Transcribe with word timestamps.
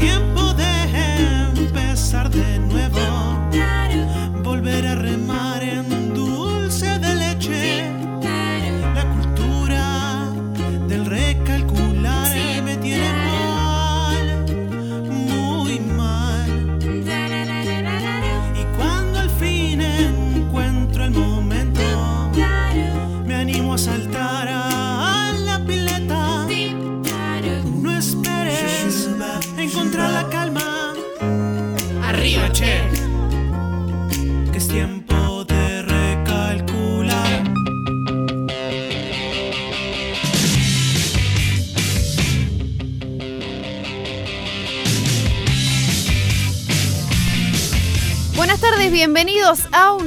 Es 0.00 0.27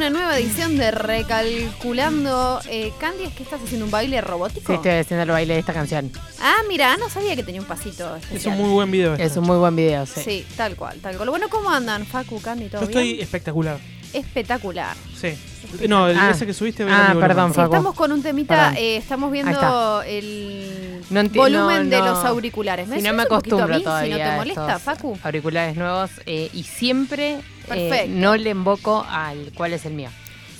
una 0.01 0.09
nueva 0.09 0.39
edición 0.39 0.77
de 0.77 0.89
Recalculando. 0.89 2.59
Eh, 2.67 2.91
Candy, 2.99 3.25
¿es 3.25 3.33
que 3.33 3.43
estás 3.43 3.61
haciendo 3.61 3.85
un 3.85 3.91
baile 3.91 4.19
robótico? 4.19 4.65
Sí, 4.65 4.73
estoy 4.73 4.93
haciendo 4.93 5.21
el 5.25 5.29
baile 5.29 5.53
de 5.53 5.59
esta 5.59 5.73
canción. 5.73 6.11
Ah, 6.39 6.55
mira, 6.67 6.97
no 6.97 7.07
sabía 7.07 7.35
que 7.35 7.43
tenía 7.43 7.61
un 7.61 7.67
pasito 7.67 8.17
Es 8.33 8.47
un 8.47 8.57
muy 8.57 8.71
buen 8.71 8.89
video. 8.89 9.11
este. 9.13 9.25
Es 9.25 9.37
un 9.37 9.45
muy 9.45 9.57
buen 9.57 9.75
video, 9.75 10.07
sí. 10.07 10.21
Sí, 10.23 10.45
tal 10.57 10.75
cual, 10.75 10.97
tal 11.01 11.17
cual. 11.17 11.29
Bueno, 11.29 11.49
¿cómo 11.49 11.69
andan, 11.69 12.07
Facu, 12.07 12.41
Candy, 12.41 12.67
todo 12.69 12.81
Yo 12.81 12.87
estoy 12.87 13.11
bien? 13.13 13.21
espectacular. 13.21 13.77
Espectacular. 14.13 14.95
Sí. 15.19 15.37
No, 15.87 16.07
el 16.07 16.17
Ah. 16.17 16.31
ese 16.31 16.45
que 16.45 16.53
subiste. 16.53 16.85
Ah, 16.89 17.15
perdón, 17.19 17.53
Sí, 17.53 17.61
estamos 17.61 17.95
con 17.95 18.11
un 18.11 18.21
temita, 18.23 18.73
eh, 18.73 18.97
estamos 18.97 19.31
viendo 19.31 20.01
el 20.03 21.01
No 21.09 21.23
volumen 21.29 21.89
no, 21.89 21.95
de 21.95 22.01
los 22.01 22.25
auriculares. 22.25 22.89
Si 22.89 23.01
no 23.01 23.13
me 23.13 23.23
un 23.23 23.29
poquito 23.29 23.57
a 23.57 23.63
acostumbro 23.63 23.77
mí, 23.77 23.83
todavía. 23.83 24.15
Si 24.15 24.21
no 24.23 24.29
te 24.29 24.35
molesta, 24.35 24.79
Facu. 24.79 25.17
Auriculares 25.23 25.75
nuevos 25.75 26.09
eh, 26.25 26.49
y 26.53 26.63
siempre 26.63 27.39
eh, 27.69 28.07
no 28.09 28.35
le 28.35 28.49
invoco 28.49 29.05
al 29.09 29.51
cuál 29.55 29.73
es 29.73 29.85
el 29.85 29.93
mío. 29.93 30.09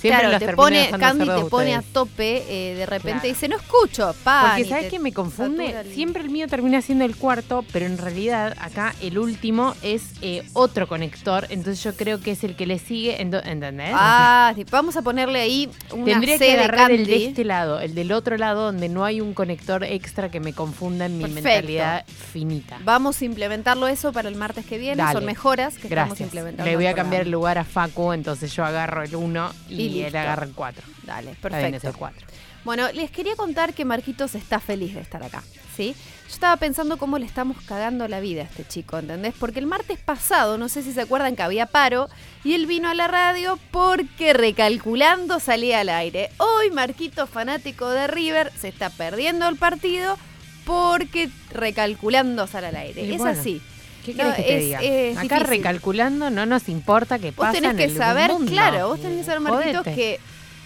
Siempre 0.02 0.28
Claro, 0.28 0.46
te 0.46 0.52
pone, 0.54 0.90
Candy 0.98 1.26
te 1.26 1.44
pone 1.44 1.74
a 1.74 1.82
tope, 1.82 2.42
eh, 2.48 2.74
de 2.74 2.86
repente 2.86 3.20
Claro. 3.20 3.28
dice, 3.28 3.48
no 3.48 3.56
escucho, 3.56 4.14
pan. 4.24 4.56
Porque 4.56 4.68
¿sabes 4.68 4.90
qué 4.90 4.98
me 4.98 5.12
confunde? 5.12 5.84
Siempre 5.94 6.22
el 6.22 6.28
mío 6.30 6.48
termina 6.48 6.82
siendo 6.82 7.04
el 7.04 7.16
cuarto, 7.16 7.64
pero 7.72 7.86
en 7.86 7.96
realidad 7.98 8.54
acá 8.60 8.94
el 9.00 9.16
último 9.16 9.74
es 9.82 10.02
eh, 10.20 10.42
otro 10.54 10.88
conector, 10.88 11.46
entonces 11.50 11.82
yo 11.84 11.94
creo 11.94 12.20
que 12.20 12.32
es 12.32 12.42
el 12.44 12.56
que 12.56 12.66
le 12.66 12.78
sigue, 12.80 13.22
¿entendés? 13.22 13.92
Ah, 13.94 14.52
sí, 14.56 14.64
vamos 14.70 14.96
a 14.96 15.02
ponerle 15.02 15.40
ahí 15.40 15.70
una 15.92 16.04
Tendría 16.06 16.36
C 16.38 16.46
que 16.46 16.52
de 16.56 16.58
agarrar 16.58 16.90
el 16.90 17.06
de 17.06 17.26
este 17.26 17.44
lado, 17.44 17.78
el 17.80 17.94
del 17.94 18.10
otro 18.12 18.36
lado 18.36 18.64
donde 18.64 18.88
no 18.88 19.04
hay 19.04 19.20
un 19.20 19.34
conector 19.34 19.84
extra 19.84 20.30
que 20.30 20.40
me 20.40 20.52
confunda 20.52 21.06
en 21.06 21.16
mi 21.16 21.22
Perfecto. 21.24 21.48
mentalidad 21.48 22.04
finita. 22.32 22.78
Vamos 22.84 23.20
a 23.22 23.24
implementarlo 23.24 23.86
eso 23.86 24.12
para 24.12 24.28
el 24.28 24.34
martes 24.34 24.66
que 24.66 24.78
viene. 24.78 24.96
Dale. 24.96 25.12
Son 25.12 25.24
mejoras 25.24 25.78
que 25.78 25.86
estamos 25.86 26.20
implementando. 26.20 26.68
Le 26.68 26.74
voy 26.76 26.86
a 26.86 26.94
cambiar 26.94 27.22
el 27.22 27.30
lugar 27.30 27.58
a 27.58 27.64
Facu, 27.64 28.12
entonces 28.12 28.52
yo 28.52 28.64
agarro 28.64 29.02
el 29.04 29.14
1 29.14 29.52
y, 29.68 29.91
Y 29.91 29.91
él 29.98 30.04
listo. 30.04 30.18
agarra 30.18 30.46
el 30.46 30.52
4. 30.52 30.82
Dale, 31.04 31.30
el 31.30 31.36
perfecto. 31.36 31.92
4. 31.96 32.26
Bueno, 32.64 32.92
les 32.92 33.10
quería 33.10 33.34
contar 33.34 33.74
que 33.74 33.84
Marquitos 33.84 34.34
está 34.34 34.60
feliz 34.60 34.94
de 34.94 35.00
estar 35.00 35.22
acá, 35.22 35.42
¿sí? 35.76 35.96
Yo 36.28 36.34
estaba 36.34 36.56
pensando 36.56 36.96
cómo 36.96 37.18
le 37.18 37.26
estamos 37.26 37.60
cagando 37.62 38.06
la 38.06 38.20
vida 38.20 38.42
a 38.42 38.44
este 38.44 38.64
chico, 38.64 38.98
¿entendés? 38.98 39.34
Porque 39.38 39.58
el 39.58 39.66
martes 39.66 39.98
pasado, 39.98 40.58
no 40.58 40.68
sé 40.68 40.82
si 40.82 40.92
se 40.92 41.00
acuerdan 41.00 41.34
que 41.34 41.42
había 41.42 41.66
paro, 41.66 42.08
y 42.44 42.54
él 42.54 42.66
vino 42.66 42.88
a 42.88 42.94
la 42.94 43.08
radio 43.08 43.58
porque 43.72 44.32
recalculando 44.32 45.40
salía 45.40 45.80
al 45.80 45.88
aire. 45.88 46.30
Hoy 46.38 46.70
Marquitos, 46.70 47.28
fanático 47.28 47.90
de 47.90 48.06
River, 48.06 48.52
se 48.56 48.68
está 48.68 48.90
perdiendo 48.90 49.48
el 49.48 49.56
partido 49.56 50.16
porque 50.64 51.30
recalculando 51.50 52.46
sale 52.46 52.68
al 52.68 52.76
aire. 52.76 53.04
Y 53.04 53.12
es 53.12 53.18
bueno, 53.18 53.40
así. 53.40 53.60
¿Qué 54.04 54.14
No, 54.14 54.34
que 54.34 54.42
te 54.42 54.56
es- 54.56 54.64
diga? 54.64 54.80
es 54.82 55.16
Acá 55.16 55.22
difícil. 55.36 55.46
recalculando 55.46 56.30
no 56.30 56.44
nos 56.46 56.68
importa 56.68 57.18
que 57.18 57.30
Vos 57.30 57.36
pasa 57.46 57.52
tenés 57.52 57.70
en 57.72 57.76
que 57.76 57.84
el 57.84 57.96
saber, 57.96 58.32
mundo. 58.32 58.50
claro, 58.50 58.88
vos 58.88 59.00
tenés 59.00 59.18
que 59.18 59.24
saber, 59.24 59.40
Marquitos, 59.40 59.82
Jodete. 59.84 59.94
que 59.94 60.20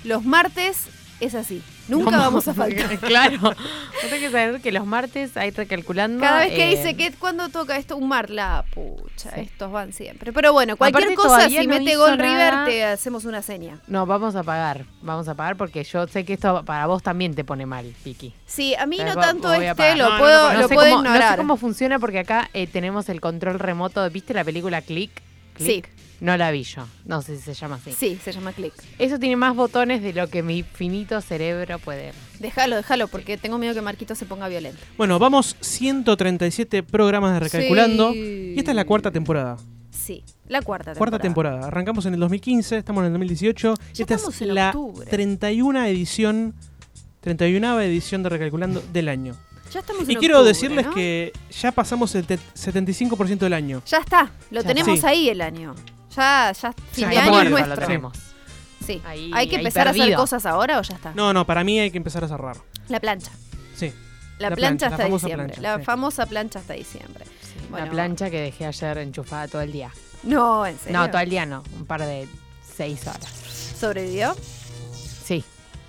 los 0.04 0.24
martes 0.24 0.84
es 1.20 1.34
así. 1.34 1.62
Nunca 1.88 2.16
vamos 2.16 2.46
a 2.48 2.54
faltar. 2.54 2.98
claro. 3.00 3.38
Vos 3.40 3.56
tenés 4.00 4.20
que 4.20 4.30
saber 4.30 4.60
que 4.60 4.72
los 4.72 4.86
martes 4.86 5.36
hay 5.36 5.50
recalculando. 5.50 6.20
Cada 6.20 6.40
vez 6.40 6.50
que 6.52 6.72
eh, 6.72 6.76
dice 6.76 6.96
que 6.96 7.12
cuando 7.12 7.48
toca 7.48 7.76
esto, 7.76 7.96
un 7.96 8.08
mar, 8.08 8.30
la 8.30 8.64
pucha, 8.74 9.30
Sí. 9.34 9.40
estos 9.40 9.70
van 9.70 9.92
siempre. 9.92 10.32
Pero 10.32 10.52
bueno, 10.52 10.76
cualquier 10.76 11.04
Aparte, 11.12 11.16
cosa, 11.28 11.48
si 11.48 11.66
no 11.66 11.78
mete 11.78 11.96
gol 11.96 12.18
nada. 12.18 12.64
River, 12.64 12.74
te 12.74 12.84
hacemos 12.84 13.24
una 13.24 13.42
seña. 13.42 13.78
No, 13.86 14.06
vamos 14.06 14.34
a 14.36 14.42
pagar. 14.42 14.84
Vamos 15.02 15.28
a 15.28 15.34
pagar 15.34 15.56
porque 15.56 15.84
yo 15.84 16.06
sé 16.08 16.24
que 16.24 16.32
esto 16.34 16.64
para 16.64 16.86
vos 16.86 17.02
también 17.02 17.34
te 17.34 17.44
pone 17.44 17.66
mal, 17.66 17.92
Vicky. 18.04 18.34
Sí, 18.46 18.74
a 18.74 18.86
mí 18.86 18.96
Pero 18.98 19.14
no 19.14 19.20
tanto 19.20 19.52
este, 19.52 19.96
lo 19.96 20.04
No, 20.04 20.12
no, 20.14 20.18
puedo, 20.18 20.52
no, 20.52 20.60
lo 20.62 20.68
sé 20.68 20.74
puedo 20.74 20.90
cómo, 20.90 21.02
no 21.02 21.08
ignorar. 21.10 21.30
sé 21.32 21.36
cómo 21.38 21.56
funciona 21.56 21.98
porque 21.98 22.18
acá 22.20 22.50
eh, 22.52 22.66
tenemos 22.66 23.08
el 23.08 23.20
control 23.20 23.58
remoto. 23.58 24.08
¿Viste 24.10 24.34
la 24.34 24.44
película 24.44 24.82
Click? 24.82 25.10
Click? 25.56 25.88
No 26.20 26.36
la 26.36 26.50
vi 26.50 26.62
yo. 26.62 26.86
No 27.04 27.20
sé 27.20 27.36
si 27.36 27.42
se 27.42 27.54
llama 27.54 27.76
así. 27.76 27.92
Sí, 27.92 28.18
se 28.22 28.32
llama 28.32 28.52
click. 28.52 28.72
Eso 28.98 29.18
tiene 29.18 29.36
más 29.36 29.54
botones 29.54 30.02
de 30.02 30.14
lo 30.14 30.28
que 30.28 30.42
mi 30.42 30.62
finito 30.62 31.20
cerebro 31.20 31.78
puede. 31.78 32.12
Déjalo, 32.38 32.76
déjalo, 32.76 33.08
porque 33.08 33.36
tengo 33.36 33.58
miedo 33.58 33.74
que 33.74 33.82
Marquito 33.82 34.14
se 34.14 34.24
ponga 34.24 34.48
violento. 34.48 34.78
Bueno, 34.96 35.18
vamos 35.18 35.56
137 35.60 36.82
programas 36.82 37.34
de 37.34 37.40
Recalculando. 37.40 38.12
Sí. 38.12 38.54
Y 38.56 38.58
esta 38.58 38.70
es 38.70 38.76
la 38.76 38.86
cuarta 38.86 39.10
temporada. 39.10 39.56
Sí, 39.90 40.24
la 40.48 40.62
cuarta 40.62 40.92
temporada. 40.92 40.98
Cuarta 40.98 41.18
temporada. 41.18 41.66
Arrancamos 41.66 42.06
en 42.06 42.14
el 42.14 42.20
2015, 42.20 42.78
estamos 42.78 43.02
en 43.02 43.06
el 43.06 43.12
2018. 43.12 43.74
Ya 43.74 44.02
esta 44.02 44.14
estamos 44.14 44.34
es 44.34 44.42
en 44.42 44.54
la 44.54 44.68
octubre. 44.68 45.06
31 45.10 45.84
edición, 45.86 46.54
31 47.20 47.80
edición 47.80 48.22
de 48.22 48.28
Recalculando 48.28 48.82
del 48.92 49.08
año. 49.08 49.34
Ya 49.72 49.80
estamos 49.80 50.08
Y 50.08 50.12
en 50.12 50.18
quiero 50.18 50.36
octubre, 50.38 50.52
decirles 50.52 50.86
¿no? 50.86 50.94
que 50.94 51.32
ya 51.60 51.72
pasamos 51.72 52.14
el 52.14 52.26
te- 52.26 52.38
75% 52.54 53.38
del 53.38 53.52
año. 53.52 53.82
Ya 53.86 53.98
está, 53.98 54.30
lo 54.50 54.62
Ya 54.62 54.66
tenemos 54.68 54.94
está. 54.96 55.08
ahí 55.08 55.28
el 55.28 55.40
año. 55.40 55.74
Ya, 56.16 56.52
ya, 56.52 56.72
fin 56.72 57.04
Ya 57.04 57.08
de 57.08 57.14
está 57.16 57.22
año 57.26 57.42
es 57.42 57.50
muerto, 57.50 57.50
nuestro. 57.50 57.74
lo 57.80 57.86
tenemos. 57.86 58.18
Sí. 58.86 59.02
Ahí- 59.04 59.30
¿Hay 59.34 59.48
que 59.48 59.56
ahí 59.56 59.60
empezar 59.62 59.88
a 59.88 59.90
hacer 59.90 60.02
perdido. 60.02 60.18
cosas 60.20 60.46
ahora 60.46 60.78
o 60.78 60.82
ya 60.82 60.94
está? 60.94 61.12
No, 61.14 61.32
no, 61.32 61.44
para 61.46 61.64
mí 61.64 61.78
hay 61.80 61.90
que 61.90 61.98
empezar 61.98 62.22
a 62.24 62.28
cerrar. 62.28 62.56
La 62.88 63.00
plancha. 63.00 63.30
Sí. 63.74 63.92
La, 64.38 64.50
La 64.50 64.56
plancha, 64.56 64.86
plancha, 64.86 64.88
la 64.88 64.94
hasta 64.94 65.04
famosa 65.04 65.26
diciembre. 65.26 65.46
plancha, 65.54 65.62
la 65.72 65.78
sí. 65.78 65.84
famosa 65.84 66.26
plancha 66.26 66.58
hasta 66.60 66.74
diciembre. 66.74 67.24
Bueno. 67.70 67.86
La 67.86 67.92
plancha 67.92 68.30
que 68.30 68.40
dejé 68.40 68.66
ayer 68.66 68.98
enchufada 68.98 69.48
todo 69.48 69.62
el 69.62 69.72
día. 69.72 69.90
No, 70.22 70.64
en 70.66 70.78
serio. 70.78 70.98
No, 70.98 71.10
todo 71.10 71.20
el 71.22 71.30
día 71.30 71.44
no. 71.46 71.62
Un 71.76 71.86
par 71.86 72.02
de 72.02 72.28
seis 72.76 73.00
horas. 73.06 73.26
¿Sobrevivió? 73.80 74.36
Sí. 75.24 75.44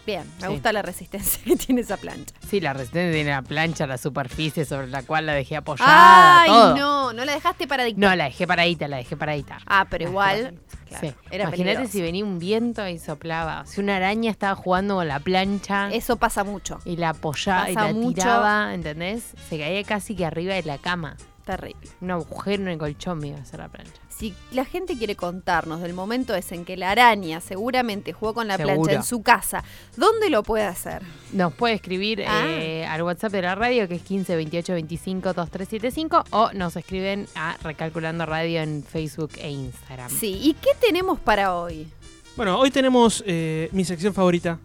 Bien, 0.07 0.23
me 0.41 0.47
Sí. 0.47 0.53
gusta 0.53 0.71
la 0.73 0.81
resistencia 0.81 1.39
que 1.45 1.55
tiene 1.57 1.81
esa 1.81 1.97
plancha. 1.97 2.33
Sí, 2.49 2.61
la 2.61 2.71
resistencia 2.73 3.11
tiene 3.13 3.29
la 3.29 3.41
plancha, 3.43 3.85
la 3.85 3.97
superficie 3.97 4.63
sobre 4.65 4.87
la 4.87 5.03
cual 5.03 5.25
la 5.27 5.33
dejé 5.33 5.57
apoyada. 5.57 6.41
¡Ay, 6.43 6.49
todo. 6.49 6.75
no! 6.77 7.13
No 7.13 7.25
la 7.25 7.33
dejaste 7.33 7.67
para 7.67 7.83
No, 7.95 8.15
la 8.15 8.23
dejé 8.25 8.47
paradita, 8.47 8.87
la 8.87 8.97
dejé 8.97 9.17
paradita. 9.17 9.59
Ah, 9.67 9.85
pero 9.89 10.05
La 10.05 10.09
igual. 10.09 10.59
claro, 10.87 11.07
sí. 11.29 11.35
Imagínate 11.35 11.87
si 11.87 12.01
venía 12.01 12.23
un 12.23 12.39
viento 12.39 12.87
y 12.87 12.97
soplaba. 12.99 13.65
Si 13.65 13.81
una 13.81 13.97
araña 13.97 14.31
estaba 14.31 14.55
jugando 14.55 14.95
con 14.95 15.07
la 15.09 15.19
plancha 15.19 15.89
Eso 15.91 16.15
pasa 16.15 16.45
mucho. 16.45 16.79
y 16.85 16.95
la 16.95 17.09
apoyaba 17.09 17.69
y 17.69 17.75
la 17.75 17.91
mucho. 17.91 18.15
tiraba, 18.15 18.73
¿entendés? 18.73 19.33
Se 19.49 19.59
caía 19.59 19.83
casi 19.83 20.15
que 20.15 20.25
arriba 20.25 20.53
de 20.53 20.63
la 20.63 20.77
cama. 20.77 21.17
Terrible. 21.47 21.89
Un 22.01 22.11
agujero 22.11 22.61
en 22.63 22.67
el 22.67 22.77
colchón 22.77 23.19
me 23.19 23.29
iba 23.29 23.37
a 23.37 23.41
hacer 23.41 23.59
la 23.59 23.69
plancha. 23.69 23.93
Si 24.09 24.33
la 24.51 24.65
gente 24.65 24.97
quiere 24.97 25.15
contarnos 25.15 25.79
del 25.81 25.93
momento 25.93 26.35
ese 26.35 26.55
en 26.55 26.65
que 26.65 26.75
la 26.75 26.91
araña 26.91 27.39
seguramente 27.39 28.11
jugó 28.13 28.33
con 28.33 28.47
la 28.47 28.57
plancha 28.57 28.91
en 28.93 29.03
su 29.03 29.21
casa, 29.23 29.63
¿dónde 29.95 30.29
lo 30.29 30.43
puede 30.43 30.65
hacer? 30.65 31.03
Nos 31.31 31.53
puede 31.53 31.75
escribir 31.75 32.23
Ah. 32.27 32.43
eh, 32.47 32.85
al 32.85 33.01
WhatsApp 33.03 33.31
de 33.31 33.41
la 33.43 33.55
radio 33.55 33.87
que 33.87 33.95
es 33.95 34.01
15 34.01 34.35
28 34.35 34.73
25 34.73 35.33
2375 35.33 36.23
o 36.31 36.51
nos 36.53 36.75
escriben 36.75 37.27
a 37.35 37.55
Recalculando 37.63 38.25
Radio 38.25 38.61
en 38.61 38.83
Facebook 38.83 39.31
e 39.37 39.49
Instagram. 39.51 40.09
Sí, 40.09 40.39
¿y 40.43 40.53
qué 40.55 40.71
tenemos 40.81 41.19
para 41.19 41.55
hoy? 41.55 41.87
Bueno, 42.35 42.59
hoy 42.59 42.71
tenemos 42.71 43.23
eh, 43.25 43.69
mi 43.71 43.85
sección 43.85 44.13
favorita. 44.13 44.59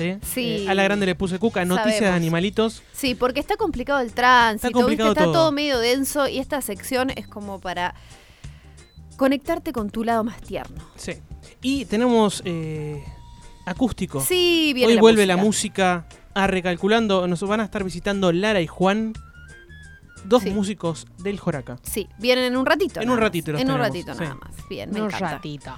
¿Sí? 0.00 0.18
Sí. 0.34 0.64
Eh, 0.64 0.70
a 0.70 0.74
la 0.74 0.82
grande 0.82 1.06
le 1.06 1.14
puse 1.14 1.38
cuca, 1.38 1.64
noticias 1.64 2.00
de 2.00 2.08
animalitos. 2.08 2.82
Sí, 2.92 3.14
porque 3.14 3.40
está 3.40 3.56
complicado 3.56 4.00
el 4.00 4.12
tránsito, 4.12 4.68
Está 4.68 4.78
complicado 4.78 5.10
¿viste? 5.10 5.20
está 5.20 5.24
todo. 5.32 5.42
todo 5.44 5.52
medio 5.52 5.78
denso 5.78 6.26
y 6.28 6.38
esta 6.38 6.60
sección 6.62 7.10
es 7.10 7.26
como 7.28 7.60
para 7.60 7.94
conectarte 9.16 9.72
con 9.72 9.90
tu 9.90 10.04
lado 10.04 10.24
más 10.24 10.40
tierno. 10.40 10.82
Sí. 10.96 11.12
Y 11.62 11.84
tenemos 11.84 12.42
eh, 12.44 13.04
acústico. 13.66 14.20
Sí, 14.20 14.72
viene 14.74 14.88
Hoy 14.90 14.94
la 14.96 15.00
vuelve 15.00 15.22
música. 15.22 15.36
la 15.36 15.42
música 15.42 16.06
a 16.34 16.46
recalculando. 16.46 17.26
Nos 17.28 17.42
van 17.42 17.60
a 17.60 17.64
estar 17.64 17.84
visitando 17.84 18.32
Lara 18.32 18.60
y 18.60 18.66
Juan, 18.66 19.12
dos 20.24 20.42
Sí. 20.42 20.50
músicos 20.50 21.06
del 21.18 21.38
Joraca. 21.38 21.78
Sí, 21.82 22.08
vienen 22.18 22.44
en 22.44 22.56
un 22.56 22.64
ratito. 22.66 23.00
En 23.00 23.06
nada 23.06 23.14
un 23.14 23.20
más. 23.20 23.28
ratito 23.28 23.52
los 23.52 23.60
En 23.60 23.70
un 23.70 23.78
ratito 23.78 24.14
sí. 24.14 24.20
nada 24.20 24.34
más. 24.36 24.50
Bien, 24.68 24.90
me 24.90 25.00
un 25.00 25.06
encanta. 25.08 25.30
ratito. 25.32 25.72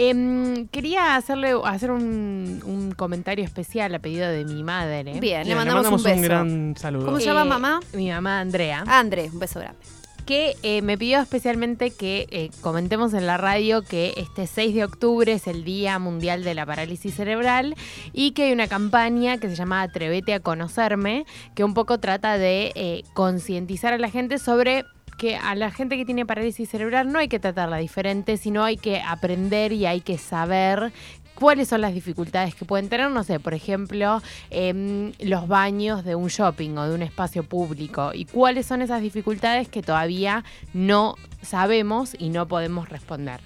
Em, 0.00 0.68
quería 0.68 1.16
hacerle 1.16 1.54
hacer 1.64 1.90
un, 1.90 2.62
un 2.64 2.92
comentario 2.92 3.44
especial 3.44 3.92
a 3.96 3.98
pedido 3.98 4.28
de 4.28 4.44
mi 4.44 4.62
madre. 4.62 5.02
Bien, 5.02 5.20
Bien, 5.20 5.48
le 5.48 5.54
mandamos, 5.56 5.90
un 5.90 6.02
beso. 6.04 6.22
gran 6.22 6.76
saludo. 6.76 7.06
¿Cómo 7.06 7.18
se 7.18 7.26
llama 7.26 7.44
mamá? 7.44 7.80
Mi 7.94 8.08
mamá 8.08 8.38
Andrea. 8.38 8.84
Ah, 8.86 9.00
Andrés, 9.00 9.32
un 9.32 9.40
beso 9.40 9.58
grande. 9.58 9.78
que 10.24 10.54
eh, 10.62 10.82
me 10.82 10.96
pidió 10.98 11.20
especialmente 11.20 11.90
que 11.90 12.28
eh, 12.30 12.50
comentemos 12.60 13.12
en 13.14 13.26
la 13.26 13.38
radio 13.38 13.82
que 13.82 14.12
este 14.18 14.46
6 14.46 14.74
de 14.74 14.84
octubre 14.84 15.32
es 15.32 15.46
el 15.48 15.64
Día 15.64 15.98
Mundial 15.98 16.44
de 16.44 16.54
la 16.54 16.64
Parálisis 16.66 17.14
Cerebral 17.14 17.74
y 18.12 18.32
que 18.32 18.44
hay 18.44 18.52
una 18.52 18.68
campaña 18.68 19.38
que 19.38 19.48
se 19.48 19.56
llama 19.56 19.80
Atrévete 19.82 20.34
a 20.34 20.40
conocerme, 20.40 21.24
que 21.56 21.64
un 21.64 21.72
poco 21.74 21.98
trata 21.98 22.36
de 22.38 22.72
eh, 22.76 23.02
concientizar 23.14 23.94
a 23.94 23.98
la 23.98 24.10
gente 24.10 24.38
sobre 24.38 24.84
que 25.18 25.36
a 25.36 25.54
la 25.54 25.70
gente 25.70 25.96
que 25.96 26.06
tiene 26.06 26.24
parálisis 26.24 26.70
cerebral 26.70 27.12
no 27.12 27.18
hay 27.18 27.28
que 27.28 27.38
tratarla 27.38 27.76
diferente, 27.76 28.38
sino 28.38 28.64
hay 28.64 28.76
que 28.76 29.02
aprender 29.02 29.72
y 29.72 29.84
hay 29.84 30.00
que 30.00 30.16
saber 30.16 30.92
cuáles 31.34 31.68
son 31.68 31.80
las 31.80 31.92
dificultades 31.92 32.54
que 32.54 32.64
pueden 32.64 32.88
tener, 32.88 33.10
no 33.10 33.22
sé, 33.22 33.38
por 33.38 33.52
ejemplo, 33.52 34.22
em, 34.50 35.12
los 35.20 35.46
baños 35.46 36.04
de 36.04 36.14
un 36.14 36.28
shopping 36.28 36.76
o 36.78 36.88
de 36.88 36.94
un 36.94 37.02
espacio 37.02 37.42
público 37.42 38.12
y 38.14 38.24
cuáles 38.24 38.66
son 38.66 38.80
esas 38.80 39.02
dificultades 39.02 39.68
que 39.68 39.82
todavía 39.82 40.44
no 40.72 41.16
sabemos 41.42 42.16
y 42.18 42.30
no 42.30 42.48
podemos 42.48 42.88
responder. 42.88 43.40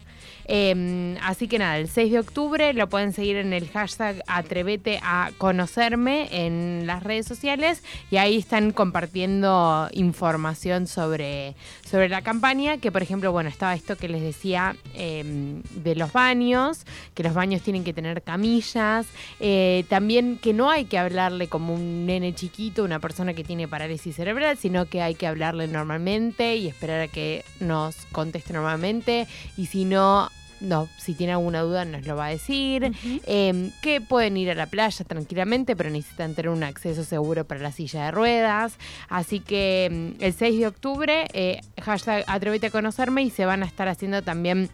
Em, 0.54 1.16
así 1.22 1.48
que 1.48 1.58
nada, 1.58 1.78
el 1.78 1.88
6 1.88 2.12
de 2.12 2.18
octubre 2.18 2.74
lo 2.74 2.86
pueden 2.86 3.14
seguir 3.14 3.36
en 3.36 3.54
el 3.54 3.70
hashtag 3.70 4.22
Atrevete 4.26 5.00
a 5.02 5.30
conocerme 5.38 6.28
en 6.30 6.86
las 6.86 7.02
redes 7.02 7.24
sociales 7.24 7.82
y 8.10 8.18
ahí 8.18 8.36
están 8.36 8.72
compartiendo 8.72 9.88
información 9.92 10.86
sobre, 10.86 11.54
sobre 11.90 12.10
la 12.10 12.20
campaña, 12.20 12.76
que 12.76 12.92
por 12.92 13.02
ejemplo, 13.02 13.32
bueno, 13.32 13.48
estaba 13.48 13.72
esto 13.72 13.96
que 13.96 14.08
les 14.08 14.20
decía 14.20 14.76
em, 14.92 15.62
de 15.70 15.94
los 15.94 16.12
baños, 16.12 16.84
que 17.14 17.22
los 17.22 17.32
baños 17.32 17.62
tienen 17.62 17.82
que 17.82 17.94
tener 17.94 18.20
camillas, 18.20 19.06
eh, 19.40 19.86
también 19.88 20.36
que 20.36 20.52
no 20.52 20.68
hay 20.68 20.84
que 20.84 20.98
hablarle 20.98 21.48
como 21.48 21.72
un 21.74 22.04
nene 22.04 22.34
chiquito, 22.34 22.84
una 22.84 22.98
persona 22.98 23.32
que 23.32 23.42
tiene 23.42 23.68
parálisis 23.68 24.16
cerebral, 24.16 24.58
sino 24.58 24.84
que 24.84 25.00
hay 25.00 25.14
que 25.14 25.26
hablarle 25.26 25.66
normalmente 25.66 26.56
y 26.56 26.68
esperar 26.68 27.00
a 27.00 27.08
que 27.08 27.42
nos 27.58 27.96
conteste 28.12 28.52
normalmente 28.52 29.26
y 29.56 29.64
si 29.64 29.86
no 29.86 30.28
no, 30.62 30.88
si 30.96 31.14
tiene 31.14 31.32
alguna 31.32 31.60
duda 31.60 31.84
nos 31.84 32.06
lo 32.06 32.16
va 32.16 32.26
a 32.26 32.30
decir. 32.30 32.92
Em, 33.26 33.70
que 33.82 34.00
pueden 34.00 34.36
ir 34.36 34.50
a 34.50 34.54
la 34.54 34.66
playa 34.66 35.04
tranquilamente, 35.04 35.76
pero 35.76 35.90
necesitan 35.90 36.34
tener 36.34 36.50
un 36.50 36.62
acceso 36.62 37.04
seguro 37.04 37.44
para 37.44 37.60
la 37.60 37.72
silla 37.72 38.04
de 38.06 38.10
ruedas. 38.12 38.74
Así 39.08 39.40
que 39.40 39.86
em, 39.86 40.14
el 40.20 40.32
6 40.32 40.58
de 40.60 40.66
octubre, 40.66 41.26
eh, 41.32 41.60
hashtag 41.82 42.24
Atrévete 42.26 42.68
a 42.68 42.70
conocerme 42.70 43.22
y 43.22 43.30
se 43.30 43.44
van 43.44 43.62
a 43.62 43.66
estar 43.66 43.88
haciendo 43.88 44.22
también 44.22 44.70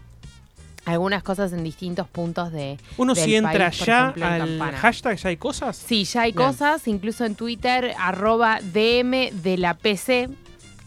algunas 0.85 1.23
cosas 1.23 1.53
en 1.53 1.65
distintos 1.65 2.09
puntos 2.09 2.51
de 2.53 2.79
Uno 2.97 3.13
del 3.15 3.25
si 3.25 3.35
entra 3.37 3.71
país, 3.71 3.79
ya 3.85 4.01
ejemplo, 4.05 4.27
al 4.27 4.39
Campana. 4.39 4.79
hashtag, 4.79 5.17
ya 5.19 5.29
hay 5.29 5.37
cosas. 5.37 5.77
Sí, 5.77 6.05
ya 6.05 6.23
hay 6.23 6.33
Bien. 6.33 6.47
cosas, 6.47 6.89
incluso 6.89 7.25
en 7.25 7.35
Twitter, 7.35 7.95
arroba 7.99 8.61
DM 8.63 9.31
de 9.43 9.57
la 9.59 9.75
PC, 9.75 10.29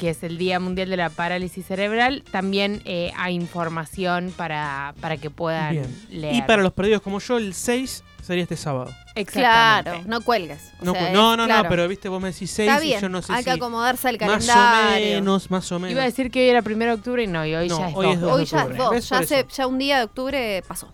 que 0.02 0.10
es 0.10 0.24
el 0.24 0.40
Día 0.40 0.60
Mundial 0.60 0.90
de 0.90 0.98
la 0.98 1.12
Parálisis 1.12 1.64
Cerebral, 1.68 2.24
también 2.32 2.82
eh, 2.86 3.14
hay 3.16 3.36
información 3.36 4.34
para, 4.36 4.96
para 5.00 5.18
que 5.18 5.30
puedan 5.30 5.74
Bien. 5.74 6.06
leer. 6.10 6.34
Y 6.36 6.42
para 6.42 6.64
los 6.64 6.74
perdidos 6.74 7.04
como 7.04 7.20
yo, 7.20 7.38
el 7.38 7.54
6 7.54 8.04
sería 8.24 8.42
este 8.42 8.58
sábado. 8.58 8.90
Exactamente. 9.14 9.92
Claro, 9.92 10.04
no 10.08 10.22
cuelgues. 10.22 10.72
O 10.82 10.86
No, 10.86 10.94
sea, 10.94 11.08
cu- 11.10 11.14
no, 11.14 11.38
no, 11.38 11.46
claro. 11.46 11.64
no, 11.64 11.70
pero 11.70 11.88
viste, 11.88 12.10
vos 12.10 12.20
me 12.20 12.32
decís 12.32 12.50
6 12.50 12.68
Está 12.72 12.84
y 12.84 13.00
yo 13.00 13.10
no 13.10 13.22
sé 13.22 13.32
hay 13.32 13.40
si 13.40 13.46
que 13.46 13.52
acomodarse 13.52 14.10
al 14.10 14.16
más 14.20 14.44
o 14.44 14.48
calendario. 14.48 15.16
menos, 15.18 15.52
más 15.52 15.72
o 15.72 15.76
menos. 15.80 15.92
Iba 15.92 16.02
a 16.02 16.06
decir 16.06 16.32
que 16.32 16.42
hoy 16.44 16.50
era 16.50 16.64
primero 16.64 16.94
de 16.94 16.98
octubre 16.98 17.24
y 17.24 17.28
no, 17.28 17.46
y 17.46 17.54
hoy 17.54 17.68
No, 17.70 17.78
ya 17.80 17.90
es 17.90 17.96
hoy 17.96 18.10
es 18.12 18.22
Hoy 18.24 18.46
ya 18.46 18.58
es 18.58 18.64
octubre. 18.64 18.78
dos, 18.78 18.92
¿Ves? 18.92 19.10
ya, 19.10 19.18
Por 19.18 19.26
se- 19.28 19.40
eso. 19.42 19.48
ya 19.56 19.68
un 19.68 19.78
día 19.78 19.98
de 20.00 20.04
octubre 20.06 20.64
pasó. 20.68 20.92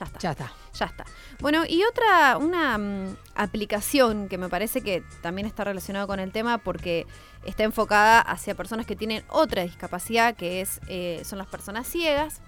Ya 0.00 0.06
está. 0.06 0.18
Ya 0.18 0.30
está. 0.32 0.52
Ya 0.78 0.86
está. 0.86 1.04
Bueno, 1.40 1.64
y 1.68 1.82
otra, 1.84 2.38
una 2.38 2.78
mm, 2.78 3.16
aplicación 3.36 4.28
que 4.28 4.38
me 4.38 4.48
parece 4.48 4.80
que 4.80 5.02
también 5.20 5.46
está 5.46 5.64
relacionada 5.64 6.06
con 6.06 6.18
el 6.18 6.32
tema 6.32 6.58
porque 6.58 7.06
está 7.44 7.64
enfocada 7.64 8.20
hacia 8.20 8.54
personas 8.54 8.86
que 8.86 8.96
tienen 8.96 9.24
otra 9.28 9.62
discapacidad, 9.62 10.34
que 10.34 10.60
es 10.60 10.80
eh, 10.88 11.22
son 11.24 11.38
las 11.38 11.46
personas 11.46 11.86
ciegas. 11.86 12.40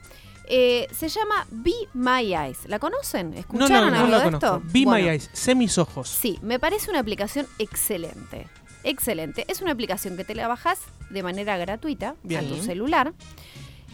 Eh, 0.46 0.88
se 0.92 1.08
llama 1.08 1.46
Be 1.50 1.72
My 1.94 2.34
Eyes. 2.34 2.66
¿La 2.66 2.78
conocen? 2.78 3.30
No, 3.30 3.38
¿Escucharon 3.38 3.90
no, 3.90 3.96
no 3.96 4.04
algo 4.04 4.30
de 4.30 4.36
esto? 4.36 4.62
Be 4.64 4.84
Bueno, 4.84 5.04
My 5.04 5.10
Eyes, 5.10 5.30
sé 5.32 5.54
mis 5.54 5.78
ojos. 5.78 6.08
Sí, 6.08 6.38
me 6.42 6.58
parece 6.58 6.90
una 6.90 7.00
aplicación 7.00 7.46
excelente. 7.58 8.46
Excelente. 8.82 9.46
Es 9.48 9.62
una 9.62 9.72
aplicación 9.72 10.16
que 10.16 10.24
te 10.24 10.34
la 10.34 10.46
bajas 10.46 10.80
de 11.08 11.22
manera 11.22 11.56
gratuita 11.56 12.16
Bien. 12.22 12.44
a 12.44 12.48
tu 12.48 12.62
celular 12.62 13.14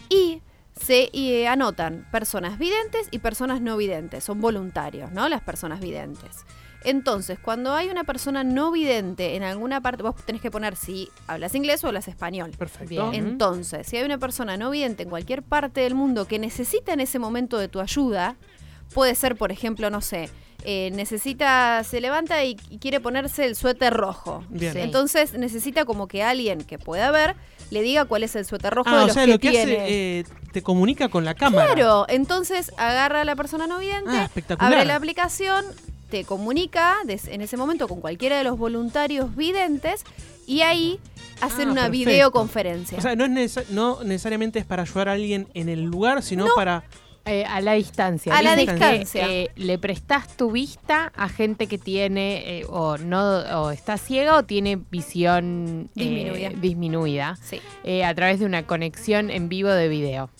y 0.09 0.41
se 0.79 1.09
eh, 1.13 1.47
anotan 1.47 2.07
personas 2.11 2.57
videntes 2.57 3.07
y 3.11 3.19
personas 3.19 3.61
no 3.61 3.77
videntes. 3.77 4.23
Son 4.23 4.41
voluntarios, 4.41 5.11
¿no? 5.11 5.29
Las 5.29 5.41
personas 5.41 5.79
videntes. 5.79 6.45
Entonces, 6.83 7.37
cuando 7.39 7.73
hay 7.73 7.89
una 7.89 8.03
persona 8.03 8.43
no 8.43 8.71
vidente 8.71 9.35
en 9.35 9.43
alguna 9.43 9.81
parte, 9.81 10.03
vos 10.03 10.15
tenés 10.25 10.41
que 10.41 10.49
poner 10.49 10.75
si 10.75 11.09
hablas 11.27 11.53
inglés 11.55 11.83
o 11.83 11.87
hablas 11.87 12.07
español. 12.07 12.51
Perfecto. 12.57 13.09
Bien. 13.11 13.13
Entonces, 13.27 13.85
si 13.87 13.97
hay 13.97 14.03
una 14.03 14.17
persona 14.17 14.57
no 14.57 14.71
vidente 14.71 15.03
en 15.03 15.09
cualquier 15.09 15.43
parte 15.43 15.81
del 15.81 15.93
mundo 15.95 16.25
que 16.25 16.39
necesita 16.39 16.93
en 16.93 16.99
ese 17.01 17.19
momento 17.19 17.57
de 17.59 17.67
tu 17.67 17.79
ayuda, 17.79 18.35
puede 18.93 19.13
ser, 19.15 19.35
por 19.35 19.51
ejemplo, 19.51 19.89
no 19.91 20.01
sé, 20.01 20.29
eh, 20.63 20.91
necesita, 20.93 21.83
se 21.83 22.01
levanta 22.01 22.43
y, 22.43 22.57
y 22.69 22.77
quiere 22.79 22.99
ponerse 22.99 23.45
el 23.45 23.55
suéter 23.55 23.93
rojo. 23.93 24.43
Bien. 24.49 24.73
Sí. 24.73 24.79
Entonces 24.79 25.33
necesita 25.33 25.85
como 25.85 26.07
que 26.07 26.23
alguien 26.23 26.63
que 26.63 26.77
pueda 26.79 27.09
ver 27.11 27.35
le 27.71 27.81
diga 27.81 28.05
cuál 28.05 28.23
es 28.23 28.35
el 28.35 28.45
suéter 28.45 28.73
rojo 28.73 28.89
Ah, 28.91 28.97
de 28.97 29.03
o 29.03 29.05
los 29.07 29.13
sea, 29.13 29.25
que 29.25 29.31
lo 29.31 29.39
que 29.39 29.49
tiene. 29.49 29.73
hace, 29.77 30.19
eh, 30.19 30.23
te 30.51 30.61
comunica 30.61 31.09
con 31.09 31.25
la 31.25 31.33
cámara. 31.35 31.73
Claro, 31.73 32.05
entonces 32.09 32.71
agarra 32.77 33.21
a 33.21 33.25
la 33.25 33.35
persona 33.35 33.65
no 33.65 33.77
vidente, 33.79 34.09
Ah, 34.11 34.29
abre 34.59 34.83
la 34.85 34.95
aplicación, 34.97 35.63
te 36.11 36.25
comunica 36.25 36.97
des- 37.05 37.27
en 37.27 37.41
ese 37.41 37.57
momento 37.57 37.87
con 37.87 38.01
cualquiera 38.01 38.37
de 38.37 38.43
los 38.43 38.57
voluntarios 38.57 39.35
videntes 39.35 40.03
y 40.45 40.61
ahí 40.61 40.99
hacen 41.39 41.69
Ah, 41.69 41.71
una 41.71 41.81
perfecto. 41.87 42.09
videoconferencia. 42.11 42.97
O 42.97 43.01
sea, 43.01 43.15
no, 43.15 43.23
es 43.25 43.31
necesa- 43.31 43.65
no 43.69 44.03
necesariamente 44.03 44.59
es 44.59 44.65
para 44.65 44.83
ayudar 44.83 45.09
a 45.09 45.13
alguien 45.13 45.47
en 45.55 45.69
el 45.69 45.81
lugar, 45.83 46.21
sino 46.21 46.45
para... 46.55 46.83
Eh, 47.23 47.45
a 47.45 47.61
la 47.61 47.73
distancia. 47.73 48.35
A 48.35 48.41
la 48.41 48.55
que, 48.55 48.61
distancia. 48.65 49.27
eh, 49.29 49.51
le 49.55 49.77
prestás 49.77 50.35
tu 50.35 50.51
vista 50.51 51.11
a 51.15 51.29
gente 51.29 51.67
que 51.67 51.77
tiene 51.77 52.59
eh, 52.61 52.65
o 52.67 52.97
no 52.97 53.21
o 53.61 53.69
está 53.71 53.97
ciega 53.99 54.37
o 54.37 54.43
tiene 54.43 54.75
visión 54.89 55.89
eh, 55.95 55.99
Disminuida. 56.03 56.49
disminuida, 56.59 57.37
Sí. 57.43 57.61
eh, 57.83 58.03
a 58.03 58.13
través 58.15 58.39
de 58.39 58.45
una 58.47 58.65
conexión 58.65 59.29
en 59.29 59.49
vivo 59.49 59.69
de 59.69 59.87
video. 59.87 60.31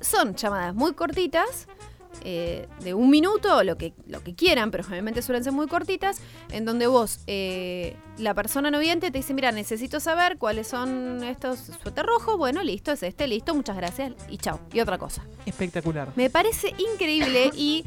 Son 0.00 0.36
llamadas 0.36 0.74
muy 0.74 0.92
cortitas, 0.92 1.66
eh, 2.24 2.68
de 2.80 2.94
un 2.94 3.10
minuto, 3.10 3.62
lo 3.64 3.76
que, 3.76 3.94
lo 4.06 4.22
que 4.22 4.34
quieran, 4.34 4.70
pero 4.70 4.84
generalmente 4.84 5.22
suelen 5.22 5.44
ser 5.44 5.52
muy 5.52 5.66
cortitas, 5.66 6.20
en 6.50 6.64
donde 6.64 6.86
vos, 6.86 7.20
eh, 7.26 7.96
la 8.18 8.34
persona 8.34 8.70
no 8.70 8.78
vidente, 8.78 9.10
te 9.10 9.18
dice, 9.18 9.34
mira, 9.34 9.52
necesito 9.52 10.00
saber 10.00 10.38
cuáles 10.38 10.68
son 10.68 11.22
estos 11.24 11.58
suéter 11.82 12.06
rojo, 12.06 12.36
bueno, 12.36 12.62
listo, 12.62 12.92
es 12.92 13.02
este, 13.02 13.26
listo, 13.26 13.54
muchas 13.54 13.76
gracias, 13.76 14.12
y 14.28 14.38
chao, 14.38 14.60
y 14.72 14.80
otra 14.80 14.98
cosa. 14.98 15.24
Espectacular. 15.46 16.12
Me 16.16 16.30
parece 16.30 16.74
increíble 16.94 17.50
y 17.54 17.84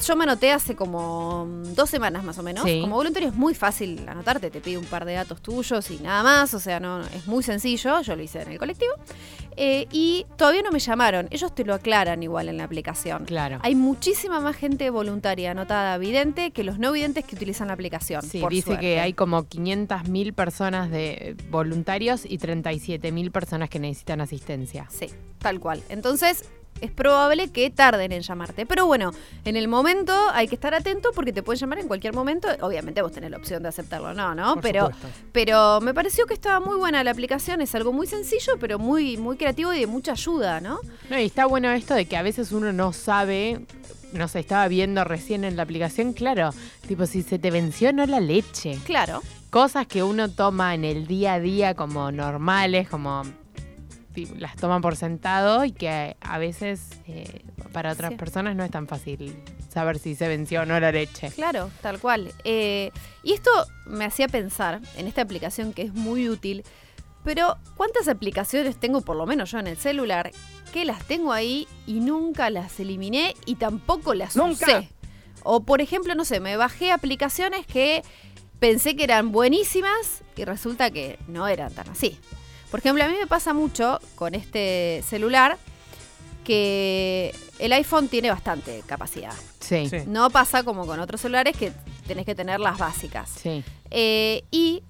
yo 0.00 0.16
me 0.16 0.24
anoté 0.24 0.52
hace 0.52 0.74
como 0.74 1.46
mm, 1.46 1.74
dos 1.74 1.90
semanas 1.90 2.24
más 2.24 2.38
o 2.38 2.42
menos. 2.42 2.64
Sí. 2.64 2.80
Como 2.80 2.96
voluntario 2.96 3.28
es 3.28 3.34
muy 3.34 3.54
fácil 3.54 4.04
anotarte, 4.08 4.50
te 4.50 4.60
pide 4.60 4.78
un 4.78 4.84
par 4.84 5.04
de 5.04 5.14
datos 5.14 5.40
tuyos 5.40 5.90
y 5.90 5.98
nada 5.98 6.22
más, 6.22 6.54
o 6.54 6.60
sea, 6.60 6.80
no 6.80 7.00
es 7.02 7.26
muy 7.26 7.42
sencillo, 7.42 8.00
yo 8.02 8.16
lo 8.16 8.22
hice 8.22 8.42
en 8.42 8.52
el 8.52 8.58
colectivo. 8.58 8.92
Eh, 9.56 9.86
y 9.92 10.26
todavía 10.36 10.62
no 10.62 10.72
me 10.72 10.80
llamaron, 10.80 11.28
ellos 11.30 11.54
te 11.54 11.64
lo 11.64 11.74
aclaran 11.74 12.22
igual 12.22 12.48
en 12.48 12.56
la 12.56 12.64
aplicación. 12.64 13.24
Claro. 13.24 13.60
Hay 13.62 13.76
muchísima 13.76 14.40
más 14.40 14.56
gente 14.56 14.90
voluntaria 14.90 15.52
anotada 15.52 15.96
vidente 15.98 16.50
que 16.50 16.64
los 16.64 16.78
no 16.78 16.90
videntes 16.90 17.24
que 17.24 17.36
utilizan 17.36 17.68
la 17.68 17.74
aplicación. 17.74 18.22
Sí, 18.22 18.40
por 18.40 18.50
dice 18.50 18.66
suerte. 18.66 18.80
que 18.80 19.00
hay 19.00 19.12
como 19.12 19.44
500.000 19.44 20.32
personas 20.32 20.90
de 20.90 21.36
voluntarios 21.50 22.24
y 22.24 22.38
37.000 22.38 23.30
personas 23.30 23.70
que 23.70 23.78
necesitan 23.78 24.20
asistencia. 24.20 24.88
Sí, 24.90 25.06
tal 25.38 25.60
cual. 25.60 25.82
Entonces, 25.88 26.44
es 26.80 26.90
probable 26.90 27.48
que 27.50 27.70
tarden 27.70 28.12
en 28.12 28.22
llamarte. 28.22 28.66
Pero 28.66 28.86
bueno, 28.86 29.12
en 29.44 29.56
el 29.56 29.68
momento 29.68 30.12
hay 30.32 30.48
que 30.48 30.54
estar 30.54 30.74
atento 30.74 31.10
porque 31.14 31.32
te 31.32 31.42
pueden 31.42 31.60
llamar 31.60 31.78
en 31.78 31.88
cualquier 31.88 32.14
momento. 32.14 32.48
Obviamente 32.60 33.00
vos 33.02 33.12
tenés 33.12 33.30
la 33.30 33.36
opción 33.38 33.62
de 33.62 33.68
aceptarlo 33.70 34.08
o 34.08 34.14
no, 34.14 34.34
¿no? 34.34 34.54
Por 34.54 34.62
Pero, 34.62 34.86
supuesto. 34.86 35.08
pero 35.32 35.80
me 35.80 35.94
pareció 35.94 36.26
que 36.26 36.34
estaba 36.34 36.60
muy 36.60 36.76
buena 36.76 37.02
la 37.04 37.10
aplicación. 37.10 37.60
Es 37.60 37.74
algo 37.74 37.92
muy 37.92 38.06
sencillo, 38.06 38.54
pero 38.60 38.78
muy, 38.78 39.16
muy 39.16 39.36
creativo 39.36 39.72
y 39.72 39.80
de 39.80 39.86
mucha 39.86 40.12
ayuda, 40.12 40.60
¿no? 40.60 40.78
No, 41.08 41.18
y 41.18 41.24
está 41.24 41.46
bueno 41.46 41.70
esto 41.70 41.94
de 41.94 42.06
que 42.06 42.16
a 42.16 42.22
veces 42.22 42.52
uno 42.52 42.72
no 42.72 42.92
sabe, 42.92 43.60
no 44.12 44.28
sé, 44.28 44.40
estaba 44.40 44.68
viendo 44.68 45.04
recién 45.04 45.44
en 45.44 45.56
la 45.56 45.62
aplicación, 45.62 46.12
claro, 46.12 46.50
tipo 46.86 47.06
si 47.06 47.22
se 47.22 47.38
te 47.38 47.50
venció 47.50 47.92
no 47.92 48.04
la 48.06 48.20
leche. 48.20 48.78
Claro. 48.84 49.22
Cosas 49.50 49.86
que 49.86 50.02
uno 50.02 50.30
toma 50.30 50.74
en 50.74 50.84
el 50.84 51.06
día 51.06 51.34
a 51.34 51.40
día 51.40 51.74
como 51.74 52.10
normales, 52.10 52.88
como 52.88 53.22
las 54.38 54.56
toman 54.56 54.80
por 54.82 54.96
sentado 54.96 55.64
y 55.64 55.72
que 55.72 56.16
a 56.20 56.38
veces 56.38 56.88
eh, 57.06 57.42
para 57.72 57.92
otras 57.92 58.10
Sí. 58.12 58.16
personas 58.16 58.54
no 58.56 58.64
es 58.64 58.70
tan 58.70 58.86
fácil 58.86 59.36
saber 59.72 59.98
si 59.98 60.14
se 60.14 60.28
venció 60.28 60.62
o 60.62 60.64
no 60.66 60.78
la 60.78 60.92
leche. 60.92 61.30
Claro, 61.30 61.70
tal 61.82 61.98
cual. 61.98 62.32
Eh, 62.44 62.90
y 63.22 63.32
esto 63.32 63.50
me 63.86 64.04
hacía 64.04 64.28
pensar 64.28 64.80
en 64.96 65.06
esta 65.06 65.22
aplicación 65.22 65.72
que 65.72 65.82
es 65.82 65.92
muy 65.94 66.28
útil, 66.28 66.62
pero 67.24 67.56
¿cuántas 67.76 68.06
aplicaciones 68.08 68.76
tengo, 68.78 69.00
por 69.00 69.16
lo 69.16 69.26
menos 69.26 69.50
yo 69.50 69.58
en 69.58 69.66
el 69.66 69.76
celular, 69.76 70.30
que 70.72 70.84
las 70.84 71.04
tengo 71.04 71.32
ahí 71.32 71.66
y 71.86 72.00
nunca 72.00 72.50
las 72.50 72.78
eliminé 72.80 73.34
y 73.46 73.56
tampoco 73.56 74.14
las 74.14 74.36
¡Nunca! 74.36 74.66
usé? 74.66 74.88
O 75.42 75.62
por 75.64 75.80
ejemplo, 75.80 76.14
no 76.14 76.24
sé, 76.24 76.40
me 76.40 76.56
bajé 76.56 76.90
aplicaciones 76.92 77.66
que 77.66 78.02
pensé 78.60 78.94
que 78.96 79.04
eran 79.04 79.32
buenísimas 79.32 80.22
y 80.36 80.44
resulta 80.44 80.90
que 80.90 81.18
no 81.28 81.48
eran 81.48 81.72
tan 81.74 81.88
así. 81.90 82.18
Por 82.74 82.80
ejemplo, 82.80 83.04
a 83.04 83.06
mí 83.08 83.14
me 83.20 83.28
pasa 83.28 83.54
mucho 83.54 84.00
con 84.16 84.34
este 84.34 85.04
celular 85.06 85.58
que 86.42 87.32
el 87.60 87.72
iPhone 87.72 88.08
tiene 88.08 88.30
bastante 88.30 88.82
capacidad. 88.84 89.32
Sí. 89.60 89.88
Sí. 89.88 89.98
No 90.08 90.28
pasa 90.30 90.64
como 90.64 90.84
con 90.84 90.98
otros 90.98 91.20
celulares 91.20 91.56
que 91.56 91.70
tenés 92.08 92.26
que 92.26 92.34
tener 92.34 92.58
las 92.58 92.76
básicas. 92.76 93.30
Sí. 93.30 93.62
Eh, 93.92 94.42
y 94.50 94.82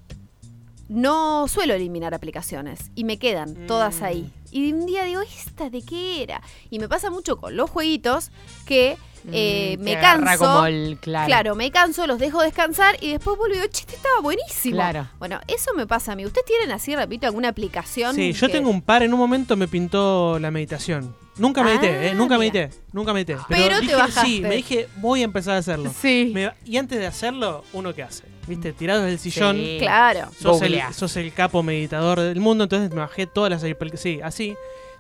no 0.89 1.47
suelo 1.47 1.75
eliminar 1.75 2.15
aplicaciones 2.15 2.91
y 2.95 3.05
me 3.05 3.19
quedan 3.19 3.67
todas 3.67 4.01
Mm. 4.01 4.05
ahí. 4.05 4.33
Y 4.51 4.73
un 4.73 4.87
día 4.87 5.05
digo, 5.05 5.21
¿esta 5.21 5.69
de 5.69 5.83
qué 5.83 6.23
era? 6.23 6.41
Y 6.71 6.79
me 6.79 6.89
pasa 6.89 7.11
mucho 7.11 7.37
con 7.37 7.55
los 7.55 7.69
jueguitos 7.69 8.31
que 8.65 8.97
eh, 9.33 9.77
Mm, 9.79 9.83
me 9.83 9.95
te 9.95 10.01
canso. 10.01 10.39
como 10.45 10.67
el- 10.67 10.99
claro. 11.01 11.27
Claro, 11.27 11.55
me 11.55 11.71
canso, 11.71 12.07
los 12.07 12.19
dejo 12.19 12.43
descansar 12.43 12.97
y 13.01 13.13
después 13.13 13.37
vuelvo 13.39 13.55
y 13.55 13.59
digo, 13.59 13.71
chiste, 13.73 13.97
estaba 13.97 14.21
buenísimo. 14.21 14.77
Claro. 14.77 15.09
Bueno, 15.19 15.41
eso 15.49 15.73
me 15.75 15.87
pasa 15.87 16.13
a 16.13 16.17
mí. 16.17 16.25
¿Ustedes 16.27 16.45
tienen 16.47 16.71
así, 16.73 16.95
repito, 16.95 17.27
alguna 17.27 17.49
aplicación? 17.49 18.15
Sí, 18.15 18.33
yo 18.33 18.47
que- 18.47 18.53
tengo 18.53 18.71
un 18.71 18.83
par, 18.83 19.03
en 19.03 19.13
un 19.15 19.19
momento 19.21 19.57
me 19.57 19.69
pintó 19.69 20.39
la 20.39 20.51
meditación. 20.51 21.15
Nunca 21.37 21.65
medité, 21.65 21.89
Ah, 21.89 22.05
eh, 22.07 22.15
nunca 22.15 22.39
mira. 22.39 22.53
medité, 22.53 22.71
nunca 22.93 23.13
medité. 23.13 23.37
Pero 23.49 23.77
te 23.77 23.81
dije, 23.83 23.95
bajaste. 23.97 24.21
Sí, 24.25 24.41
me 24.41 24.55
dije, 24.55 24.89
voy 24.99 25.23
a 25.23 25.25
empezar 25.25 25.55
a 25.57 25.59
hacerlo. 25.59 25.93
Sí. 26.01 26.31
Me- 26.33 26.53
y 26.65 26.77
antes 26.77 26.97
de 27.01 27.07
hacerlo, 27.09 27.65
¿uno 27.73 27.93
qué 27.93 28.05
hace? 28.05 28.23
¿Viste? 28.47 28.73
Tirado 28.73 29.03
del 29.03 29.19
sillón, 29.19 29.57
Sí. 29.57 29.79
Claro. 29.81 30.29
sos, 30.41 30.63
el, 30.63 30.81
sos 30.93 31.17
el 31.17 31.33
capo 31.33 31.63
meditador 31.65 32.21
del 32.21 32.39
mundo, 32.39 32.65
entonces 32.65 32.91
me 32.91 33.01
bajé 33.01 33.27
todas 33.27 33.51
las 33.51 33.63
Sí, 34.01 34.21
así. 34.23 34.55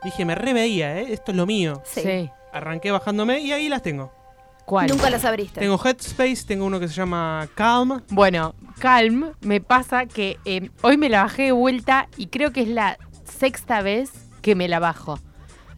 Dije, 0.04 0.24
me 0.24 0.34
reveía, 0.34 1.00
¿eh? 1.00 1.06
Esto 1.12 1.32
es 1.32 1.36
lo 1.36 1.46
mío. 1.46 1.82
Sí. 1.84 2.02
Sí. 2.02 2.30
Arranqué 2.52 2.90
bajándome 2.90 3.40
y 3.40 3.52
ahí 3.52 3.68
las 3.68 3.82
tengo. 3.82 4.12
¿Cuál? 4.64 4.88
Nunca 4.88 5.10
las 5.10 5.24
abriste. 5.24 5.60
Tengo 5.60 5.78
Headspace, 5.82 6.44
tengo 6.46 6.64
uno 6.64 6.80
que 6.80 6.88
se 6.88 6.94
llama 6.94 7.48
Calm. 7.54 8.02
Bueno, 8.08 8.54
Calm, 8.78 9.32
me 9.40 9.60
pasa 9.60 10.06
que 10.06 10.38
eh, 10.44 10.70
hoy 10.82 10.96
me 10.96 11.08
la 11.08 11.22
bajé 11.22 11.44
de 11.44 11.52
vuelta 11.52 12.08
y 12.16 12.28
creo 12.28 12.52
que 12.52 12.62
es 12.62 12.68
la 12.68 12.98
sexta 13.24 13.82
vez 13.82 14.10
que 14.40 14.54
me 14.54 14.68
la 14.68 14.78
bajo. 14.78 15.18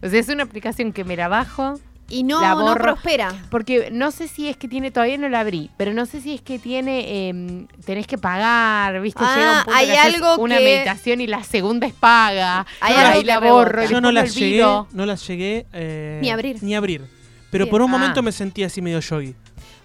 O 0.01 0.09
sea, 0.09 0.19
es 0.19 0.29
una 0.29 0.43
aplicación 0.43 0.93
que 0.93 1.03
me 1.03 1.15
la 1.17 1.27
bajo 1.27 1.79
y 2.09 2.23
no, 2.23 2.39
la 2.41 2.49
no 2.55 2.61
borro. 2.61 2.81
prospera. 2.83 3.33
porque 3.49 3.89
no 3.91 4.11
sé 4.11 4.27
si 4.27 4.47
es 4.47 4.55
que 4.57 4.67
tiene, 4.67 4.91
todavía 4.91 5.17
no 5.17 5.27
la 5.29 5.41
abrí, 5.41 5.69
pero 5.77 5.93
no 5.93 6.05
sé 6.05 6.21
si 6.21 6.33
es 6.33 6.41
que 6.41 6.57
tiene, 6.59 7.03
eh, 7.29 7.65
tenés 7.85 8.07
que 8.07 8.17
pagar, 8.17 9.01
¿viste? 9.01 9.23
Ah, 9.23 9.35
Llega 9.35 9.51
un 9.59 9.63
punto 9.65 9.77
hay 9.77 9.85
que 9.87 9.97
haces 9.97 10.15
algo 10.15 10.41
una 10.43 10.57
que- 10.57 10.63
meditación 10.63 11.21
y 11.21 11.27
la 11.27 11.43
segunda 11.43 11.87
es 11.87 11.93
paga. 11.93 12.65
Hay 12.79 12.93
y 12.93 12.97
algo 12.97 13.11
ahí 13.13 13.19
que 13.21 13.25
la 13.25 13.39
borro. 13.39 13.83
y 13.83 13.87
Yo 13.87 13.99
no 14.01 14.11
las 14.11 14.33
me 14.35 14.39
llegué, 14.41 14.61
no 14.91 15.05
las 15.05 15.27
llegué 15.27 15.65
eh, 15.73 16.19
Ni 16.21 16.29
abrir. 16.29 16.63
Ni 16.63 16.75
abrir. 16.75 17.05
Pero 17.51 17.65
Bien. 17.65 17.71
por 17.71 17.81
un 17.81 17.89
Ah. 17.89 17.97
momento 17.97 18.21
me 18.23 18.31
sentí 18.31 18.63
así 18.63 18.81
medio 18.81 18.99
yogi. 18.99 19.35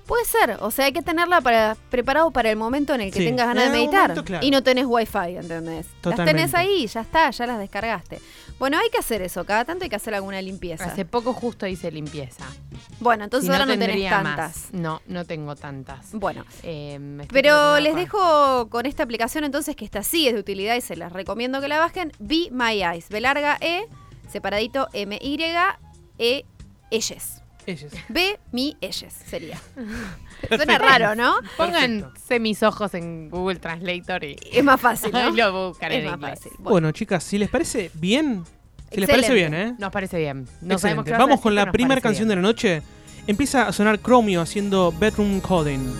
Puede 0.06 0.24
ser, 0.24 0.56
o 0.60 0.70
sea, 0.72 0.86
hay 0.86 0.92
que 0.92 1.00
tenerla 1.00 1.40
para, 1.40 1.76
preparado 1.88 2.32
para 2.32 2.50
el 2.50 2.56
momento 2.56 2.92
en 2.92 3.02
el 3.02 3.12
que 3.12 3.20
Sí. 3.20 3.24
tengas 3.24 3.46
ganas 3.46 3.64
de 3.64 3.70
meditar. 3.70 4.08
momento, 4.10 4.24
claro. 4.24 4.44
Y 4.44 4.50
no 4.50 4.60
tenés 4.62 4.84
wifi, 4.86 5.36
¿entendés? 5.36 5.86
Las 5.86 6.00
Totalmente. 6.02 6.32
tenés 6.34 6.54
ahí, 6.54 6.86
ya 6.88 7.00
está, 7.02 7.30
ya 7.30 7.46
las 7.46 7.58
descargaste. 7.60 8.20
Bueno, 8.62 8.78
hay 8.78 8.90
que 8.90 8.98
hacer 8.98 9.22
eso, 9.22 9.44
cada 9.44 9.64
tanto 9.64 9.82
hay 9.82 9.90
que 9.90 9.96
hacer 9.96 10.14
alguna 10.14 10.40
limpieza. 10.40 10.84
Hace 10.84 11.04
poco 11.04 11.32
justo 11.32 11.66
hice 11.66 11.90
limpieza. 11.90 12.44
Bueno, 13.00 13.24
entonces 13.24 13.48
Si 13.48 13.52
ahora 13.52 13.66
no, 13.66 13.72
tenés 13.72 13.88
tendría 13.88 14.10
tantas. 14.10 14.36
más. 14.36 14.72
No, 14.72 15.02
no 15.08 15.24
tengo 15.24 15.56
tantas. 15.56 16.12
Bueno, 16.12 16.44
Eh, 16.62 17.26
pero 17.32 17.80
les 17.80 17.96
dejo 17.96 18.68
con 18.70 18.86
esta 18.86 19.02
aplicación 19.02 19.42
entonces 19.42 19.74
que 19.74 19.84
esta 19.84 20.04
sí 20.04 20.28
es 20.28 20.34
de 20.34 20.38
utilidad 20.38 20.76
y 20.76 20.80
se 20.80 20.94
las 20.94 21.12
recomiendo 21.12 21.60
que 21.60 21.66
la 21.66 21.80
bajen. 21.80 22.12
Be 22.20 22.50
My 22.52 22.80
Eyes, 22.84 23.08
B 23.08 23.20
larga 23.20 23.58
E, 23.60 23.88
separadito 24.30 24.86
M 24.92 25.18
Y 25.20 25.42
E 26.18 26.44
Eyes. 26.92 27.41
Ellas. 27.66 27.92
B 28.08 28.38
mi 28.50 28.76
Eyes 28.80 29.06
sería. 29.30 29.58
Suena 30.48 30.78
raro, 30.78 31.14
¿no? 31.14 31.34
Pónganse 31.56 32.02
Perfecto. 32.04 32.40
mis 32.40 32.62
ojos 32.62 32.94
en 32.94 33.30
Google 33.30 33.56
Translator 33.60 34.24
y 34.24 34.36
Es 34.52 34.64
más 34.64 34.80
fácil, 34.80 35.12
¿no? 35.12 35.28
y 35.28 35.36
lo 35.36 35.68
buscan 35.68 35.92
es 35.92 35.98
en 35.98 36.04
más 36.06 36.14
inglés. 36.14 36.38
fácil. 36.40 36.52
Bueno. 36.58 36.90
chicas, 36.92 37.22
si 37.22 37.38
les 37.38 37.48
parece 37.48 37.90
bien, 37.94 38.44
si 38.90 39.00
les 39.00 39.08
parece 39.08 39.28
Excelente. 39.32 39.56
bien, 39.56 39.68
¿eh? 39.68 39.76
Nos 39.78 39.92
parece 39.92 40.18
bien. 40.18 40.48
No 40.60 40.78
sabemos 40.78 41.02
Excelente. 41.02 41.14
a 41.14 41.18
Vamos 41.18 41.40
con 41.40 41.54
la 41.54 41.66
nos 41.66 41.72
primera 41.72 42.00
canción 42.00 42.26
bien. 42.26 42.38
de 42.38 42.42
la 42.42 42.48
noche. 42.48 42.82
Empieza 43.28 43.68
a 43.68 43.72
sonar 43.72 44.00
Chromio 44.00 44.40
haciendo 44.40 44.92
Bedroom 44.98 45.40
Coding. 45.40 45.94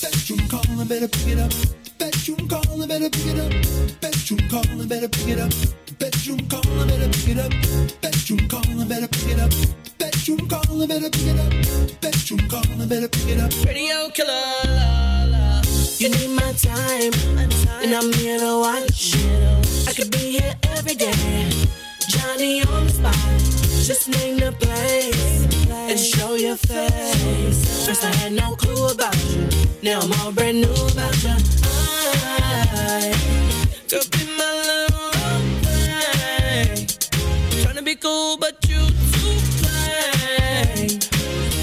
Bedroom 0.00 0.48
calling, 0.48 0.88
better 0.88 1.08
pick 1.10 1.26
it 1.28 1.38
up. 1.38 1.52
Bedroom 1.98 2.48
calling, 2.48 2.88
better 2.88 3.10
pick 3.10 3.26
it 3.26 3.38
up. 3.38 4.00
Bedroom 4.00 4.48
calling, 4.50 4.88
better 4.88 5.08
pick 5.10 5.28
it 5.28 5.38
up. 5.40 5.52
Bedroom 5.98 6.40
calling, 6.48 6.88
better 6.88 7.08
pick 7.08 7.28
it 7.28 7.38
up. 7.38 7.52
Bedroom 8.00 8.48
calling, 8.48 8.88
better 8.88 9.08
pick 9.08 9.28
it 9.28 9.40
up. 9.40 9.50
Bedroom 9.98 10.48
calling, 10.48 10.88
better 10.88 11.10
pick 11.10 11.26
it 11.26 11.38
up. 11.38 12.00
Bedroom 12.00 12.48
calling, 12.48 12.88
better 12.88 13.08
pick 13.08 13.28
it 13.28 13.40
up. 13.40 13.52
Radio 13.64 14.08
killer. 14.10 15.62
You 15.98 16.10
need 16.10 16.30
my 16.30 16.52
time, 16.52 17.12
and 17.82 17.94
I'm 17.94 18.12
here 18.12 18.38
to 18.38 18.60
watch. 18.60 19.16
I 19.88 19.92
could 19.92 20.10
be 20.12 20.38
here 20.38 20.54
every 20.76 20.94
day. 20.94 21.50
Johnny 22.08 22.62
on 22.62 22.86
the 22.86 22.92
spot. 22.92 23.14
Just 23.84 24.08
name 24.08 24.36
the 24.38 24.52
place 24.52 25.46
and 25.70 25.98
show 25.98 26.34
your 26.34 26.56
face. 26.56 27.86
First 27.86 28.04
I 28.04 28.14
had 28.16 28.32
no 28.32 28.54
clue 28.54 28.88
about 28.88 29.16
you. 29.30 29.48
Now 29.82 30.00
I'm 30.00 30.12
all 30.20 30.30
brand 30.30 30.60
new 30.60 30.70
about 30.70 31.22
you. 31.24 31.34
I 32.50 33.14
could 33.88 34.10
be 34.12 34.24
my 34.36 34.67
cool, 38.00 38.36
but 38.36 38.56
you 38.68 38.78
too 39.12 39.38
plain. 39.60 40.98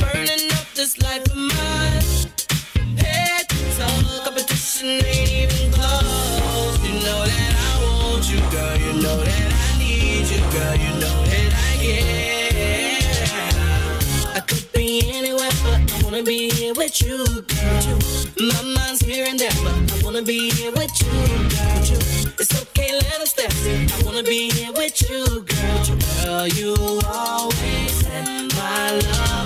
Burning 0.01 0.51
up 0.53 0.67
this 0.73 1.01
life 1.01 1.25
of 1.31 1.37
mine. 1.37 2.97
Head 2.97 3.47
to 3.49 3.77
toe, 3.77 4.23
competition 4.23 5.05
ain't 5.05 5.31
even 5.31 5.71
close. 5.71 6.79
You 6.85 6.93
know 7.05 7.21
that 7.25 7.53
I 7.57 7.83
want 7.83 8.29
you, 8.29 8.39
girl. 8.51 8.77
You 8.77 9.01
know 9.01 9.17
that 9.17 9.53
I 9.53 9.79
need 9.79 10.27
you, 10.27 10.41
girl. 10.51 10.75
You 10.75 10.91
know 10.99 11.23
that 11.25 11.53
I 11.53 11.83
care. 11.83 12.44
Wanna 16.15 16.25
be 16.25 16.49
here 16.51 16.73
with 16.75 17.01
you, 17.01 17.17
girl. 17.17 17.99
My 18.39 18.61
mind's 18.61 19.01
here 19.01 19.25
and 19.27 19.37
there, 19.37 19.51
but 19.63 19.91
I 19.91 20.01
wanna 20.01 20.21
be 20.21 20.49
here 20.49 20.71
with 20.71 20.93
you, 21.01 21.11
girl. 21.11 21.81
It's 22.39 22.61
okay, 22.61 22.93
let 22.93 23.19
us 23.19 23.33
dance. 23.33 23.67
I 23.67 24.05
wanna 24.05 24.23
be 24.23 24.49
here 24.49 24.71
with 24.71 24.95
you, 25.09 25.25
girl. 25.41 25.97
Girl, 26.23 26.47
you 26.47 26.73
always 27.05 27.91
set 27.91 28.53
my 28.55 28.91
love 28.91 29.44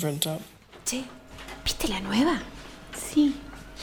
front 0.00 0.22
top. 0.22 0.40
Che, 0.84 1.04
¿viste 1.62 1.88
la 1.88 2.00
nueva? 2.00 2.40
Sí, 2.94 3.34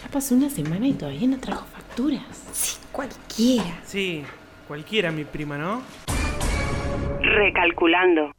ya 0.01 0.09
pasó 0.09 0.33
una 0.33 0.49
semana 0.49 0.87
y 0.87 0.93
todavía 0.93 1.27
no 1.27 1.39
trajo 1.39 1.65
facturas. 1.67 2.23
Sí, 2.51 2.77
cualquiera. 2.91 3.79
Sí, 3.85 4.23
cualquiera 4.67 5.11
mi 5.11 5.23
prima, 5.25 5.59
¿no? 5.59 5.83
Recalculando. 7.21 8.31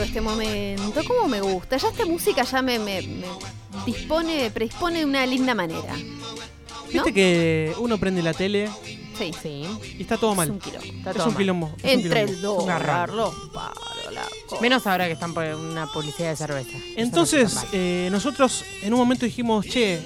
Lindo 0.00 0.02
este 0.04 0.20
momento, 0.20 1.00
cómo 1.06 1.28
me 1.28 1.40
gusta. 1.40 1.76
Ya 1.76 1.88
esta 1.88 2.06
música 2.06 2.42
ya 2.42 2.62
me, 2.62 2.78
me- 2.78 3.02
me 3.02 3.26
dispone, 3.86 4.50
predispone 4.50 5.00
de 5.00 5.04
una 5.04 5.26
linda 5.26 5.54
manera. 5.54 5.94
Viste 6.92 6.96
¿No? 7.10 7.14
que 7.14 7.72
uno 7.78 7.98
prende 7.98 8.22
la 8.22 8.32
tele 8.34 8.68
Sí, 9.18 9.32
Sí, 9.42 9.66
y 9.98 10.02
está 10.02 10.16
todo 10.16 10.30
es 10.30 10.36
mal. 10.38 10.50
un 10.50 10.58
quilombo. 10.58 10.86
está 10.86 11.10
Es 11.10 11.16
todo 11.16 11.26
un 11.26 11.34
mal. 11.34 11.38
quilombo. 11.42 11.72
es 11.82 11.84
un 11.84 11.90
Entre 11.90 12.20
el 12.22 12.34
quilombo. 12.36 12.62
dólar, 12.62 13.10
los 13.10 13.34
paros, 13.52 13.76
la 14.14 14.22
cosa. 14.46 14.62
Menos 14.62 14.86
ahora 14.86 15.06
que 15.06 15.12
están 15.12 15.34
por 15.34 15.44
una 15.44 15.86
publicidad 15.92 16.30
de 16.30 16.36
cerveza. 16.36 16.78
No 16.78 16.84
Entonces, 16.96 17.58
eh, 17.72 18.08
nosotros 18.10 18.64
en 18.82 18.94
un 18.94 18.98
momento 18.98 19.26
dijimos, 19.26 19.66
che, 19.66 20.00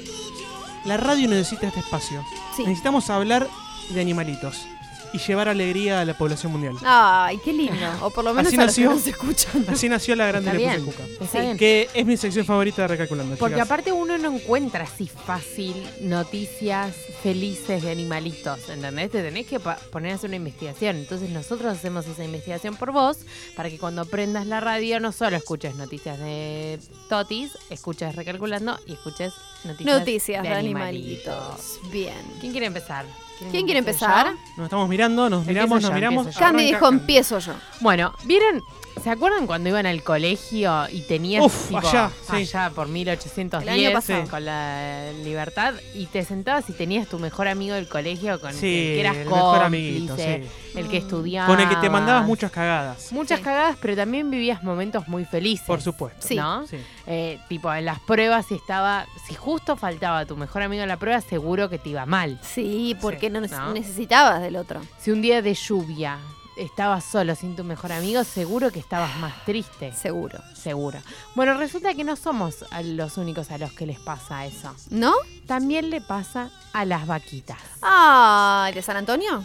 la 0.84 0.96
radio 0.96 1.28
necesita 1.28 1.68
este 1.68 1.78
espacio. 1.80 2.24
Sí. 2.56 2.62
Necesitamos 2.64 3.08
hablar 3.08 3.48
de 3.90 4.00
animalitos 4.00 4.66
y 5.14 5.18
llevar 5.18 5.48
alegría 5.48 6.00
a 6.00 6.04
la 6.04 6.18
población 6.18 6.52
mundial. 6.52 6.74
Ay, 6.84 7.38
qué 7.44 7.52
lindo. 7.52 7.74
O 8.02 8.10
por 8.10 8.24
lo 8.24 8.34
menos 8.34 8.48
Así 8.52 8.60
a 8.60 8.64
los 8.66 8.74
que 8.74 8.82
nació. 8.82 8.90
nos 8.96 9.06
escuchan. 9.06 9.64
Así 9.68 9.88
nació 9.88 10.16
la 10.16 10.26
grande 10.26 10.50
Está 10.50 10.74
Le 10.76 10.80
Puse 10.80 10.84
Cuca. 10.96 11.04
está 11.24 11.26
Sí. 11.26 11.38
bien. 11.38 11.56
Que 11.56 11.88
es 11.94 12.04
mi 12.06 12.16
sección 12.16 12.44
favorita 12.44 12.82
de 12.82 12.88
Recalculando. 12.88 13.36
Porque 13.36 13.54
chicas. 13.54 13.66
aparte 13.66 13.92
uno 13.92 14.18
no 14.18 14.34
encuentra 14.34 14.84
así 14.84 15.06
fácil 15.08 15.74
noticias 16.00 16.94
felices 17.22 17.82
de 17.82 17.90
animalitos, 17.90 18.68
¿entendés? 18.68 19.10
Te 19.10 19.22
tenés 19.22 19.46
que 19.46 19.60
pa- 19.60 19.76
poner 19.92 20.12
a 20.12 20.14
hacer 20.16 20.28
una 20.30 20.36
investigación. 20.36 20.96
Entonces 20.96 21.30
nosotros 21.30 21.72
hacemos 21.76 22.06
esa 22.06 22.24
investigación 22.24 22.76
por 22.76 22.92
vos 22.92 23.18
para 23.56 23.70
que 23.70 23.78
cuando 23.78 24.04
prendas 24.06 24.46
la 24.46 24.60
radio 24.60 25.00
no 25.00 25.12
solo 25.12 25.36
escuches 25.36 25.76
noticias 25.76 26.18
de 26.18 26.78
totis, 27.08 27.52
escuches 27.70 28.14
recalculando 28.16 28.78
y 28.86 28.92
escuches 28.94 29.32
noticias, 29.64 29.98
Noticias 29.98 30.42
de, 30.42 30.48
de 30.48 30.54
animalitos. 30.54 31.78
Bien. 31.90 32.14
¿Quién 32.40 32.52
quiere 32.52 32.66
empezar? 32.66 33.06
¿Quién 33.50 33.64
quiere 33.64 33.78
empezar? 33.80 34.26
yo? 34.32 34.38
Nos 34.56 34.64
estamos 34.64 34.88
mirando, 34.88 35.28
nos 35.28 35.40
Empiezo 35.40 35.48
miramos, 35.66 35.82
yo, 35.82 35.88
nos 35.88 35.94
miramos. 35.94 36.26
empiezo 36.26 36.40
yo. 36.40 36.46
Candy 36.46 36.64
dijo, 36.64 36.88
empiezo 36.88 37.38
yo. 37.40 37.52
Bueno, 37.80 38.12
¿vieron? 38.24 38.62
¿Se 39.02 39.10
acuerdan 39.10 39.46
cuando 39.46 39.68
iban 39.68 39.84
al 39.86 40.02
colegio 40.02 40.86
y 40.90 41.02
tenías 41.02 41.44
Uf, 41.44 41.66
tipo, 41.68 41.78
allá, 41.86 42.10
sí. 42.26 42.36
allá 42.36 42.70
por 42.74 42.88
1810 42.88 43.62
El 43.76 43.84
año 43.86 43.92
pasado. 43.94 44.24
con 44.30 44.44
la 44.44 45.10
libertad 45.24 45.74
y 45.94 46.06
te 46.06 46.24
sentabas 46.24 46.70
y 46.70 46.72
tenías 46.72 47.06
tu 47.08 47.18
mejor 47.18 47.48
amigo 47.48 47.74
del 47.74 47.86
colegio 47.88 48.40
con 48.40 48.52
Sí, 48.54 48.66
el 48.66 48.94
que 48.94 49.00
eras 49.00 49.16
el 49.16 49.24
mejor 49.26 49.62
amiguito, 49.62 50.06
cómplice, 50.16 50.48
el 50.74 50.88
que 50.88 50.96
estudiaba. 50.98 51.46
Con 51.48 51.60
el 51.60 51.68
que 51.68 51.76
te 51.76 51.90
mandabas 51.90 52.24
muchas 52.26 52.50
cagadas. 52.50 53.12
Muchas 53.12 53.38
Sí. 53.40 53.44
cagadas, 53.44 53.76
pero 53.80 53.94
también 53.96 54.30
vivías 54.30 54.62
momentos 54.62 55.06
muy 55.08 55.24
felices. 55.26 55.66
Por 55.66 55.82
supuesto. 55.82 56.26
Sí. 56.26 56.36
¿No? 56.36 56.66
Sí. 56.66 56.76
Eh, 57.06 57.38
tipo, 57.48 57.72
en 57.74 57.84
las 57.84 58.00
pruebas, 58.00 58.46
si 58.46 58.54
estaba, 58.54 59.06
si 59.28 59.34
justo 59.34 59.76
faltaba 59.76 60.24
tu 60.24 60.36
mejor 60.36 60.62
amigo 60.62 60.82
en 60.82 60.88
la 60.88 60.96
prueba, 60.96 61.20
seguro 61.20 61.68
que 61.68 61.78
te 61.78 61.90
iba 61.90 62.06
mal. 62.06 62.38
Sí, 62.42 62.96
porque 63.02 63.28
no, 63.28 63.40
¿no? 63.40 63.74
necesitabas 63.74 64.40
del 64.40 64.56
otro. 64.56 64.80
Si 64.98 65.10
un 65.10 65.20
día 65.20 65.42
de 65.42 65.52
lluvia 65.52 66.18
estabas 66.56 67.04
solo 67.04 67.34
sin 67.34 67.56
tu 67.56 67.64
mejor 67.64 67.92
amigo, 67.92 68.24
seguro 68.24 68.70
que 68.70 68.78
estabas 68.78 69.16
más 69.18 69.44
triste. 69.44 69.92
Seguro. 69.92 70.38
Seguro. 70.54 70.98
Bueno, 71.34 71.54
resulta 71.54 71.94
que 71.94 72.04
no 72.04 72.16
somos 72.16 72.64
a 72.70 72.82
los 72.82 73.16
únicos 73.18 73.50
a 73.50 73.58
los 73.58 73.72
que 73.72 73.86
les 73.86 73.98
pasa 73.98 74.44
eso. 74.46 74.74
¿No? 74.90 75.12
También 75.46 75.90
le 75.90 76.00
pasa 76.00 76.50
a 76.72 76.84
las 76.84 77.06
vaquitas. 77.06 77.58
Ah, 77.82 78.70
¿de 78.72 78.82
San 78.82 78.96
Antonio? 78.96 79.42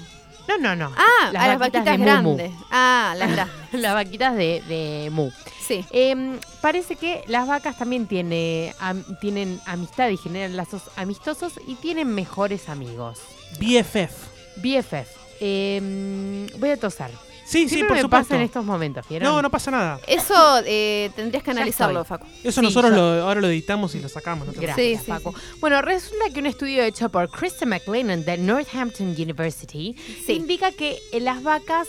No, 0.48 0.58
no, 0.58 0.76
no. 0.76 0.92
Ah, 0.98 1.30
a 1.38 1.48
las 1.48 1.60
vaquitas 1.60 1.86
de 1.86 1.98
Mumu. 2.00 2.36
grandes. 2.36 2.52
Ah, 2.72 3.14
las 3.18 3.48
las 3.72 3.94
vaquitas 3.94 4.36
de, 4.36 4.64
de 4.68 5.10
Mu. 5.12 5.30
Sí. 5.68 5.86
Em, 5.92 6.40
parece 6.62 6.96
que 6.96 7.24
las 7.28 7.48
vacas 7.48 7.78
también 7.78 8.08
tiene, 8.08 8.74
am- 8.80 9.04
tienen 9.22 9.62
amistad 9.68 10.10
y 10.10 10.18
generan 10.18 10.58
lazos 10.58 10.82
amistosos 10.96 11.54
y 11.68 11.76
tienen 11.76 12.08
mejores 12.16 12.68
amigos. 12.68 13.20
BFF. 13.60 14.12
BFF. 14.58 15.19
Em, 15.40 16.48
voy 16.60 16.70
a 16.70 16.78
tosar. 16.78 17.12
Sí, 17.46 17.68
sí, 17.68 17.78
por 17.82 17.94
me 17.96 18.02
supuesto. 18.02 18.10
pasa 18.10 18.36
en 18.36 18.42
estos 18.44 18.64
momentos, 18.64 19.04
¿vieron? 19.10 19.28
No, 19.34 19.42
no 19.42 19.50
pasa 19.50 19.72
nada. 19.72 20.00
Eso 20.06 20.36
eh, 20.68 21.10
tendrías 21.16 21.42
que 21.44 21.50
analizarlo. 21.50 22.06
Facu. 22.06 22.28
Eso 22.44 22.62
Sí, 22.62 22.68
nosotros 22.68 22.92
lo- 22.92 23.24
ahora 23.24 23.42
lo 23.42 23.48
editamos 23.48 23.96
y 23.96 24.00
lo 24.02 24.08
sacamos. 24.08 24.46
no 24.48 24.54
Gracias, 24.54 25.04
Sí. 25.04 25.12
Bueno, 25.60 25.82
resulta 25.82 26.26
que 26.32 26.40
un 26.42 26.46
estudio 26.46 26.84
hecho 26.84 27.10
por 27.10 27.28
Kristen 27.32 27.70
McLennan 27.70 28.24
de 28.24 28.38
Northampton 28.38 29.08
University 29.18 29.96
Sí. 30.28 30.34
indica 30.34 30.72
que 30.72 31.00
eh, 31.12 31.20
las 31.22 31.42
vacas 31.42 31.88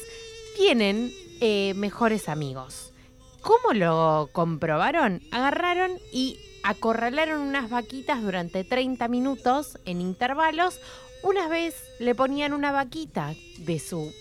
tienen 0.56 1.12
eh, 1.42 1.74
mejores 1.76 2.30
amigos. 2.30 2.92
¿Cómo 3.42 3.74
lo 3.74 4.30
comprobaron? 4.32 5.20
Agarraron 5.30 5.92
y 6.12 6.38
acorralaron 6.62 7.40
unas 7.40 7.68
vaquitas 7.68 8.22
durante 8.22 8.64
30 8.64 9.08
minutos 9.08 9.78
en 9.84 10.00
intervalos. 10.00 10.78
Una 11.22 11.48
vez 11.48 11.74
le 11.98 12.14
ponían 12.14 12.54
una 12.54 12.72
vaquita 12.72 13.34
de 13.58 13.78
su 13.78 14.12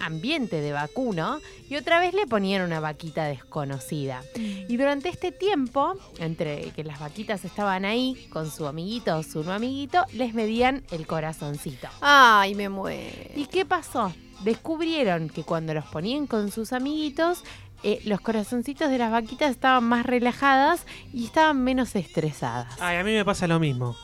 ambiente 0.00 0.60
de 0.60 0.72
vacuno 0.72 1.40
y 1.68 1.76
otra 1.76 2.00
vez 2.00 2.14
le 2.14 2.26
ponían 2.26 2.62
una 2.62 2.80
vaquita 2.80 3.24
desconocida. 3.24 4.22
Y 4.34 4.76
durante 4.76 5.08
este 5.08 5.30
tiempo, 5.30 5.94
entre 6.18 6.70
que 6.70 6.82
las 6.82 6.98
vaquitas 6.98 7.44
estaban 7.44 7.84
ahí 7.84 8.26
con 8.32 8.50
su 8.50 8.66
amiguito 8.66 9.16
o 9.16 9.22
su 9.22 9.44
no 9.44 9.52
amiguito, 9.52 10.04
les 10.12 10.34
medían 10.34 10.82
el 10.90 11.06
corazoncito. 11.06 11.88
Ay, 12.00 12.54
me 12.54 12.68
muero. 12.68 13.30
¿Y 13.36 13.46
qué 13.46 13.64
pasó? 13.64 14.12
Descubrieron 14.42 15.28
que 15.28 15.44
cuando 15.44 15.74
los 15.74 15.84
ponían 15.84 16.26
con 16.26 16.50
sus 16.50 16.72
amiguitos, 16.72 17.44
eh, 17.82 18.00
los 18.04 18.20
corazoncitos 18.20 18.90
de 18.90 18.98
las 18.98 19.12
vaquitas 19.12 19.50
estaban 19.50 19.84
más 19.84 20.04
relajadas 20.04 20.84
y 21.12 21.26
estaban 21.26 21.62
menos 21.62 21.94
estresadas. 21.94 22.74
Ay, 22.80 22.96
a 22.96 23.04
mí 23.04 23.12
me 23.12 23.24
pasa 23.24 23.46
lo 23.46 23.60
mismo. 23.60 23.96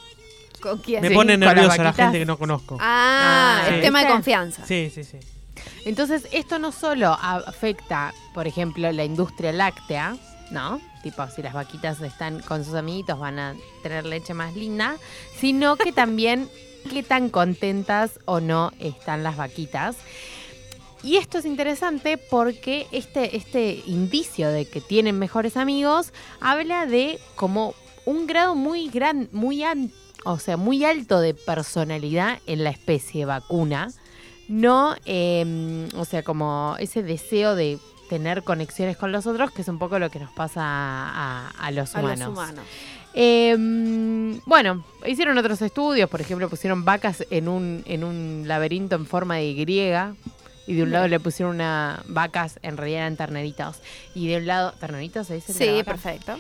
¿Con 0.67 0.79
quién? 0.79 1.03
Me 1.03 1.09
Sí, 1.09 1.15
pone 1.15 1.37
nervioso 1.37 1.83
la 1.83 1.93
gente 1.93 2.19
que 2.19 2.27
no 2.27 2.37
conozco. 2.39 2.77
Ah, 2.81 3.63
Ah, 3.65 3.69
el 3.75 3.81
tema 3.83 4.03
de 4.03 4.09
confianza. 4.09 4.65
Sí, 4.67 4.91
sí, 4.95 5.05
sí. 5.05 5.19
Entonces, 5.85 6.27
esto 6.33 6.59
no 6.59 6.73
solo 6.73 7.13
afecta, 7.21 8.13
por 8.35 8.47
ejemplo, 8.47 8.91
la 8.93 9.05
industria 9.05 9.53
láctea, 9.53 10.17
¿no? 10.51 10.81
Tipo, 11.03 11.27
si 11.29 11.43
las 11.43 11.55
vaquitas 11.55 12.01
están 12.03 12.41
con 12.41 12.65
sus 12.65 12.75
amiguitos 12.75 13.19
van 13.19 13.39
a 13.39 13.55
tener 13.83 14.05
leche 14.05 14.35
más 14.35 14.55
linda, 14.55 14.97
sino 15.39 15.77
que 15.77 15.93
también 15.93 16.49
qué 16.93 17.03
tan 17.03 17.31
contentas 17.31 18.19
o 18.27 18.41
no 18.41 18.73
están 18.81 19.23
las 19.23 19.37
vaquitas. 19.37 19.97
Y 21.03 21.17
esto 21.19 21.39
es 21.39 21.45
interesante 21.45 22.19
porque 22.19 22.87
este, 22.91 23.37
este 23.37 23.83
indicio 23.87 24.49
de 24.49 24.67
que 24.67 24.81
tienen 24.81 25.19
mejores 25.19 25.57
amigos 25.57 26.13
habla 26.41 26.87
de 26.87 27.21
como 27.37 27.75
un 28.05 28.27
grado 28.27 28.55
muy 28.57 28.89
gran, 28.89 29.29
muy 29.33 29.63
an- 29.63 29.93
o 30.27 30.39
sea, 30.39 30.57
muy 30.57 30.85
alto 30.85 31.21
de 31.21 31.35
personalidad 31.35 32.39
en 32.47 32.65
la 32.65 32.71
especie 32.71 33.25
vacuna. 33.25 33.91
No, 34.49 34.95
eh, 35.05 35.89
o 35.97 36.05
sea, 36.05 36.23
como 36.23 36.77
ese 36.79 37.03
deseo 37.03 37.55
de 37.55 37.79
tener 38.09 38.45
conexiones 38.45 38.97
con 38.97 39.11
los 39.11 39.27
otros, 39.27 39.51
que 39.51 39.63
es 39.63 39.69
un 39.69 39.79
poco 39.79 39.99
lo 39.99 40.11
que 40.11 40.21
nos 40.21 40.31
pasa 40.33 40.63
a, 40.65 41.51
a 41.59 41.71
los 41.73 41.95
A 41.97 42.01
humanos. 42.01 42.19
los 42.21 42.29
humanos. 42.29 42.65
Eh, 43.15 43.57
bueno, 44.47 44.85
hicieron 45.07 45.39
otros 45.39 45.63
estudios, 45.63 46.09
por 46.11 46.21
ejemplo, 46.21 46.49
pusieron 46.49 46.85
vacas 46.85 47.25
en 47.31 47.49
un, 47.49 47.83
en 47.87 48.05
un 48.05 48.45
laberinto 48.47 48.95
en 48.97 49.07
forma 49.07 49.37
de 49.37 49.47
Y. 49.47 49.87
Y 50.69 50.75
de 50.75 50.83
un 50.83 50.91
lado 50.91 51.07
le 51.09 51.21
pusieron 51.21 51.55
una 51.55 52.03
vacas, 52.09 52.59
en 52.63 52.77
realidad 52.77 53.03
eran 53.03 53.17
terneritos. 53.17 53.77
Y 54.15 54.27
de 54.29 54.39
un 54.39 54.47
lado, 54.47 54.73
¿terneritos 54.73 55.29
se 55.29 55.35
dice? 55.37 55.53
Sí, 55.53 55.83
perfecto. 55.85 56.37